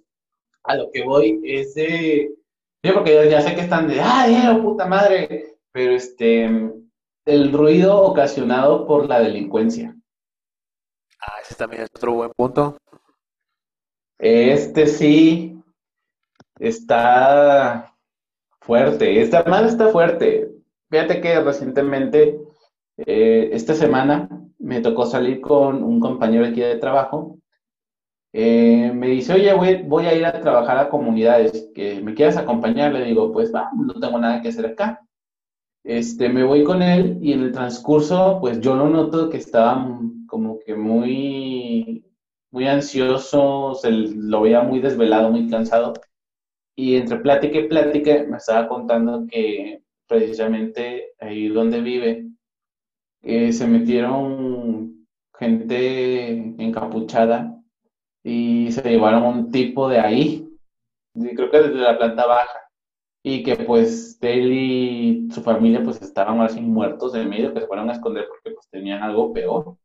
A 0.64 0.76
lo 0.76 0.90
que 0.90 1.02
voy 1.02 1.40
es 1.44 1.74
de, 1.74 2.34
yo 2.82 2.94
porque 2.94 3.30
ya, 3.30 3.40
sé 3.40 3.54
que 3.54 3.62
están 3.62 3.88
de, 3.88 4.00
¡ay, 4.00 4.34
eh, 4.34 4.60
puta 4.60 4.84
madre! 4.84 5.56
Pero 5.72 5.94
este, 5.94 6.44
el 7.24 7.52
ruido 7.52 8.02
ocasionado 8.02 8.86
por 8.86 9.08
la 9.08 9.20
delincuencia. 9.20 9.96
Ah, 11.20 11.36
ese 11.42 11.54
también 11.54 11.82
es 11.82 11.88
otro 11.94 12.12
buen 12.12 12.30
punto. 12.36 12.76
Este 14.18 14.86
sí, 14.86 15.59
está 16.60 17.94
fuerte, 18.60 19.20
esta 19.20 19.42
mal 19.44 19.66
está 19.66 19.88
fuerte. 19.88 20.52
Fíjate 20.90 21.20
que 21.20 21.40
recientemente, 21.40 22.38
eh, 22.98 23.50
esta 23.52 23.74
semana, 23.74 24.28
me 24.58 24.80
tocó 24.80 25.06
salir 25.06 25.40
con 25.40 25.82
un 25.82 26.00
compañero 26.00 26.46
aquí 26.46 26.60
de 26.60 26.76
trabajo. 26.76 27.38
Eh, 28.32 28.92
me 28.94 29.08
dice, 29.08 29.32
oye, 29.34 29.52
voy, 29.54 29.82
voy, 29.82 30.06
a 30.06 30.14
ir 30.14 30.24
a 30.24 30.40
trabajar 30.40 30.78
a 30.78 30.88
comunidades, 30.88 31.70
que 31.74 32.00
me 32.02 32.14
quieras 32.14 32.36
acompañar. 32.36 32.92
Le 32.92 33.04
digo, 33.04 33.32
pues 33.32 33.52
va, 33.54 33.70
no 33.74 33.94
tengo 33.94 34.18
nada 34.18 34.42
que 34.42 34.48
hacer 34.48 34.66
acá. 34.66 35.00
Este, 35.82 36.28
me 36.28 36.44
voy 36.44 36.62
con 36.62 36.82
él 36.82 37.18
y 37.22 37.32
en 37.32 37.42
el 37.42 37.52
transcurso, 37.52 38.38
pues 38.40 38.60
yo 38.60 38.74
lo 38.76 38.88
noto 38.88 39.30
que 39.30 39.38
estaba 39.38 39.98
como 40.26 40.58
que 40.60 40.74
muy, 40.76 42.04
muy 42.50 42.68
ansioso, 42.68 43.74
se 43.74 43.90
lo 43.90 44.42
veía 44.42 44.62
muy 44.62 44.80
desvelado, 44.80 45.30
muy 45.30 45.48
cansado. 45.48 45.94
Y 46.80 46.96
entre 46.96 47.18
plática 47.18 47.58
y 47.58 47.68
plática 47.68 48.24
me 48.26 48.38
estaba 48.38 48.66
contando 48.66 49.26
que 49.26 49.82
precisamente 50.08 51.12
ahí 51.20 51.48
donde 51.48 51.82
vive, 51.82 52.26
eh, 53.20 53.52
se 53.52 53.66
metieron 53.66 55.06
gente 55.38 56.30
encapuchada 56.56 57.54
y 58.24 58.72
se 58.72 58.80
llevaron 58.88 59.24
un 59.24 59.52
tipo 59.52 59.90
de 59.90 60.00
ahí, 60.00 60.48
creo 61.12 61.50
que 61.50 61.60
desde 61.60 61.82
la 61.82 61.98
planta 61.98 62.24
baja, 62.24 62.60
y 63.22 63.42
que 63.42 63.56
pues 63.56 64.18
él 64.22 64.50
y 64.50 65.28
su 65.30 65.42
familia 65.42 65.82
pues 65.84 66.00
estaban 66.00 66.40
así 66.40 66.62
muertos 66.62 67.12
de 67.12 67.26
medio, 67.26 67.52
que 67.52 67.60
se 67.60 67.66
fueron 67.66 67.90
a 67.90 67.92
esconder 67.92 68.26
porque 68.26 68.52
pues 68.52 68.66
tenían 68.70 69.02
algo 69.02 69.34
peor. 69.34 69.76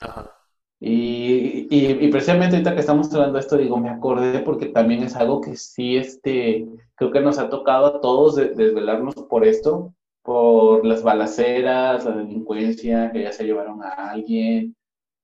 Ajá. 0.00 0.36
Y, 0.80 1.66
y, 1.70 2.08
precisamente 2.08 2.56
ahorita 2.56 2.74
que 2.74 2.80
estamos 2.80 3.12
hablando 3.14 3.34
de 3.34 3.40
esto, 3.40 3.56
digo, 3.56 3.78
me 3.78 3.88
acordé 3.88 4.40
porque 4.40 4.66
también 4.66 5.02
es 5.02 5.16
algo 5.16 5.40
que 5.40 5.56
sí, 5.56 5.96
este, 5.96 6.66
creo 6.96 7.10
que 7.10 7.20
nos 7.20 7.38
ha 7.38 7.48
tocado 7.48 7.86
a 7.86 8.00
todos 8.00 8.36
desvelarnos 8.36 9.14
por 9.14 9.46
esto, 9.46 9.94
por 10.22 10.84
las 10.84 11.02
balaceras, 11.02 12.04
la 12.04 12.16
delincuencia, 12.16 13.10
que 13.12 13.22
ya 13.22 13.32
se 13.32 13.44
llevaron 13.44 13.82
a 13.82 14.10
alguien, 14.10 14.76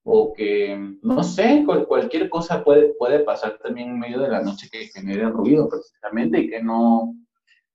o 0.04 0.32
que, 0.32 0.78
no 1.02 1.22
sé, 1.22 1.64
cualquier 1.66 2.30
cosa 2.30 2.64
puede, 2.64 2.94
puede 2.98 3.20
pasar 3.20 3.58
también 3.62 3.90
en 3.90 3.98
medio 3.98 4.20
de 4.20 4.28
la 4.28 4.42
noche 4.42 4.68
que 4.70 4.86
genere 4.88 5.28
ruido 5.28 5.68
precisamente 5.68 6.40
y 6.40 6.48
que 6.48 6.62
no, 6.62 7.14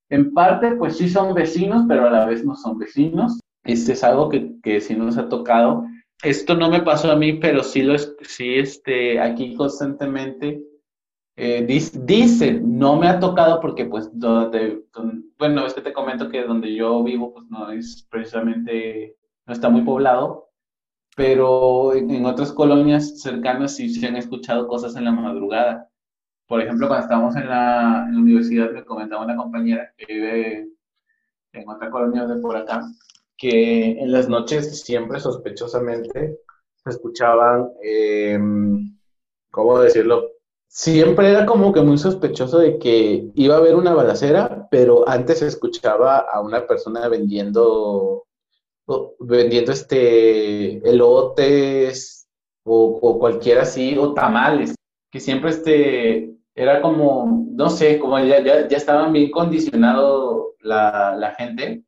en 0.09 0.33
parte, 0.33 0.75
pues 0.75 0.97
sí 0.97 1.09
son 1.09 1.33
vecinos, 1.33 1.85
pero 1.87 2.07
a 2.07 2.11
la 2.11 2.25
vez 2.25 2.43
no 2.45 2.55
son 2.55 2.77
vecinos. 2.77 3.39
Este 3.63 3.93
es 3.93 4.03
algo 4.03 4.29
que, 4.29 4.59
que 4.61 4.81
sí 4.81 4.95
nos 4.95 5.17
ha 5.17 5.29
tocado 5.29 5.85
esto 6.23 6.55
no 6.55 6.69
me 6.69 6.81
pasó 6.81 7.11
a 7.11 7.15
mí, 7.15 7.33
pero 7.33 7.63
sí 7.63 7.83
lo 7.83 7.97
sí 7.97 8.55
este, 8.55 9.19
aquí 9.19 9.55
constantemente 9.55 10.61
eh, 11.37 11.65
dice, 11.67 12.61
no 12.61 12.95
me 12.95 13.09
ha 13.09 13.19
tocado 13.19 13.59
porque 13.59 13.85
pues 13.85 14.09
donde, 14.17 14.85
bueno, 15.37 15.65
es 15.65 15.73
que 15.73 15.81
te 15.81 15.91
comento 15.91 16.29
que 16.29 16.43
donde 16.43 16.73
yo 16.73 17.03
vivo 17.03 17.33
pues 17.33 17.45
no 17.49 17.71
es 17.71 18.07
precisamente, 18.09 19.17
no 19.45 19.53
está 19.53 19.69
muy 19.69 19.81
poblado, 19.81 20.49
pero 21.15 21.93
en, 21.93 22.25
otras 22.25 22.53
colonias 22.53 23.21
cercanas 23.21 23.75
sí 23.75 23.89
se 23.89 24.07
han 24.07 24.15
escuchado 24.15 24.67
cosas 24.67 24.95
en 24.95 25.05
la 25.05 25.11
madrugada. 25.11 25.89
Por 26.47 26.61
ejemplo, 26.61 26.87
cuando 26.87 27.03
estábamos 27.05 27.35
en 27.35 27.49
la, 27.49 28.05
en 28.07 28.15
la 28.15 28.21
universidad, 28.21 28.71
me 28.71 28.85
comentaba 28.85 29.25
una 29.25 29.35
compañera 29.35 29.93
que 29.97 30.05
vive 30.13 30.69
en 31.53 31.69
otra 31.69 31.89
colonia 31.89 32.25
de 32.25 32.41
por 32.41 32.55
acá, 32.55 32.81
que 33.37 33.99
en 33.99 34.11
las 34.11 34.29
noches 34.29 34.81
siempre 34.81 35.19
sospechosamente 35.19 36.39
se 36.75 36.89
escuchaban, 36.89 37.69
eh, 37.83 38.39
¿cómo 39.51 39.79
decirlo? 39.79 40.31
Siempre 40.67 41.29
era 41.29 41.45
como 41.45 41.71
que 41.73 41.81
muy 41.81 41.97
sospechoso 41.97 42.59
de 42.59 42.77
que 42.77 43.31
iba 43.35 43.55
a 43.55 43.59
haber 43.59 43.75
una 43.75 43.93
balacera, 43.93 44.67
pero 44.69 45.07
antes 45.07 45.39
se 45.39 45.47
escuchaba 45.47 46.17
a 46.19 46.41
una 46.41 46.67
persona 46.67 47.07
vendiendo, 47.07 48.25
vendiendo 49.19 49.71
este, 49.71 50.77
elotes 50.87 52.27
o, 52.63 52.99
o 53.01 53.19
cualquiera 53.19 53.61
así, 53.61 53.97
o 53.97 54.13
tamales, 54.13 54.75
que 55.11 55.19
siempre 55.19 55.51
este, 55.51 56.35
era 56.55 56.81
como, 56.81 57.45
no 57.51 57.69
sé, 57.69 57.99
como 57.99 58.19
ya, 58.19 58.43
ya, 58.43 58.67
ya 58.67 58.77
estaban 58.77 59.13
bien 59.13 59.31
condicionado 59.31 60.55
la, 60.59 61.15
la 61.15 61.33
gente 61.35 61.85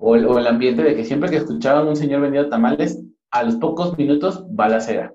o 0.00 0.16
el, 0.16 0.46
ambiente 0.46 0.82
de 0.82 0.96
que 0.96 1.04
siempre 1.04 1.30
que 1.30 1.36
escuchaban 1.36 1.86
un 1.86 1.94
señor 1.94 2.22
vendiendo 2.22 2.48
tamales, 2.48 2.98
a 3.30 3.42
los 3.42 3.56
pocos 3.56 3.96
minutos 3.96 4.44
balacera. 4.48 5.14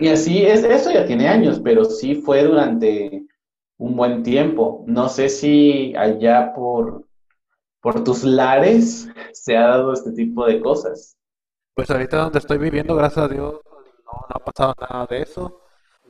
Y 0.00 0.08
así 0.08 0.44
es, 0.44 0.64
eso 0.64 0.90
ya 0.90 1.06
tiene 1.06 1.28
años, 1.28 1.60
pero 1.62 1.84
sí 1.84 2.16
fue 2.16 2.44
durante 2.44 3.26
un 3.78 3.96
buen 3.96 4.22
tiempo. 4.22 4.84
No 4.86 5.08
sé 5.08 5.28
si 5.28 5.94
allá 5.96 6.52
por, 6.54 7.04
por 7.80 8.02
tus 8.02 8.24
lares 8.24 9.08
se 9.32 9.56
ha 9.56 9.68
dado 9.68 9.92
este 9.92 10.12
tipo 10.12 10.46
de 10.46 10.60
cosas. 10.60 11.16
Pues 11.74 11.90
ahorita 11.90 12.16
donde 12.16 12.38
estoy 12.38 12.58
viviendo, 12.58 12.96
gracias 12.96 13.26
a 13.26 13.28
Dios, 13.28 13.60
no, 13.64 14.26
ha 14.28 14.38
pasado 14.38 14.74
nada 14.80 15.06
de 15.06 15.22
eso. 15.22 15.60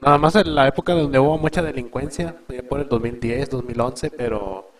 Nada 0.00 0.16
más 0.16 0.36
en 0.36 0.54
la 0.54 0.68
época 0.68 0.94
donde 0.94 1.18
hubo 1.18 1.36
mucha 1.38 1.62
delincuencia, 1.62 2.36
por 2.68 2.80
el 2.80 2.88
2010, 2.88 3.50
2011, 3.50 4.10
pero 4.12 4.70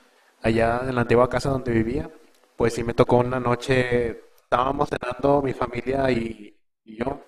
allá 0.43 0.83
en 0.89 0.95
la 0.95 1.01
antigua 1.03 1.29
casa 1.29 1.51
donde 1.51 1.73
vivía, 1.73 2.11
pues 2.57 2.75
sí 2.75 2.85
me 2.85 2.95
tocó 2.95 3.19
una 3.19 3.41
noche, 3.41 4.23
estábamos 4.43 4.89
cenando 4.89 5.43
mi 5.43 5.53
familia 5.53 6.11
y, 6.11 6.57
yo, 6.85 7.23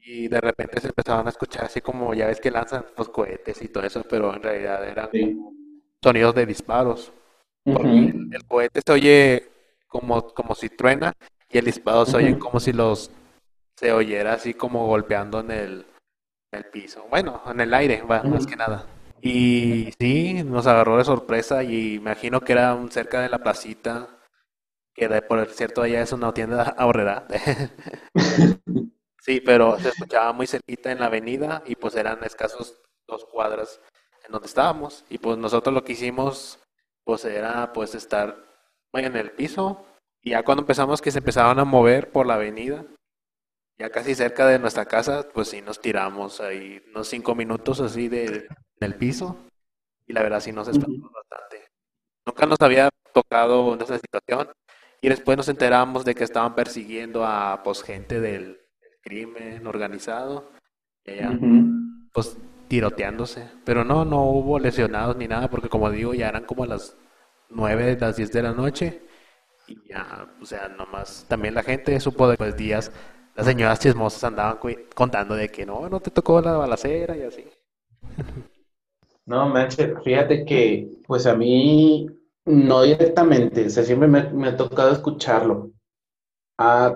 y 0.00 0.28
de 0.28 0.40
repente 0.40 0.80
se 0.80 0.88
empezaban 0.88 1.26
a 1.26 1.30
escuchar 1.30 1.64
así 1.64 1.80
como, 1.80 2.14
ya 2.14 2.26
ves 2.26 2.40
que 2.40 2.50
lanzan 2.50 2.84
los 2.96 3.08
cohetes 3.08 3.60
y 3.62 3.68
todo 3.68 3.84
eso, 3.84 4.02
pero 4.08 4.34
en 4.34 4.42
realidad 4.42 4.86
eran 4.88 5.10
sonidos 6.02 6.34
de 6.34 6.46
disparos. 6.46 7.12
el, 7.64 8.44
cohete 8.46 8.80
se 8.84 8.92
oye 8.92 9.48
como, 9.88 10.28
como 10.34 10.54
si 10.54 10.68
truena 10.68 11.12
y 11.50 11.58
el 11.58 11.64
disparo 11.64 12.06
se 12.06 12.16
oye 12.16 12.38
como 12.38 12.60
si 12.60 12.72
los 12.72 13.10
se 13.76 13.92
oyera 13.92 14.34
así 14.34 14.54
como 14.54 14.86
golpeando 14.86 15.40
en 15.40 15.50
el, 15.50 15.86
en 16.52 16.58
el 16.58 16.64
piso. 16.66 17.06
Bueno, 17.08 17.40
en 17.46 17.60
el 17.60 17.72
aire, 17.72 18.02
más 18.02 18.46
que 18.46 18.54
nada. 18.54 18.84
Y 19.22 19.92
sí, 19.98 20.42
nos 20.44 20.66
agarró 20.66 20.96
de 20.96 21.04
sorpresa 21.04 21.62
y 21.62 21.94
imagino 21.94 22.40
que 22.40 22.52
era 22.52 22.78
cerca 22.90 23.20
de 23.20 23.28
la 23.28 23.38
placita, 23.38 24.08
que 24.94 25.08
por 25.22 25.46
cierto 25.48 25.82
allá 25.82 26.02
es 26.02 26.12
una 26.12 26.32
tienda 26.32 26.74
ahorrera. 26.78 27.26
sí, 29.20 29.40
pero 29.44 29.78
se 29.78 29.88
escuchaba 29.90 30.32
muy 30.32 30.46
cerquita 30.46 30.90
en 30.90 31.00
la 31.00 31.06
avenida 31.06 31.62
y 31.66 31.76
pues 31.76 31.94
eran 31.96 32.24
escasos 32.24 32.80
dos 33.06 33.26
cuadras 33.26 33.80
en 34.24 34.32
donde 34.32 34.48
estábamos. 34.48 35.04
Y 35.10 35.18
pues 35.18 35.36
nosotros 35.38 35.74
lo 35.74 35.84
que 35.84 35.92
hicimos 35.92 36.58
pues 37.04 37.24
era 37.24 37.72
pues 37.72 37.94
estar 37.94 38.36
en 38.94 39.16
el 39.16 39.32
piso 39.32 39.84
y 40.22 40.30
ya 40.30 40.42
cuando 40.42 40.62
empezamos 40.62 41.00
que 41.00 41.10
se 41.10 41.18
empezaban 41.18 41.58
a 41.58 41.64
mover 41.64 42.10
por 42.10 42.26
la 42.26 42.34
avenida, 42.34 42.84
ya 43.78 43.90
casi 43.90 44.14
cerca 44.14 44.46
de 44.46 44.58
nuestra 44.58 44.84
casa, 44.84 45.26
pues 45.32 45.48
sí 45.48 45.62
nos 45.62 45.80
tiramos 45.80 46.40
ahí 46.40 46.82
unos 46.90 47.08
cinco 47.08 47.34
minutos 47.34 47.80
así 47.80 48.08
de, 48.08 48.46
el 48.80 48.94
piso 48.94 49.36
y 50.06 50.12
la 50.12 50.22
verdad 50.22 50.40
sí 50.40 50.52
nos 50.52 50.68
espantó 50.68 51.10
bastante. 51.10 51.68
Nunca 52.26 52.46
nos 52.46 52.60
había 52.60 52.90
tocado 53.12 53.74
esa 53.74 53.98
situación 53.98 54.48
y 55.00 55.08
después 55.08 55.36
nos 55.36 55.48
enteramos 55.48 56.04
de 56.04 56.14
que 56.14 56.24
estaban 56.24 56.54
persiguiendo 56.54 57.24
a 57.24 57.62
pues 57.62 57.82
gente 57.82 58.20
del, 58.20 58.58
crimen 59.02 59.66
organizado, 59.66 60.50
pues 62.12 62.36
tiroteándose, 62.68 63.50
pero 63.64 63.84
no, 63.84 64.04
no 64.04 64.22
hubo 64.24 64.58
lesionados 64.58 65.16
ni 65.16 65.26
nada 65.26 65.48
porque 65.48 65.68
como 65.68 65.90
digo 65.90 66.14
ya 66.14 66.28
eran 66.28 66.44
como 66.44 66.66
las 66.66 66.96
9, 67.48 67.96
las 67.98 68.16
10 68.16 68.32
de 68.32 68.42
la 68.42 68.52
noche 68.52 69.02
y 69.66 69.88
ya, 69.88 70.28
o 70.40 70.44
sea, 70.44 70.68
nomás 70.68 71.24
también 71.28 71.54
la 71.54 71.62
gente 71.62 71.98
supo 72.00 72.28
después 72.28 72.56
días, 72.56 72.92
las 73.34 73.46
señoras 73.46 73.80
chismosas 73.80 74.22
andaban 74.24 74.58
contando 74.94 75.34
de 75.34 75.48
que 75.48 75.64
no, 75.64 75.88
no 75.88 76.00
te 76.00 76.10
tocó 76.10 76.40
la 76.40 76.52
balacera 76.52 77.16
y 77.16 77.22
así. 77.22 77.44
No, 79.30 79.48
manche, 79.48 79.94
fíjate 80.02 80.44
que, 80.44 80.90
pues 81.06 81.24
a 81.24 81.36
mí, 81.36 82.04
no 82.46 82.82
directamente, 82.82 83.64
o 83.64 83.70
sea, 83.70 83.84
siempre 83.84 84.08
me, 84.08 84.48
ha 84.48 84.56
tocado 84.56 84.90
escucharlo. 84.90 85.70
Ah, 86.58 86.92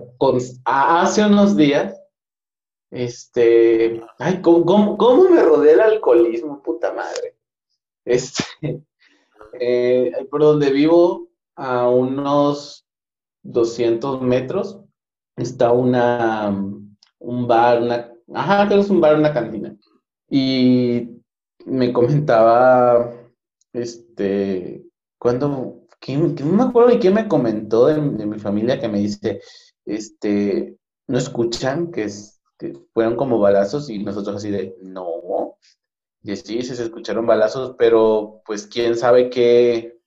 hace 0.64 1.24
unos 1.24 1.56
días, 1.56 1.96
este, 2.90 4.02
ay, 4.18 4.42
¿cómo, 4.42 4.96
cómo, 4.98 5.30
me 5.30 5.42
rodea 5.44 5.74
el 5.74 5.80
alcoholismo, 5.80 6.60
puta 6.60 6.92
madre? 6.92 7.36
Este, 8.04 8.42
eh, 9.60 10.10
por 10.28 10.40
donde 10.40 10.72
vivo, 10.72 11.28
a 11.54 11.88
unos 11.88 12.84
200 13.44 14.22
metros, 14.22 14.80
está 15.36 15.70
una, 15.70 16.48
un 17.20 17.46
bar, 17.46 17.80
una, 17.80 18.12
ajá, 18.34 18.68
que 18.68 18.80
es 18.80 18.90
un 18.90 19.00
bar, 19.00 19.14
una 19.16 19.32
cantina. 19.32 19.76
Y 20.28 21.13
me 21.66 21.92
comentaba, 21.92 23.12
este, 23.72 24.84
cuando, 25.18 25.86
¿quién, 26.00 26.34
no 26.34 26.52
me 26.52 26.62
acuerdo 26.64 26.90
de 26.90 26.98
quién 26.98 27.14
me 27.14 27.28
comentó 27.28 27.86
de, 27.86 28.00
mi 28.00 28.38
familia 28.38 28.78
que 28.78 28.88
me 28.88 28.98
dice, 28.98 29.40
este, 29.84 30.76
no 31.08 31.18
escuchan 31.18 31.90
que, 31.90 32.04
es, 32.04 32.40
que 32.58 32.74
fueron 32.92 33.16
como 33.16 33.38
balazos 33.38 33.90
y 33.90 34.02
nosotros 34.02 34.36
así 34.36 34.50
de, 34.50 34.76
no. 34.82 35.56
Y 36.22 36.36
sí, 36.36 36.62
sí 36.62 36.74
se 36.74 36.82
escucharon 36.82 37.26
balazos, 37.26 37.74
pero 37.78 38.40
pues 38.46 38.66
quién 38.66 38.96
sabe 38.96 39.28
qué, 39.28 39.98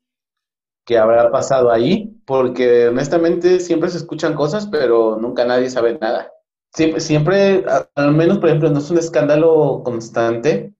qué 0.85 0.97
habrá 0.97 1.31
pasado 1.31 1.71
ahí, 1.71 2.19
porque 2.25 2.87
honestamente 2.87 3.59
siempre 3.59 3.89
se 3.89 3.97
escuchan 3.97 4.33
cosas, 4.33 4.67
pero 4.67 5.17
nunca 5.17 5.45
nadie 5.45 5.69
sabe 5.69 5.97
nada. 5.99 6.31
Siempre, 6.73 7.01
siempre, 7.01 7.65
al 7.95 8.13
menos 8.13 8.39
por 8.39 8.49
ejemplo, 8.49 8.69
no 8.69 8.79
es 8.79 8.89
un 8.89 8.97
escándalo 8.97 9.81
constante, 9.83 10.76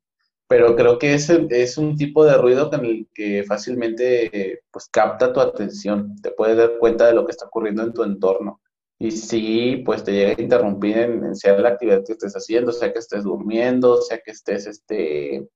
pero 0.48 0.76
creo 0.76 0.98
que 0.98 1.14
es, 1.14 1.30
es 1.30 1.78
un 1.78 1.96
tipo 1.98 2.26
de 2.26 2.38
ruido 2.38 2.70
con 2.70 2.86
el 2.86 3.08
que 3.14 3.44
fácilmente 3.44 4.62
pues 4.72 4.88
capta 4.90 5.34
tu 5.34 5.40
atención, 5.42 6.16
te 6.22 6.32
puedes 6.32 6.58
dar 6.58 6.78
cuenta 6.80 7.08
de 7.08 7.14
lo 7.14 7.26
que 7.26 7.32
está 7.32 7.46
ocurriendo 7.46 7.84
en 7.84 7.94
tu 7.94 8.04
entorno. 8.04 8.62
Y 9.00 9.12
sí, 9.12 9.84
pues 9.86 10.04
te 10.04 10.12
llega 10.12 10.36
a 10.38 10.42
interrumpir 10.42 10.98
en, 10.98 11.36
sea 11.36 11.58
la 11.60 11.70
actividad 11.70 12.04
que 12.06 12.14
estés 12.14 12.34
haciendo, 12.34 12.72
sea 12.72 12.92
que 12.92 13.00
estés 13.00 13.24
durmiendo, 13.24 14.02
sea 14.02 14.20
que 14.20 14.32
estés 14.32 14.66
este, 14.66 15.48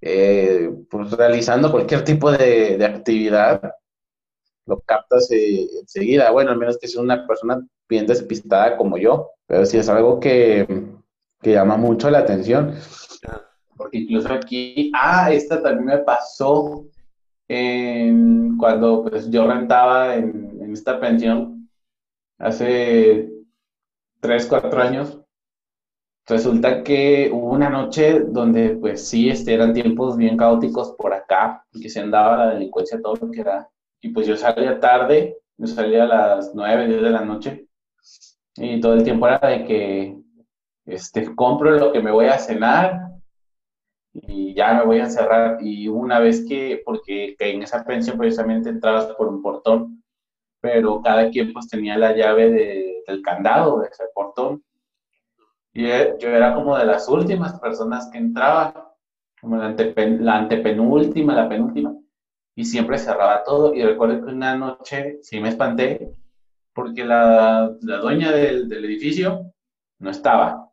eh, 0.00 0.70
pues, 0.90 1.10
realizando 1.12 1.70
cualquier 1.70 2.02
tipo 2.04 2.30
de, 2.32 2.84
actividad, 2.84 3.72
lo 4.66 4.80
captas 4.80 5.30
eh, 5.30 5.68
enseguida. 5.80 6.30
Bueno, 6.30 6.50
al 6.50 6.58
menos 6.58 6.78
que 6.78 6.88
sea 6.88 7.02
una 7.02 7.26
persona 7.26 7.64
bien 7.88 8.06
despistada 8.06 8.76
como 8.76 8.98
yo, 8.98 9.30
pero 9.46 9.64
sí 9.64 9.78
es 9.78 9.88
algo 9.88 10.18
que, 10.20 10.66
que 11.40 11.52
llama 11.52 11.76
mucho 11.76 12.10
la 12.10 12.18
atención. 12.18 12.74
Porque 13.78 13.98
incluso 13.98 14.30
aquí, 14.30 14.92
ah, 14.94 15.32
esta 15.32 15.62
también 15.62 15.86
me 15.86 15.98
pasó 15.98 16.84
cuando 18.58 19.04
pues, 19.04 19.30
yo 19.30 19.46
rentaba 19.46 20.16
en, 20.16 20.60
en 20.60 20.72
esta 20.72 21.00
pensión 21.00 21.66
hace 22.38 23.30
3, 24.20 24.46
4 24.46 24.82
años, 24.82 25.18
resulta 26.26 26.82
que 26.82 27.30
hubo 27.32 27.52
una 27.52 27.70
noche 27.70 28.20
donde 28.20 28.76
pues 28.76 29.08
sí, 29.08 29.30
este, 29.30 29.54
eran 29.54 29.72
tiempos 29.72 30.16
bien 30.18 30.36
caóticos 30.36 30.94
por 30.98 31.14
acá, 31.14 31.64
que 31.72 31.88
se 31.88 32.00
andaba 32.00 32.36
la 32.36 32.54
delincuencia, 32.54 33.00
todo 33.00 33.14
lo 33.16 33.30
que 33.30 33.40
era. 33.40 33.68
Y 34.02 34.10
pues 34.10 34.26
yo 34.26 34.36
salía 34.36 34.78
tarde, 34.78 35.38
yo 35.56 35.66
salía 35.66 36.04
a 36.04 36.06
las 36.06 36.54
9, 36.54 36.86
10 36.86 37.02
de 37.02 37.10
la 37.10 37.24
noche, 37.24 37.66
y 38.56 38.80
todo 38.80 38.94
el 38.94 39.04
tiempo 39.04 39.26
era 39.26 39.38
de 39.38 39.64
que 39.64 40.18
este, 40.84 41.34
compro 41.34 41.70
lo 41.70 41.92
que 41.92 42.02
me 42.02 42.10
voy 42.10 42.26
a 42.26 42.38
cenar 42.38 43.07
y 44.12 44.54
ya 44.54 44.74
me 44.74 44.84
voy 44.84 44.98
a 44.98 45.04
encerrar. 45.04 45.58
Y 45.60 45.88
una 45.88 46.18
vez 46.20 46.44
que, 46.46 46.82
porque 46.84 47.36
en 47.38 47.62
esa 47.62 47.84
pensión 47.84 48.18
precisamente 48.18 48.70
entrabas 48.70 49.06
por 49.16 49.28
un 49.28 49.42
portón, 49.42 50.02
pero 50.60 51.00
cada 51.02 51.30
quien 51.30 51.52
pues 51.52 51.68
tenía 51.68 51.96
la 51.98 52.14
llave 52.14 52.50
del 53.06 53.22
candado, 53.22 53.80
de 53.80 53.88
ese 53.88 54.04
portón. 54.14 54.62
Y 55.72 55.86
e, 55.86 56.16
yo 56.18 56.28
era 56.28 56.54
como 56.54 56.76
de 56.76 56.86
las 56.86 57.08
últimas 57.08 57.58
personas 57.60 58.08
que 58.12 58.18
entraba, 58.18 58.94
como 59.40 59.56
la, 59.56 59.74
la 60.20 60.36
antepenúltima, 60.36 61.34
la 61.34 61.48
penúltima, 61.48 61.94
y 62.54 62.64
siempre 62.64 62.98
cerraba 62.98 63.44
todo. 63.44 63.74
Y 63.74 63.82
recuerdo 63.84 64.24
que 64.26 64.32
una 64.32 64.56
noche 64.56 65.18
sí 65.22 65.40
me 65.40 65.50
espanté 65.50 66.12
porque 66.78 67.04
la, 67.04 67.72
la 67.82 67.96
dueña 67.98 68.30
del, 68.30 68.68
del, 68.68 68.84
edificio 68.84 69.52
no 69.98 70.10
estaba. 70.10 70.67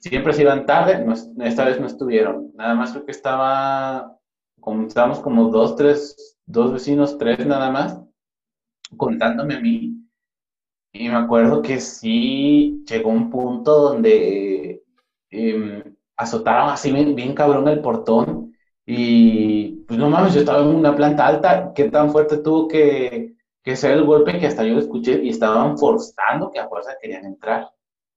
Siempre 0.00 0.32
se 0.32 0.42
iban 0.42 0.64
tarde, 0.66 1.04
esta 1.44 1.64
vez 1.66 1.78
no 1.78 1.86
estuvieron. 1.86 2.52
Nada 2.54 2.74
más 2.74 2.92
creo 2.92 3.04
que 3.04 3.10
estaba, 3.12 4.16
estábamos 4.86 5.20
como 5.20 5.50
dos, 5.50 5.76
tres, 5.76 6.38
dos 6.46 6.72
vecinos, 6.72 7.18
tres 7.18 7.46
nada 7.46 7.70
más 7.70 8.00
contándome 8.96 9.56
a 9.56 9.60
mí. 9.60 9.96
Y 10.92 11.08
me 11.08 11.16
acuerdo 11.16 11.62
que 11.62 11.80
sí 11.80 12.82
llegó 12.88 13.10
un 13.10 13.30
punto 13.30 13.78
donde 13.78 14.82
em, 15.30 15.96
azotaron 16.16 16.70
así 16.70 16.90
bien, 16.92 17.34
cabrón 17.34 17.68
el 17.68 17.80
portón. 17.80 18.54
Y 18.86 19.84
pues 19.86 19.98
no 19.98 20.08
mames, 20.10 20.34
yo 20.34 20.40
estaba 20.40 20.62
en 20.62 20.74
una 20.76 20.96
planta 20.96 21.26
alta. 21.26 21.72
¿Qué 21.74 21.90
tan 21.90 22.10
fuerte 22.10 22.38
tuvo 22.38 22.66
que, 22.68 23.34
que 23.62 23.76
ser 23.76 23.92
el 23.92 24.04
golpe 24.04 24.38
que 24.38 24.46
hasta 24.46 24.64
yo 24.64 24.74
lo 24.74 24.80
escuché 24.80 25.22
y 25.22 25.28
estaban 25.30 25.78
forzando 25.78 26.50
que 26.50 26.58
a 26.58 26.68
fuerza 26.68 26.96
querían 27.00 27.26
entrar? 27.26 27.70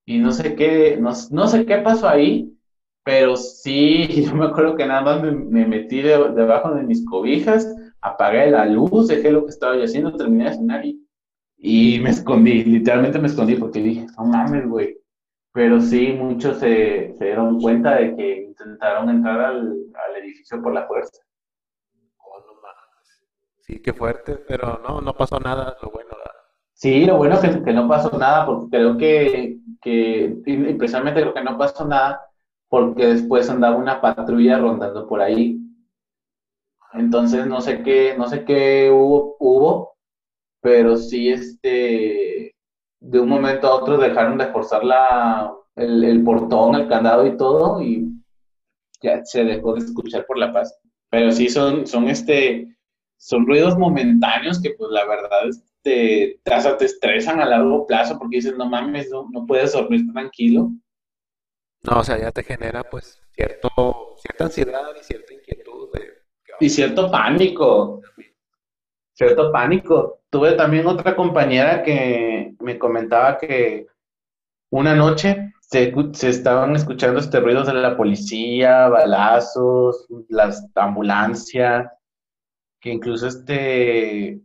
Y 0.06 0.18
no 0.18 0.32
sé 0.32 0.54
qué, 0.54 0.96
no, 1.00 1.12
no 1.30 1.46
sé 1.46 1.64
qué 1.66 1.78
pasó 1.78 2.08
ahí, 2.08 2.56
pero 3.04 3.36
sí, 3.36 4.06
yo 4.26 4.34
me 4.34 4.46
acuerdo 4.46 4.76
que 4.76 4.86
nada 4.86 5.02
más 5.02 5.22
me, 5.22 5.66
metí 5.66 6.02
debajo 6.02 6.74
de 6.74 6.82
mis 6.82 7.04
cobijas 7.04 7.66
apagué 8.04 8.50
la 8.50 8.66
luz, 8.66 9.08
dejé 9.08 9.32
lo 9.32 9.44
que 9.44 9.50
estaba 9.50 9.76
yo 9.76 9.84
haciendo, 9.84 10.14
terminé 10.14 10.44
de 10.44 10.56
cenar 10.56 10.84
y, 11.56 11.98
me 12.00 12.10
escondí, 12.10 12.62
literalmente 12.64 13.18
me 13.18 13.28
escondí 13.28 13.56
porque 13.56 13.80
dije, 13.80 14.06
no 14.18 14.24
mames, 14.26 14.68
güey. 14.68 14.98
Pero 15.52 15.80
sí, 15.80 16.12
muchos 16.12 16.58
se, 16.58 17.14
dieron 17.18 17.60
cuenta 17.60 17.94
de 17.94 18.14
que 18.14 18.42
intentaron 18.42 19.08
entrar 19.08 19.40
al, 19.40 19.72
edificio 20.22 20.60
por 20.60 20.74
la 20.74 20.86
fuerza. 20.86 21.22
Oh, 22.18 22.40
no 22.40 22.60
mames. 22.60 23.24
Sí, 23.60 23.80
qué 23.80 23.94
fuerte, 23.94 24.36
pero 24.36 24.80
no, 24.86 25.00
no 25.00 25.16
pasó 25.16 25.40
nada, 25.40 25.74
lo 25.80 25.90
bueno. 25.90 26.10
Sí, 26.74 27.06
lo 27.06 27.16
bueno 27.16 27.36
es 27.40 27.56
que, 27.56 27.72
no 27.72 27.88
pasó 27.88 28.18
nada, 28.18 28.44
porque 28.44 28.76
creo 28.76 28.98
que, 28.98 29.58
que, 29.84 30.36
precisamente 30.78 31.20
creo 31.20 31.34
que 31.34 31.44
no 31.44 31.56
pasó 31.56 31.84
nada, 31.84 32.26
porque 32.68 33.06
después 33.06 33.48
andaba 33.48 33.76
una 33.76 34.00
patrulla 34.00 34.58
rondando 34.58 35.06
por 35.06 35.20
ahí 35.20 35.60
entonces 36.94 37.46
no 37.46 37.60
sé 37.60 37.82
qué, 37.82 38.14
no 38.16 38.28
sé 38.28 38.44
qué 38.44 38.90
hubo, 38.90 39.36
hubo, 39.40 39.96
pero 40.60 40.96
sí 40.96 41.28
este, 41.28 42.54
de 43.00 43.20
un 43.20 43.28
momento 43.28 43.66
a 43.66 43.74
otro 43.74 43.98
dejaron 43.98 44.38
de 44.38 44.46
forzar 44.46 44.84
la, 44.84 45.52
el, 45.74 46.22
portón, 46.24 46.76
el 46.76 46.88
candado 46.88 47.26
y 47.26 47.36
todo, 47.36 47.82
y 47.82 48.08
ya 49.02 49.24
se 49.24 49.44
dejó 49.44 49.74
de 49.74 49.80
escuchar 49.80 50.24
por 50.26 50.38
la 50.38 50.52
paz. 50.52 50.78
Pero 51.10 51.32
sí 51.32 51.48
son, 51.48 51.86
son 51.86 52.08
este, 52.08 52.73
son 53.24 53.46
ruidos 53.46 53.78
momentáneos 53.78 54.60
que 54.60 54.74
pues 54.76 54.90
la 54.90 55.06
verdad 55.06 55.48
te, 55.82 56.38
te 56.44 56.84
estresan 56.84 57.40
a 57.40 57.46
largo 57.46 57.86
plazo 57.86 58.18
porque 58.18 58.36
dices, 58.36 58.54
no 58.54 58.68
mames, 58.68 59.08
no, 59.10 59.26
no 59.32 59.46
puedes 59.46 59.72
dormir 59.72 60.12
tranquilo. 60.12 60.70
No, 61.84 62.00
o 62.00 62.04
sea, 62.04 62.18
ya 62.18 62.30
te 62.32 62.42
genera 62.42 62.84
pues 62.84 63.22
cierto, 63.30 63.70
cierta 64.18 64.44
ansiedad 64.44 64.90
y 65.00 65.02
cierta 65.02 65.32
inquietud 65.32 65.90
de 65.94 66.02
y 66.60 66.68
cierto 66.68 67.10
pánico. 67.10 68.02
Cierto 69.14 69.50
pánico. 69.50 70.20
Tuve 70.28 70.52
también 70.52 70.86
otra 70.86 71.16
compañera 71.16 71.82
que 71.82 72.54
me 72.60 72.78
comentaba 72.78 73.38
que 73.38 73.86
una 74.70 74.94
noche 74.94 75.54
se, 75.62 75.94
estaban 76.28 76.76
escuchando 76.76 77.20
este 77.20 77.40
ruidos 77.40 77.68
de 77.68 77.74
la 77.74 77.96
policía, 77.96 78.88
balazos, 78.88 80.06
las 80.28 80.68
ambulancias, 80.74 81.86
que 82.84 82.90
incluso 82.90 83.26
este 83.26 84.42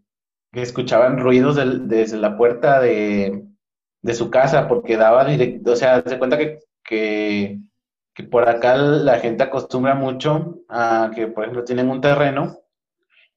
que 0.51 0.61
escuchaban 0.61 1.19
ruidos 1.19 1.57
desde 1.87 2.17
la 2.17 2.37
puerta 2.37 2.79
de, 2.79 3.45
su 4.13 4.31
casa 4.31 4.67
porque 4.67 4.95
daba 4.97 5.25
directo, 5.25 5.73
o 5.73 5.75
sea, 5.75 6.01
se 6.01 6.17
cuenta 6.17 6.37
que, 6.37 6.59
que 6.83 7.59
que 8.19 8.25
por 8.25 8.49
acá 8.49 8.75
la 8.75 9.19
gente 9.19 9.43
acostumbra 9.43 9.95
mucho 9.95 10.59
a 10.67 11.09
que, 11.15 11.27
por 11.27 11.45
ejemplo, 11.45 11.63
tienen 11.63 11.89
un 11.89 12.01
terreno. 12.01 12.57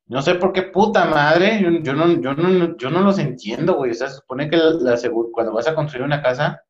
No 0.06 0.22
sé 0.22 0.34
por 0.34 0.52
qué 0.52 0.62
puta 0.62 1.04
madre, 1.04 1.60
yo, 1.62 1.94
no, 1.94 2.20
yo, 2.20 2.34
no, 2.34 2.76
yo 2.76 2.90
no 2.90 3.00
los 3.00 3.20
entiendo, 3.20 3.74
güey. 3.76 3.92
O 3.92 3.94
sea, 3.94 4.08
se 4.08 4.16
supone 4.16 4.50
que 4.50 4.56
la, 4.56 4.98
cuando 5.32 5.52
vas 5.52 5.68
a 5.68 5.76
construir 5.76 6.04
una 6.04 6.20
casa, 6.20 6.64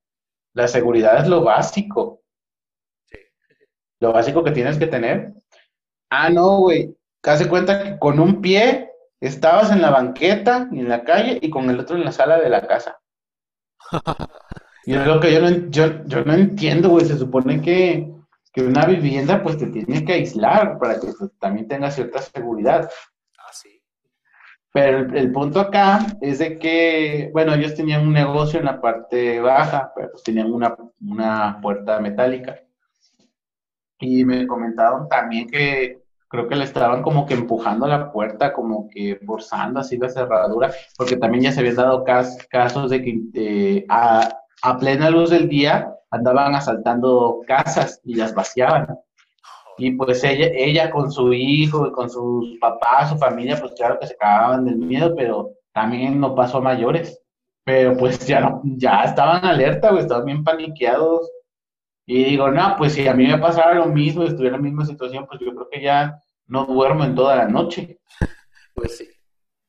la 0.52 0.68
seguridad 0.68 1.22
es 1.22 1.28
lo 1.28 1.42
básico. 1.42 2.22
Lo 4.00 4.12
básico 4.12 4.44
que 4.44 4.50
tienes 4.50 4.76
que 4.78 4.88
tener. 4.88 5.32
Ah, 6.10 6.28
no, 6.28 6.58
güey. 6.58 6.94
Hace 7.24 7.48
cuenta 7.48 7.82
que 7.82 7.98
con 7.98 8.18
un 8.18 8.40
pie 8.40 8.90
estabas 9.20 9.70
en 9.70 9.80
la 9.80 9.90
banqueta 9.90 10.68
y 10.72 10.80
en 10.80 10.88
la 10.88 11.04
calle 11.04 11.38
y 11.40 11.50
con 11.50 11.70
el 11.70 11.78
otro 11.78 11.96
en 11.96 12.04
la 12.04 12.12
sala 12.12 12.40
de 12.40 12.48
la 12.48 12.66
casa. 12.66 12.98
Y 14.84 14.94
es 14.94 15.06
lo 15.06 15.20
que 15.20 15.32
yo 15.32 15.40
no, 15.40 15.48
yo, 15.70 16.04
yo 16.06 16.24
no 16.24 16.34
entiendo, 16.34 16.88
güey. 16.88 17.04
Se 17.04 17.16
supone 17.16 17.60
que, 17.60 18.12
que, 18.52 18.62
una 18.62 18.84
vivienda, 18.84 19.42
pues 19.42 19.56
te 19.58 19.66
tiene 19.66 20.04
que 20.04 20.14
aislar 20.14 20.78
para 20.78 20.98
que 20.98 21.12
pues, 21.16 21.30
también 21.38 21.68
tenga 21.68 21.90
cierta 21.90 22.20
seguridad. 22.20 22.90
Ah, 23.38 23.52
sí. 23.52 23.80
Pero 24.72 24.98
el, 24.98 25.30
punto 25.30 25.60
acá 25.60 26.06
es 26.20 26.40
de 26.40 26.58
que, 26.58 27.30
bueno, 27.32 27.54
ellos 27.54 27.74
tenían 27.74 28.06
un 28.06 28.12
negocio 28.12 28.58
en 28.58 28.66
la 28.66 28.80
parte 28.80 29.40
baja, 29.40 29.92
pero 29.94 30.10
pues 30.10 30.24
tenían 30.24 30.52
una, 30.52 30.76
una 31.00 31.60
puerta 31.60 32.00
metálica. 32.00 32.60
Y 34.00 34.24
me 34.24 34.48
comentaron 34.48 35.08
también 35.08 35.48
que 35.48 36.01
creo 36.32 36.48
que 36.48 36.56
le 36.56 36.64
estaban 36.64 37.02
como 37.02 37.26
que 37.26 37.34
empujando 37.34 37.86
la 37.86 38.10
puerta, 38.10 38.54
como 38.54 38.88
que 38.88 39.20
forzando 39.26 39.80
así 39.80 39.98
la 39.98 40.08
cerradura, 40.08 40.72
porque 40.96 41.18
también 41.18 41.44
ya 41.44 41.52
se 41.52 41.60
habían 41.60 41.76
dado 41.76 42.04
casos 42.04 42.90
de 42.90 43.02
que 43.02 43.20
eh, 43.34 43.84
a, 43.90 44.30
a 44.62 44.78
plena 44.78 45.10
luz 45.10 45.28
del 45.28 45.46
día 45.46 45.94
andaban 46.10 46.54
asaltando 46.54 47.40
casas 47.46 48.00
y 48.02 48.14
las 48.14 48.34
vaciaban. 48.34 48.98
Y 49.76 49.90
pues 49.92 50.24
ella, 50.24 50.48
ella 50.54 50.90
con 50.90 51.12
su 51.12 51.34
hijo, 51.34 51.92
con 51.92 52.08
sus 52.08 52.58
papás, 52.58 53.10
su 53.10 53.18
familia, 53.18 53.58
pues 53.60 53.72
claro 53.72 53.98
que 54.00 54.06
se 54.06 54.16
cagaban 54.16 54.64
del 54.64 54.78
miedo, 54.78 55.14
pero 55.14 55.50
también 55.74 56.18
no 56.18 56.34
pasó 56.34 56.58
a 56.58 56.62
mayores. 56.62 57.20
Pero 57.64 57.94
pues 57.96 58.26
ya 58.26 58.40
no, 58.40 58.62
ya 58.64 59.04
estaban 59.04 59.44
alerta, 59.44 59.90
estaban 59.98 60.24
bien 60.24 60.44
paniqueados. 60.44 61.30
Y 62.06 62.24
digo, 62.24 62.50
no, 62.50 62.74
pues 62.76 62.94
si 62.94 63.06
a 63.06 63.14
mí 63.14 63.26
me 63.26 63.38
pasara 63.38 63.74
lo 63.74 63.86
mismo, 63.86 64.24
estuviera 64.24 64.56
en 64.56 64.62
la 64.62 64.68
misma 64.68 64.86
situación, 64.86 65.26
pues 65.26 65.40
yo 65.40 65.54
creo 65.54 65.68
que 65.70 65.82
ya 65.82 66.18
no 66.46 66.66
duermo 66.66 67.04
en 67.04 67.14
toda 67.14 67.36
la 67.36 67.48
noche. 67.48 67.98
Pues 68.74 68.96
sí, 68.96 69.06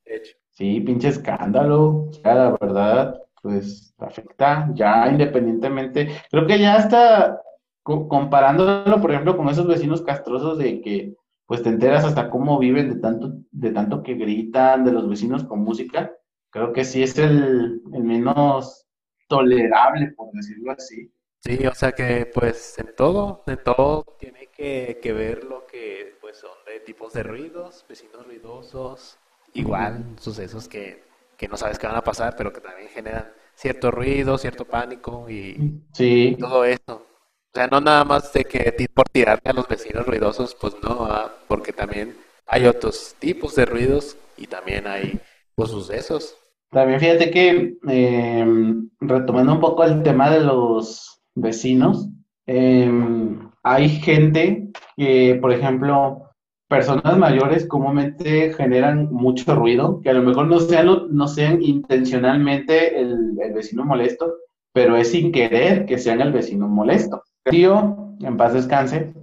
de 0.06 0.16
hecho. 0.16 0.34
Sí, 0.52 0.80
pinche 0.80 1.10
escándalo, 1.10 2.10
ya 2.24 2.34
la 2.36 2.52
verdad, 2.52 3.20
pues 3.42 3.94
afecta 3.98 4.70
ya 4.74 5.10
independientemente. 5.10 6.10
Creo 6.32 6.48
que 6.48 6.58
ya 6.58 6.78
está 6.78 7.42
comparándolo, 7.84 9.02
por 9.02 9.12
ejemplo, 9.12 9.36
con 9.36 9.50
esos 9.50 9.68
vecinos 9.68 10.04
castrosos 10.04 10.58
de 10.58 10.82
que 10.82 11.16
pues 11.46 11.64
te 11.64 11.70
enteras 11.70 12.06
hasta 12.06 12.30
cómo 12.30 12.58
viven 12.60 12.90
de 12.94 13.00
tanto, 13.00 13.34
de 13.52 13.72
tanto 13.72 14.02
que 14.04 14.14
gritan, 14.14 14.86
de 14.86 14.94
los 14.94 15.10
vecinos 15.10 15.44
con 15.44 15.64
música. 15.64 16.12
Creo 16.50 16.72
que 16.72 16.86
sí 16.86 17.04
es 17.04 17.18
el, 17.18 17.82
el 17.92 18.04
menos 18.04 18.88
tolerable, 19.28 20.14
por 20.16 20.32
decirlo 20.32 20.72
así. 20.72 21.12
Sí, 21.44 21.68
o 21.68 21.76
sea 21.76 21.92
que 21.92 22.26
pues 22.34 22.78
en 22.80 22.96
todo, 22.96 23.44
en 23.48 23.62
todo 23.62 24.06
tiene 24.18 24.48
que, 24.48 25.00
que 25.02 25.12
ver 25.12 25.44
lo 25.44 25.68
que 25.68 26.16
pues 26.22 26.38
son 26.38 26.52
de 26.66 26.80
tipos 26.80 27.12
de 27.12 27.22
ruidos, 27.24 27.86
vecinos 27.90 28.26
ruidosos, 28.26 29.18
igual 29.54 30.06
sucesos 30.20 30.70
que, 30.70 31.04
que 31.38 31.50
no 31.50 31.58
sabes 31.58 31.78
qué 31.78 31.88
van 31.88 31.98
a 31.98 32.04
pasar, 32.04 32.36
pero 32.38 32.54
que 32.54 32.62
también 32.62 32.88
generan 32.88 33.30
cierto 33.56 33.92
ruido, 33.92 34.38
cierto 34.38 34.64
pánico 34.64 35.30
y 35.30 35.82
sí. 35.92 36.38
todo 36.40 36.64
eso. 36.64 36.96
O 36.96 37.54
sea, 37.54 37.68
no 37.68 37.82
nada 37.82 38.06
más 38.06 38.32
de 38.32 38.46
que 38.46 38.74
por 38.94 39.10
tirarle 39.10 39.52
a 39.52 39.54
los 39.54 39.68
vecinos 39.68 40.08
ruidosos, 40.08 40.56
pues 40.56 40.76
no, 40.82 41.06
¿ah? 41.06 41.30
porque 41.50 41.74
también 41.74 42.16
hay 42.48 42.66
otros 42.68 43.16
tipos 43.20 43.56
de 43.56 43.66
ruidos 43.66 44.16
y 44.38 44.48
también 44.48 44.88
hay 44.88 45.20
pues 45.56 45.72
sucesos. 45.72 46.38
También 46.72 47.00
fíjate 47.02 47.30
que 47.30 47.78
em, 47.88 48.90
retomando 49.02 49.54
un 49.54 49.60
poco 49.60 49.84
el 49.84 50.02
tema 50.02 50.32
de 50.32 50.40
los 50.40 51.13
vecinos. 51.36 52.10
Em, 52.46 53.50
hay 53.64 53.90
gente 53.90 54.70
que, 54.98 55.38
por 55.42 55.52
ejemplo, 55.52 56.24
personas 56.68 57.18
mayores 57.18 57.68
comúnmente 57.68 58.54
generan 58.54 59.12
mucho 59.12 59.56
ruido, 59.56 60.02
que 60.02 60.10
a 60.10 60.14
lo 60.14 60.24
mejor 60.24 60.48
no 60.48 60.60
sean, 60.60 60.88
no 61.10 61.28
sean 61.28 61.62
intencionalmente 61.62 63.00
el, 63.00 63.36
vecino 63.54 63.86
molesto, 63.86 64.34
pero 64.74 64.98
es 64.98 65.12
sin 65.12 65.32
querer 65.32 65.86
que 65.86 66.00
sean 66.00 66.22
el 66.22 66.32
vecino 66.32 66.68
molesto. 66.68 67.22
tío, 67.44 68.16
en 68.20 68.38
paz 68.38 68.54
descanse, 68.54 69.14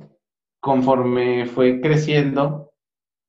conforme 0.61 1.47
fue 1.47 1.81
creciendo, 1.81 2.71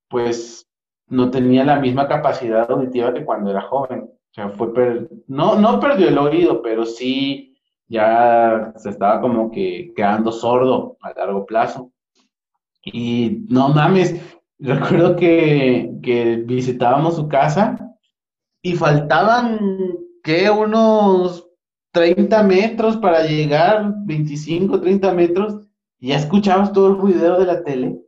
pues 0.09 0.67
no 1.07 1.31
tenía 1.31 1.63
la 1.65 1.79
misma 1.79 2.07
capacidad 2.07 2.69
auditiva 2.69 3.13
que 3.13 3.25
cuando 3.25 3.49
era 3.49 3.61
joven. 3.61 4.01
O 4.01 4.33
sea, 4.33 4.49
fue 4.49 5.07
no, 5.27 5.55
no 5.59 5.79
perdió 5.79 6.07
el 6.07 6.17
oído, 6.17 6.61
pero 6.61 6.85
sí 6.85 7.50
ya 7.91 8.73
se 8.77 8.89
estaba 8.89 9.19
como 9.19 9.51
que 9.51 9.93
quedando 9.95 10.31
sordo 10.31 10.97
a 11.01 11.11
largo 11.13 11.45
plazo. 11.45 11.91
Y 12.83 13.45
no 13.49 13.69
mames, 13.69 14.15
recuerdo 14.59 15.15
que, 15.15 15.91
que 16.01 16.37
visitábamos 16.37 17.17
su 17.17 17.27
casa 17.27 17.77
y 18.63 18.75
faltaban, 18.75 19.59
¿qué? 20.23 20.49
Unos 20.49 21.49
30 21.91 22.43
metros 22.43 22.95
para 22.97 23.23
llegar, 23.23 23.93
25, 24.05 24.79
30 24.79 25.13
metros, 25.13 25.67
y 25.99 26.09
ya 26.09 26.15
escuchabas 26.15 26.71
todo 26.71 26.87
el 26.87 26.97
ruido 26.97 27.39
de 27.39 27.45
la 27.45 27.63
tele. 27.63 27.99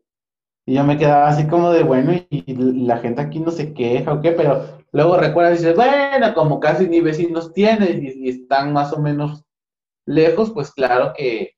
Y 0.65 0.75
yo 0.75 0.83
me 0.85 0.97
quedaba 0.97 1.27
así 1.27 1.45
como 1.47 1.71
de, 1.71 1.83
bueno, 1.83 2.13
y 2.29 2.43
la 2.85 2.97
gente 2.99 3.21
aquí 3.21 3.39
no 3.39 3.51
se 3.51 3.73
queja 3.73 4.13
o 4.13 4.21
qué, 4.21 4.31
pero 4.31 4.63
luego 4.93 5.17
recuerdas 5.17 5.59
y 5.59 5.63
dices, 5.63 5.75
bueno, 5.75 6.33
como 6.33 6.61
casi 6.61 6.87
ni 6.87 7.01
vecinos 7.01 7.51
tienes 7.51 8.01
y 8.01 8.29
están 8.29 8.71
más 8.71 8.93
o 8.93 9.01
menos 9.01 9.43
lejos, 10.05 10.51
pues 10.51 10.71
claro 10.71 11.13
que 11.15 11.51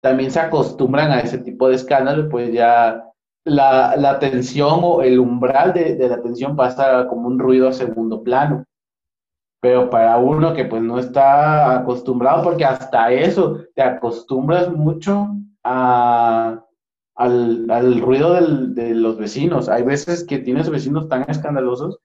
también 0.00 0.30
se 0.30 0.40
acostumbran 0.40 1.10
a 1.10 1.20
ese 1.20 1.38
tipo 1.38 1.68
de 1.68 1.76
escándalo, 1.76 2.28
pues 2.28 2.52
ya 2.52 3.04
la, 3.44 3.96
la 3.96 4.18
tensión 4.18 4.80
o 4.82 5.02
el 5.02 5.18
umbral 5.18 5.72
de, 5.72 5.94
de 5.96 6.08
la 6.08 6.20
tensión 6.20 6.56
pasa 6.56 7.06
como 7.08 7.28
un 7.28 7.38
ruido 7.38 7.68
a 7.68 7.72
segundo 7.72 8.22
plano. 8.22 8.64
Pero 9.60 9.88
para 9.88 10.18
uno 10.18 10.52
que 10.52 10.66
pues 10.66 10.82
no 10.82 10.98
está 10.98 11.78
acostumbrado, 11.78 12.42
porque 12.44 12.66
hasta 12.66 13.10
eso 13.12 13.60
te 13.74 13.82
acostumbras 13.82 14.70
mucho 14.70 15.28
a, 15.62 16.62
al, 17.14 17.70
al, 17.70 18.00
ruido 18.00 18.34
de 18.34 18.94
los 18.94 19.16
vecinos. 19.16 19.70
Hay 19.70 19.82
veces 19.82 20.24
que 20.24 20.38
tienes 20.38 20.68
vecinos 20.68 21.08
tan 21.08 21.24
escandalosos 21.30 21.98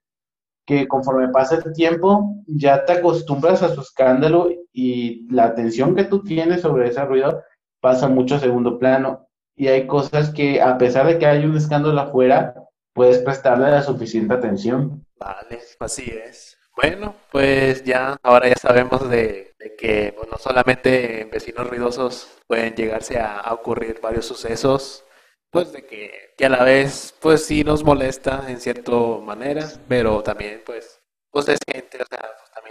que 0.65 0.87
conforme 0.87 1.29
pasa 1.29 1.55
el 1.55 1.73
tiempo 1.73 2.35
ya 2.45 2.85
te 2.85 2.93
acostumbras 2.93 3.63
a 3.63 3.69
su 3.69 3.81
escándalo 3.81 4.49
y 4.79 5.27
la 5.29 5.43
atención 5.43 5.93
que 5.93 6.05
tú 6.05 6.23
tienes 6.23 6.61
sobre 6.61 6.87
ese 6.87 7.03
ruido 7.03 7.43
pasa 7.81 8.07
mucho 8.07 8.35
a 8.35 8.39
segundo 8.39 8.79
plano. 8.79 9.27
Y 9.57 9.67
hay 9.67 9.87
cosas 9.87 10.29
que 10.29 10.61
a 10.61 10.77
pesar 10.77 11.05
de 11.05 11.19
que 11.19 11.25
hay 11.25 11.43
un 11.43 11.57
escándalo 11.57 11.99
afuera, 11.99 12.53
puedes 12.93 13.19
prestarle 13.19 13.71
la 13.71 13.81
suficiente 13.81 14.33
atención. 14.33 15.05
Vale, 15.17 15.59
así 15.79 16.09
es. 16.09 16.57
Bueno, 16.77 17.13
pues 17.29 17.83
ya, 17.83 18.17
ahora 18.23 18.47
ya 18.47 18.55
sabemos 18.55 19.09
de, 19.09 19.53
que 19.77 20.15
no 20.31 20.37
solamente 20.37 21.23
en 21.23 21.29
vecinos 21.29 21.69
ruidosos 21.69 22.39
pueden 22.47 22.73
llegarse 22.73 23.19
a 23.19 23.53
ocurrir 23.53 23.99
varios 24.01 24.25
sucesos 24.25 25.03
pues 25.51 25.73
de 25.73 25.85
que, 25.85 26.11
que, 26.37 26.45
a 26.45 26.49
la 26.49 26.63
vez 26.63 27.13
pues 27.19 27.43
sí 27.43 27.63
nos 27.63 27.83
molesta 27.83 28.45
en 28.47 28.61
cierta 28.61 28.91
manera, 29.21 29.67
pero 29.89 30.21
también 30.21 30.61
pues 30.65 31.01
pues 31.31 31.49
es 31.49 31.59
gente, 31.67 32.01
o 32.01 32.05
sea, 32.09 32.29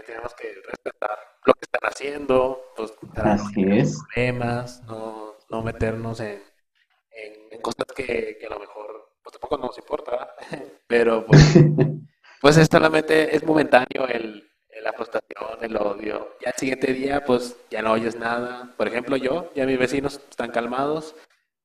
tenemos 0.09 0.34
que 0.34 0.54
respetar 0.66 1.18
lo 1.44 1.52
que 1.52 1.61
están 1.62 1.90
haciendo, 1.90 2.72
pues 2.74 2.94
Así 3.16 3.62
es. 3.68 3.98
problemas, 4.14 4.82
no, 4.84 5.36
no 5.50 5.62
meternos 5.62 6.20
en, 6.20 6.42
en, 7.11 7.61
cosas 7.61 7.86
que, 7.94 8.38
que, 8.40 8.46
a 8.46 8.50
lo 8.50 8.59
mejor 8.59 9.16
pues 9.22 9.32
tampoco 9.32 9.59
nos 9.59 9.76
importa, 9.76 10.34
pero 10.86 11.26
pues, 11.26 11.56
pues 12.40 12.56
es 12.56 12.68
solamente 12.70 13.36
es 13.36 13.44
momentáneo 13.44 14.09
el, 14.09 14.50
la 14.82 14.92
frustración, 14.94 15.59
el 15.61 15.76
odio. 15.76 16.36
Ya 16.40 16.50
el 16.50 16.56
siguiente 16.56 16.94
día, 16.94 17.22
pues 17.24 17.56
ya 17.70 17.82
no 17.82 17.92
oyes 17.92 18.16
nada. 18.16 18.72
Por 18.78 18.88
ejemplo, 18.88 19.18
yo, 19.18 19.52
ya 19.54 19.66
mis 19.66 19.78
vecinos 19.78 20.22
están 20.30 20.50
calmados, 20.50 21.14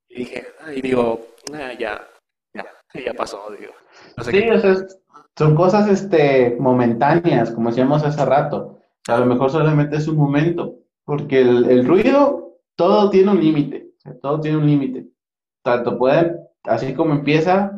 y 0.09 0.19
dije, 0.19 0.47
y 0.75 0.81
digo, 0.81 1.27
ah, 1.53 1.71
ya, 1.79 2.09
ya, 2.53 2.65
ya 2.93 3.13
pasó, 3.13 3.49
digo. 3.57 3.73
sí, 4.21 4.49
o 4.49 4.59
sea, 4.59 4.75
son 5.37 5.55
cosas 5.55 5.89
este, 5.89 6.57
momentáneas, 6.59 7.51
como 7.51 7.69
decíamos 7.69 8.03
hace 8.03 8.23
rato. 8.25 8.79
A 9.07 9.17
lo 9.17 9.25
mejor 9.25 9.51
solamente 9.51 9.97
es 9.97 10.07
un 10.07 10.17
momento, 10.17 10.75
porque 11.05 11.41
el, 11.41 11.85
ruido, 11.85 12.57
todo 12.75 13.09
tiene 13.09 13.31
un 13.31 13.39
límite, 13.39 13.91
todo 14.21 14.39
tiene 14.39 14.57
un 14.57 14.67
límite. 14.67 15.07
Tanto 15.63 15.97
puede, 15.97 16.35
así 16.63 16.93
como 16.93 17.13
empieza, 17.13 17.71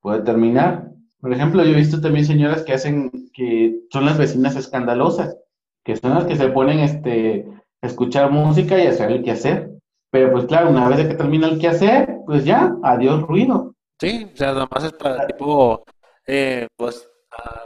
puede 0.00 0.22
terminar. 0.22 0.90
Por 1.20 1.32
ejemplo, 1.32 1.62
yo 1.62 1.70
he 1.70 1.76
visto 1.76 2.00
también 2.00 2.24
señoras 2.24 2.62
que 2.62 2.74
hacen, 2.74 3.10
que 3.32 3.80
son 3.90 4.04
las 4.04 4.18
vecinas 4.18 4.56
escandalosas, 4.56 5.36
que 5.84 5.96
son 5.96 6.14
las 6.14 6.24
que 6.24 6.36
se 6.36 6.48
ponen 6.48 6.80
este, 6.80 7.46
a 7.82 7.86
escuchar 7.86 8.30
música 8.30 8.82
y 8.82 8.86
hacer 8.86 9.10
el 9.12 9.22
quehacer. 9.22 9.70
Pero 10.10 10.32
pues 10.32 10.46
claro, 10.46 10.70
una 10.70 10.88
vez 10.88 11.06
que 11.06 11.14
termina 11.14 11.48
el 11.48 11.58
quehacer, 11.58 12.18
pues 12.26 12.44
ya, 12.44 12.76
adiós 12.82 13.22
ruido. 13.22 13.74
Sí, 14.00 14.28
o 14.32 14.36
sea, 14.36 14.50
además 14.50 14.84
es 14.84 14.92
para 14.92 15.26
tipo, 15.26 15.84
eh, 16.26 16.66
pues, 16.76 17.10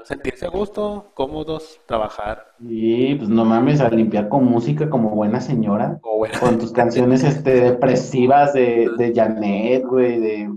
sentirse 0.05 0.47
a 0.47 0.49
gusto, 0.49 1.11
cómodos, 1.15 1.81
trabajar. 1.87 2.55
Y 2.61 3.15
pues 3.17 3.29
no 3.29 3.45
mames, 3.45 3.81
a 3.81 3.91
limpiar 3.91 4.29
con 4.29 4.45
música 4.45 4.89
como 4.89 5.11
buena 5.11 5.41
señora. 5.41 6.01
Con 6.41 6.59
tus 6.59 6.73
canciones 6.73 7.25
este, 7.25 7.61
depresivas 7.61 8.55
de, 8.55 8.91
de 8.97 9.13
Janet, 9.15 9.85
güey, 9.85 10.19
de 10.19 10.51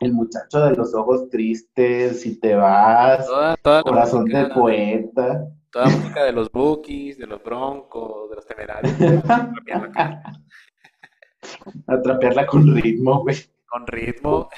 El 0.00 0.12
muchacho 0.12 0.60
de 0.60 0.76
los 0.76 0.94
ojos 0.94 1.28
tristes, 1.30 2.20
si 2.20 2.38
te 2.38 2.54
vas, 2.54 3.26
Corazón 3.62 4.26
de 4.26 4.46
poeta. 4.46 5.46
Toda 5.70 5.86
la 5.86 5.96
música 5.96 6.24
de 6.24 6.32
los 6.32 6.50
Bookies, 6.50 7.18
de 7.18 7.26
los 7.26 7.42
Broncos, 7.42 8.30
de 8.30 8.36
los 8.36 8.46
Temerarios. 8.46 8.94
Atrapearla 11.86 12.46
con 12.46 12.74
ritmo, 12.74 13.22
güey. 13.22 13.36
Con 13.68 13.86
ritmo. 13.86 14.48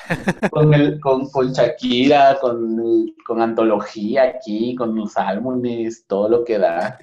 Con, 0.51 0.75
el, 0.75 1.01
con, 1.01 1.29
con 1.31 1.53
Shakira, 1.53 2.39
con, 2.41 2.77
con 3.27 3.41
antología 3.41 4.25
aquí, 4.25 4.75
con 4.75 4.95
los 4.95 5.17
álbumes, 5.17 6.07
todo 6.07 6.29
lo 6.29 6.45
que 6.45 6.59
da. 6.59 6.99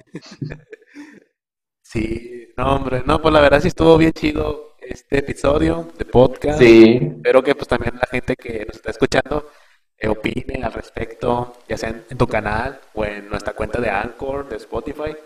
Sí, 1.82 2.48
no, 2.56 2.76
hombre, 2.76 3.02
no, 3.06 3.22
pues 3.22 3.32
la 3.32 3.40
verdad 3.40 3.60
sí 3.60 3.68
estuvo 3.68 3.96
bien 3.96 4.12
chido 4.12 4.74
este 4.80 5.18
episodio 5.18 5.88
de 5.96 6.04
podcast. 6.04 6.58
Sí. 6.58 6.98
Espero 7.00 7.42
que 7.42 7.54
pues 7.54 7.68
también 7.68 7.94
la 7.94 8.06
gente 8.10 8.34
que 8.34 8.64
nos 8.66 8.76
está 8.76 8.90
escuchando 8.90 9.48
eh, 9.98 10.08
opine 10.08 10.62
al 10.62 10.72
respecto, 10.72 11.54
ya 11.68 11.76
sea 11.76 11.88
en, 11.88 12.18
tu 12.18 12.26
canal 12.26 12.80
o 12.94 13.04
en 13.04 13.28
nuestra 13.28 13.54
cuenta 13.54 13.80
de 13.80 13.88
Anchor, 13.88 14.48
de 14.48 14.56
Spotify, 14.56 15.16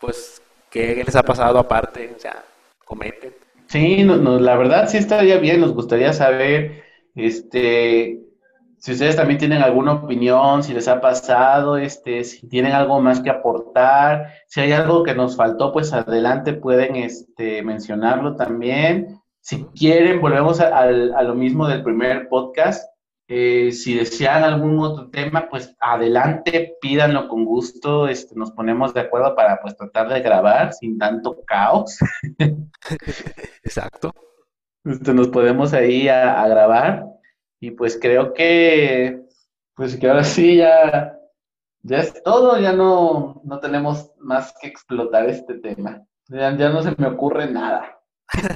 pues 0.00 0.42
qué 0.70 1.02
les 1.04 1.14
ha 1.16 1.22
pasado 1.22 1.58
aparte, 1.58 2.14
o 2.16 2.18
sea, 2.18 2.44
comenten. 2.84 3.34
Sí, 3.68 4.04
no, 4.04 4.38
la 4.38 4.56
verdad 4.56 4.88
sí 4.88 4.96
estaría 4.96 5.38
bien, 5.38 5.60
nos 5.60 5.74
gustaría 5.74 6.12
saber, 6.12 6.84
este, 7.14 8.26
si 8.78 8.92
ustedes 8.92 9.16
también 9.16 9.38
tienen 9.38 9.62
alguna 9.62 9.94
opinión, 9.94 10.62
si 10.62 10.72
les 10.72 10.86
ha 10.86 11.00
pasado, 11.00 11.76
este, 11.76 12.22
si 12.22 12.46
tienen 12.48 12.72
algo 12.72 13.00
más 13.00 13.20
que 13.20 13.30
aportar, 13.30 14.32
si 14.46 14.60
hay 14.60 14.72
algo 14.72 15.02
que 15.02 15.14
nos 15.14 15.36
faltó, 15.36 15.72
pues 15.72 15.92
adelante 15.92 16.52
pueden 16.52 16.94
este, 16.94 17.62
mencionarlo 17.62 18.36
también. 18.36 19.20
Si 19.40 19.64
quieren, 19.76 20.20
volvemos 20.20 20.60
a, 20.60 20.86
lo 20.86 21.34
mismo 21.34 21.66
del 21.66 21.82
primer 21.82 22.28
podcast. 22.28 22.88
Eh, 23.28 23.72
si 23.72 23.94
desean 23.94 24.44
algún 24.44 24.78
otro 24.78 25.10
tema, 25.10 25.48
pues 25.48 25.74
adelante, 25.80 26.76
pídanlo 26.80 27.28
con 27.28 27.44
gusto. 27.44 28.08
Este, 28.08 28.34
nos 28.36 28.52
ponemos 28.52 28.94
de 28.94 29.00
acuerdo 29.00 29.34
para 29.34 29.60
pues 29.60 29.76
tratar 29.76 30.08
de 30.08 30.20
grabar 30.20 30.72
sin 30.72 30.98
tanto 30.98 31.36
caos. 31.46 31.98
Exacto. 33.64 34.12
Este, 34.84 35.12
nos 35.12 35.28
podemos 35.28 35.72
ahí 35.72 36.08
a 36.08 36.46
grabar. 36.46 37.06
Y 37.58 37.70
pues 37.72 37.98
creo 38.00 38.32
que, 38.32 39.26
pues 39.74 39.96
que 39.96 40.08
ahora 40.08 40.24
sí 40.24 40.56
ya, 40.56 41.16
ya 41.82 41.98
es 41.98 42.22
todo, 42.22 42.58
ya 42.60 42.72
no, 42.72 43.40
no 43.44 43.60
tenemos 43.60 44.12
más 44.18 44.52
que 44.60 44.66
explotar 44.68 45.28
este 45.28 45.54
tema. 45.54 46.04
Ya, 46.28 46.50
no 46.50 46.82
se 46.82 46.94
me 46.98 47.06
ocurre 47.06 47.50
nada. 47.50 48.00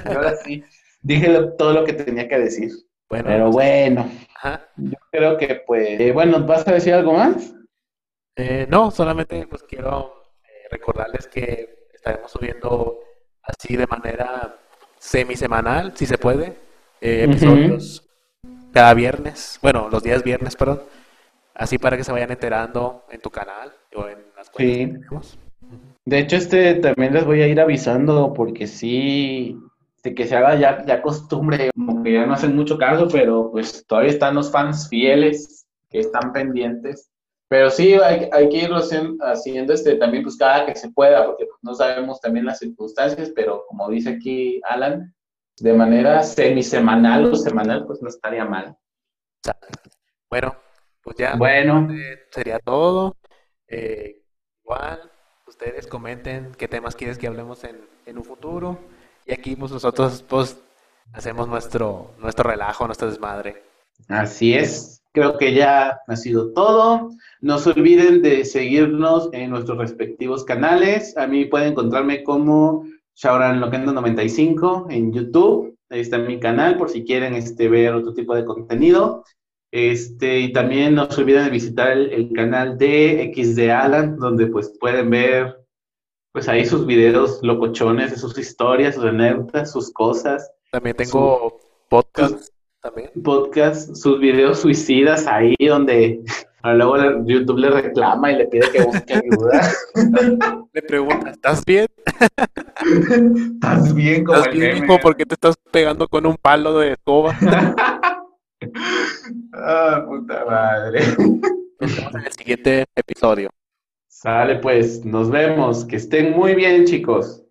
ahora 0.05 0.35
sí, 0.43 0.63
dije 1.01 1.29
todo 1.57 1.73
lo 1.73 1.85
que 1.85 1.93
tenía 1.93 2.27
que 2.27 2.37
decir. 2.37 2.71
Bueno, 3.11 3.25
Pero 3.27 3.51
bueno, 3.51 4.09
yo 4.77 4.97
creo 5.11 5.37
que 5.37 5.63
pues, 5.67 5.99
eh, 5.99 6.13
bueno, 6.13 6.45
¿vas 6.45 6.65
a 6.65 6.71
decir 6.71 6.93
algo 6.93 7.11
más? 7.11 7.53
Eh, 8.37 8.65
no, 8.69 8.89
solamente 8.89 9.45
pues 9.47 9.63
quiero 9.63 10.13
eh, 10.45 10.69
recordarles 10.71 11.27
que 11.27 11.89
estaremos 11.93 12.31
subiendo 12.31 12.99
así 13.43 13.75
de 13.75 13.85
manera 13.85 14.55
semisemanal, 14.97 15.91
si 15.93 16.05
se 16.05 16.17
puede, 16.17 16.55
episodios 17.01 18.07
cada 18.71 18.93
viernes, 18.93 19.59
bueno, 19.61 19.89
los 19.91 20.01
días 20.03 20.23
viernes, 20.23 20.55
perdón, 20.55 20.83
así 21.53 21.77
para 21.77 21.97
que 21.97 22.05
se 22.05 22.13
vayan 22.13 22.31
enterando 22.31 23.03
en 23.11 23.19
tu 23.19 23.29
canal 23.29 23.73
o 23.93 24.07
en 24.07 24.19
las 24.37 24.49
cuentas 24.49 24.53
que 24.55 24.99
tenemos. 24.99 25.37
De 26.05 26.19
hecho, 26.19 26.37
este 26.37 26.75
también 26.75 27.13
les 27.13 27.25
voy 27.25 27.41
a 27.41 27.47
ir 27.47 27.59
avisando 27.59 28.33
porque 28.33 28.67
sí, 28.67 29.59
que 30.01 30.27
se 30.27 30.35
haga 30.35 30.55
ya, 30.55 30.83
ya 30.85 31.01
costumbre, 31.01 31.69
como 31.75 32.03
que 32.03 32.13
ya 32.13 32.25
no 32.25 32.33
hacen 32.33 32.55
mucho 32.55 32.77
caso, 32.77 33.07
pero 33.07 33.51
pues 33.51 33.85
todavía 33.85 34.11
están 34.11 34.35
los 34.35 34.51
fans 34.51 34.89
fieles 34.89 35.67
que 35.89 35.99
están 35.99 36.33
pendientes. 36.33 37.11
Pero 37.47 37.69
sí, 37.69 37.93
hay, 37.93 38.29
hay 38.31 38.49
que 38.49 38.57
irlo 38.57 38.77
haciendo 38.77 39.73
este, 39.73 39.95
también 39.95 40.23
pues 40.23 40.37
cada 40.37 40.65
que 40.65 40.75
se 40.75 40.89
pueda, 40.91 41.25
porque 41.25 41.45
no 41.61 41.73
sabemos 41.73 42.21
también 42.21 42.45
las 42.45 42.59
circunstancias, 42.59 43.31
pero 43.35 43.65
como 43.67 43.89
dice 43.89 44.11
aquí 44.11 44.61
Alan, 44.63 45.13
de 45.59 45.73
manera 45.73 46.23
semisemanal 46.23 47.25
o 47.25 47.35
semanal, 47.35 47.85
pues 47.85 48.01
no 48.01 48.07
estaría 48.07 48.45
mal. 48.45 48.77
Bueno, 50.29 50.55
pues 51.03 51.17
ya 51.17 51.35
bueno. 51.35 51.89
sería 52.31 52.57
todo. 52.59 53.17
Eh, 53.67 54.21
igual, 54.63 55.11
ustedes 55.45 55.87
comenten 55.87 56.53
qué 56.57 56.67
temas 56.67 56.95
quieres 56.95 57.17
que 57.17 57.27
hablemos 57.27 57.63
en, 57.65 57.81
en 58.05 58.17
un 58.17 58.23
futuro. 58.23 58.79
Y 59.25 59.33
aquí 59.33 59.55
pues 59.55 59.71
nosotros 59.71 60.23
pues 60.27 60.57
hacemos 61.13 61.47
nuestro, 61.47 62.11
nuestro 62.19 62.49
relajo, 62.49 62.85
nuestra 62.85 63.09
desmadre. 63.09 63.63
Así 64.07 64.53
es. 64.53 65.01
Creo 65.13 65.37
que 65.37 65.53
ya 65.53 65.99
ha 66.07 66.15
sido 66.15 66.53
todo. 66.53 67.09
No 67.41 67.57
se 67.57 67.71
olviden 67.71 68.21
de 68.21 68.45
seguirnos 68.45 69.29
en 69.33 69.49
nuestros 69.49 69.77
respectivos 69.77 70.45
canales. 70.45 71.17
A 71.17 71.27
mí 71.27 71.45
pueden 71.45 71.71
encontrarme 71.71 72.23
como 72.23 72.85
Shauran 73.15 73.59
Loquendo 73.59 73.91
95 73.91 74.87
en 74.89 75.11
YouTube. 75.11 75.77
Ahí 75.89 75.99
está 75.99 76.17
mi 76.17 76.39
canal 76.39 76.77
por 76.77 76.89
si 76.89 77.03
quieren 77.03 77.33
este, 77.33 77.67
ver 77.67 77.93
otro 77.93 78.13
tipo 78.13 78.33
de 78.33 78.45
contenido. 78.45 79.25
Este, 79.71 80.39
y 80.39 80.53
también 80.53 80.95
no 80.95 81.09
se 81.09 81.21
olviden 81.21 81.45
de 81.45 81.49
visitar 81.49 81.91
el, 81.91 82.31
canal 82.33 82.77
de 82.77 83.33
XD 83.35 83.69
Alan, 83.69 84.17
donde 84.17 84.47
pues 84.47 84.77
pueden 84.79 85.09
ver 85.09 85.60
pues 86.31 86.47
ahí 86.47 86.65
sus 86.65 86.85
videos 86.85 87.39
locochones, 87.41 88.19
sus 88.19 88.37
historias, 88.37 88.95
sus 88.95 89.05
anécdotas, 89.05 89.71
sus 89.71 89.91
cosas. 89.91 90.51
También 90.71 90.95
tengo 90.95 91.59
podcast. 91.89 92.49
también. 92.81 93.11
Podcast, 93.23 93.95
sus 93.95 94.19
videos 94.19 94.59
suicidas 94.59 95.27
ahí 95.27 95.55
donde 95.59 96.21
luego 96.63 96.97
YouTube 97.25 97.57
le 97.57 97.69
reclama 97.69 98.31
y 98.31 98.37
le 98.37 98.47
pide 98.47 98.71
que 98.71 98.81
busque 98.83 99.13
ayuda. 99.13 99.71
Le 100.73 100.81
pregunta, 100.83 101.31
¿estás 101.31 101.65
bien? 101.65 101.87
¿Estás 103.55 103.93
bien 103.93 104.23
como 104.23 104.37
¿Estás 104.37 104.53
bien, 104.53 104.85
hijo? 104.85 104.99
¿Por 104.99 105.17
qué 105.17 105.25
te 105.25 105.33
estás 105.33 105.55
pegando 105.69 106.07
con 106.07 106.25
un 106.25 106.37
palo 106.37 106.79
de 106.79 106.93
escoba? 106.93 107.35
ah, 109.53 110.05
puta 110.07 110.45
madre. 110.45 111.01
Nos 111.79 111.97
vemos 111.97 112.15
en 112.15 112.21
el 112.21 112.31
siguiente 112.31 112.85
episodio. 112.95 113.49
Sale 114.21 114.57
pues, 114.57 115.03
nos 115.03 115.31
vemos. 115.31 115.83
Que 115.83 115.95
estén 115.95 116.33
muy 116.33 116.53
bien, 116.53 116.85
chicos. 116.85 117.43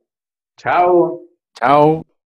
Chao. 0.57 1.21
Chao. 1.59 2.05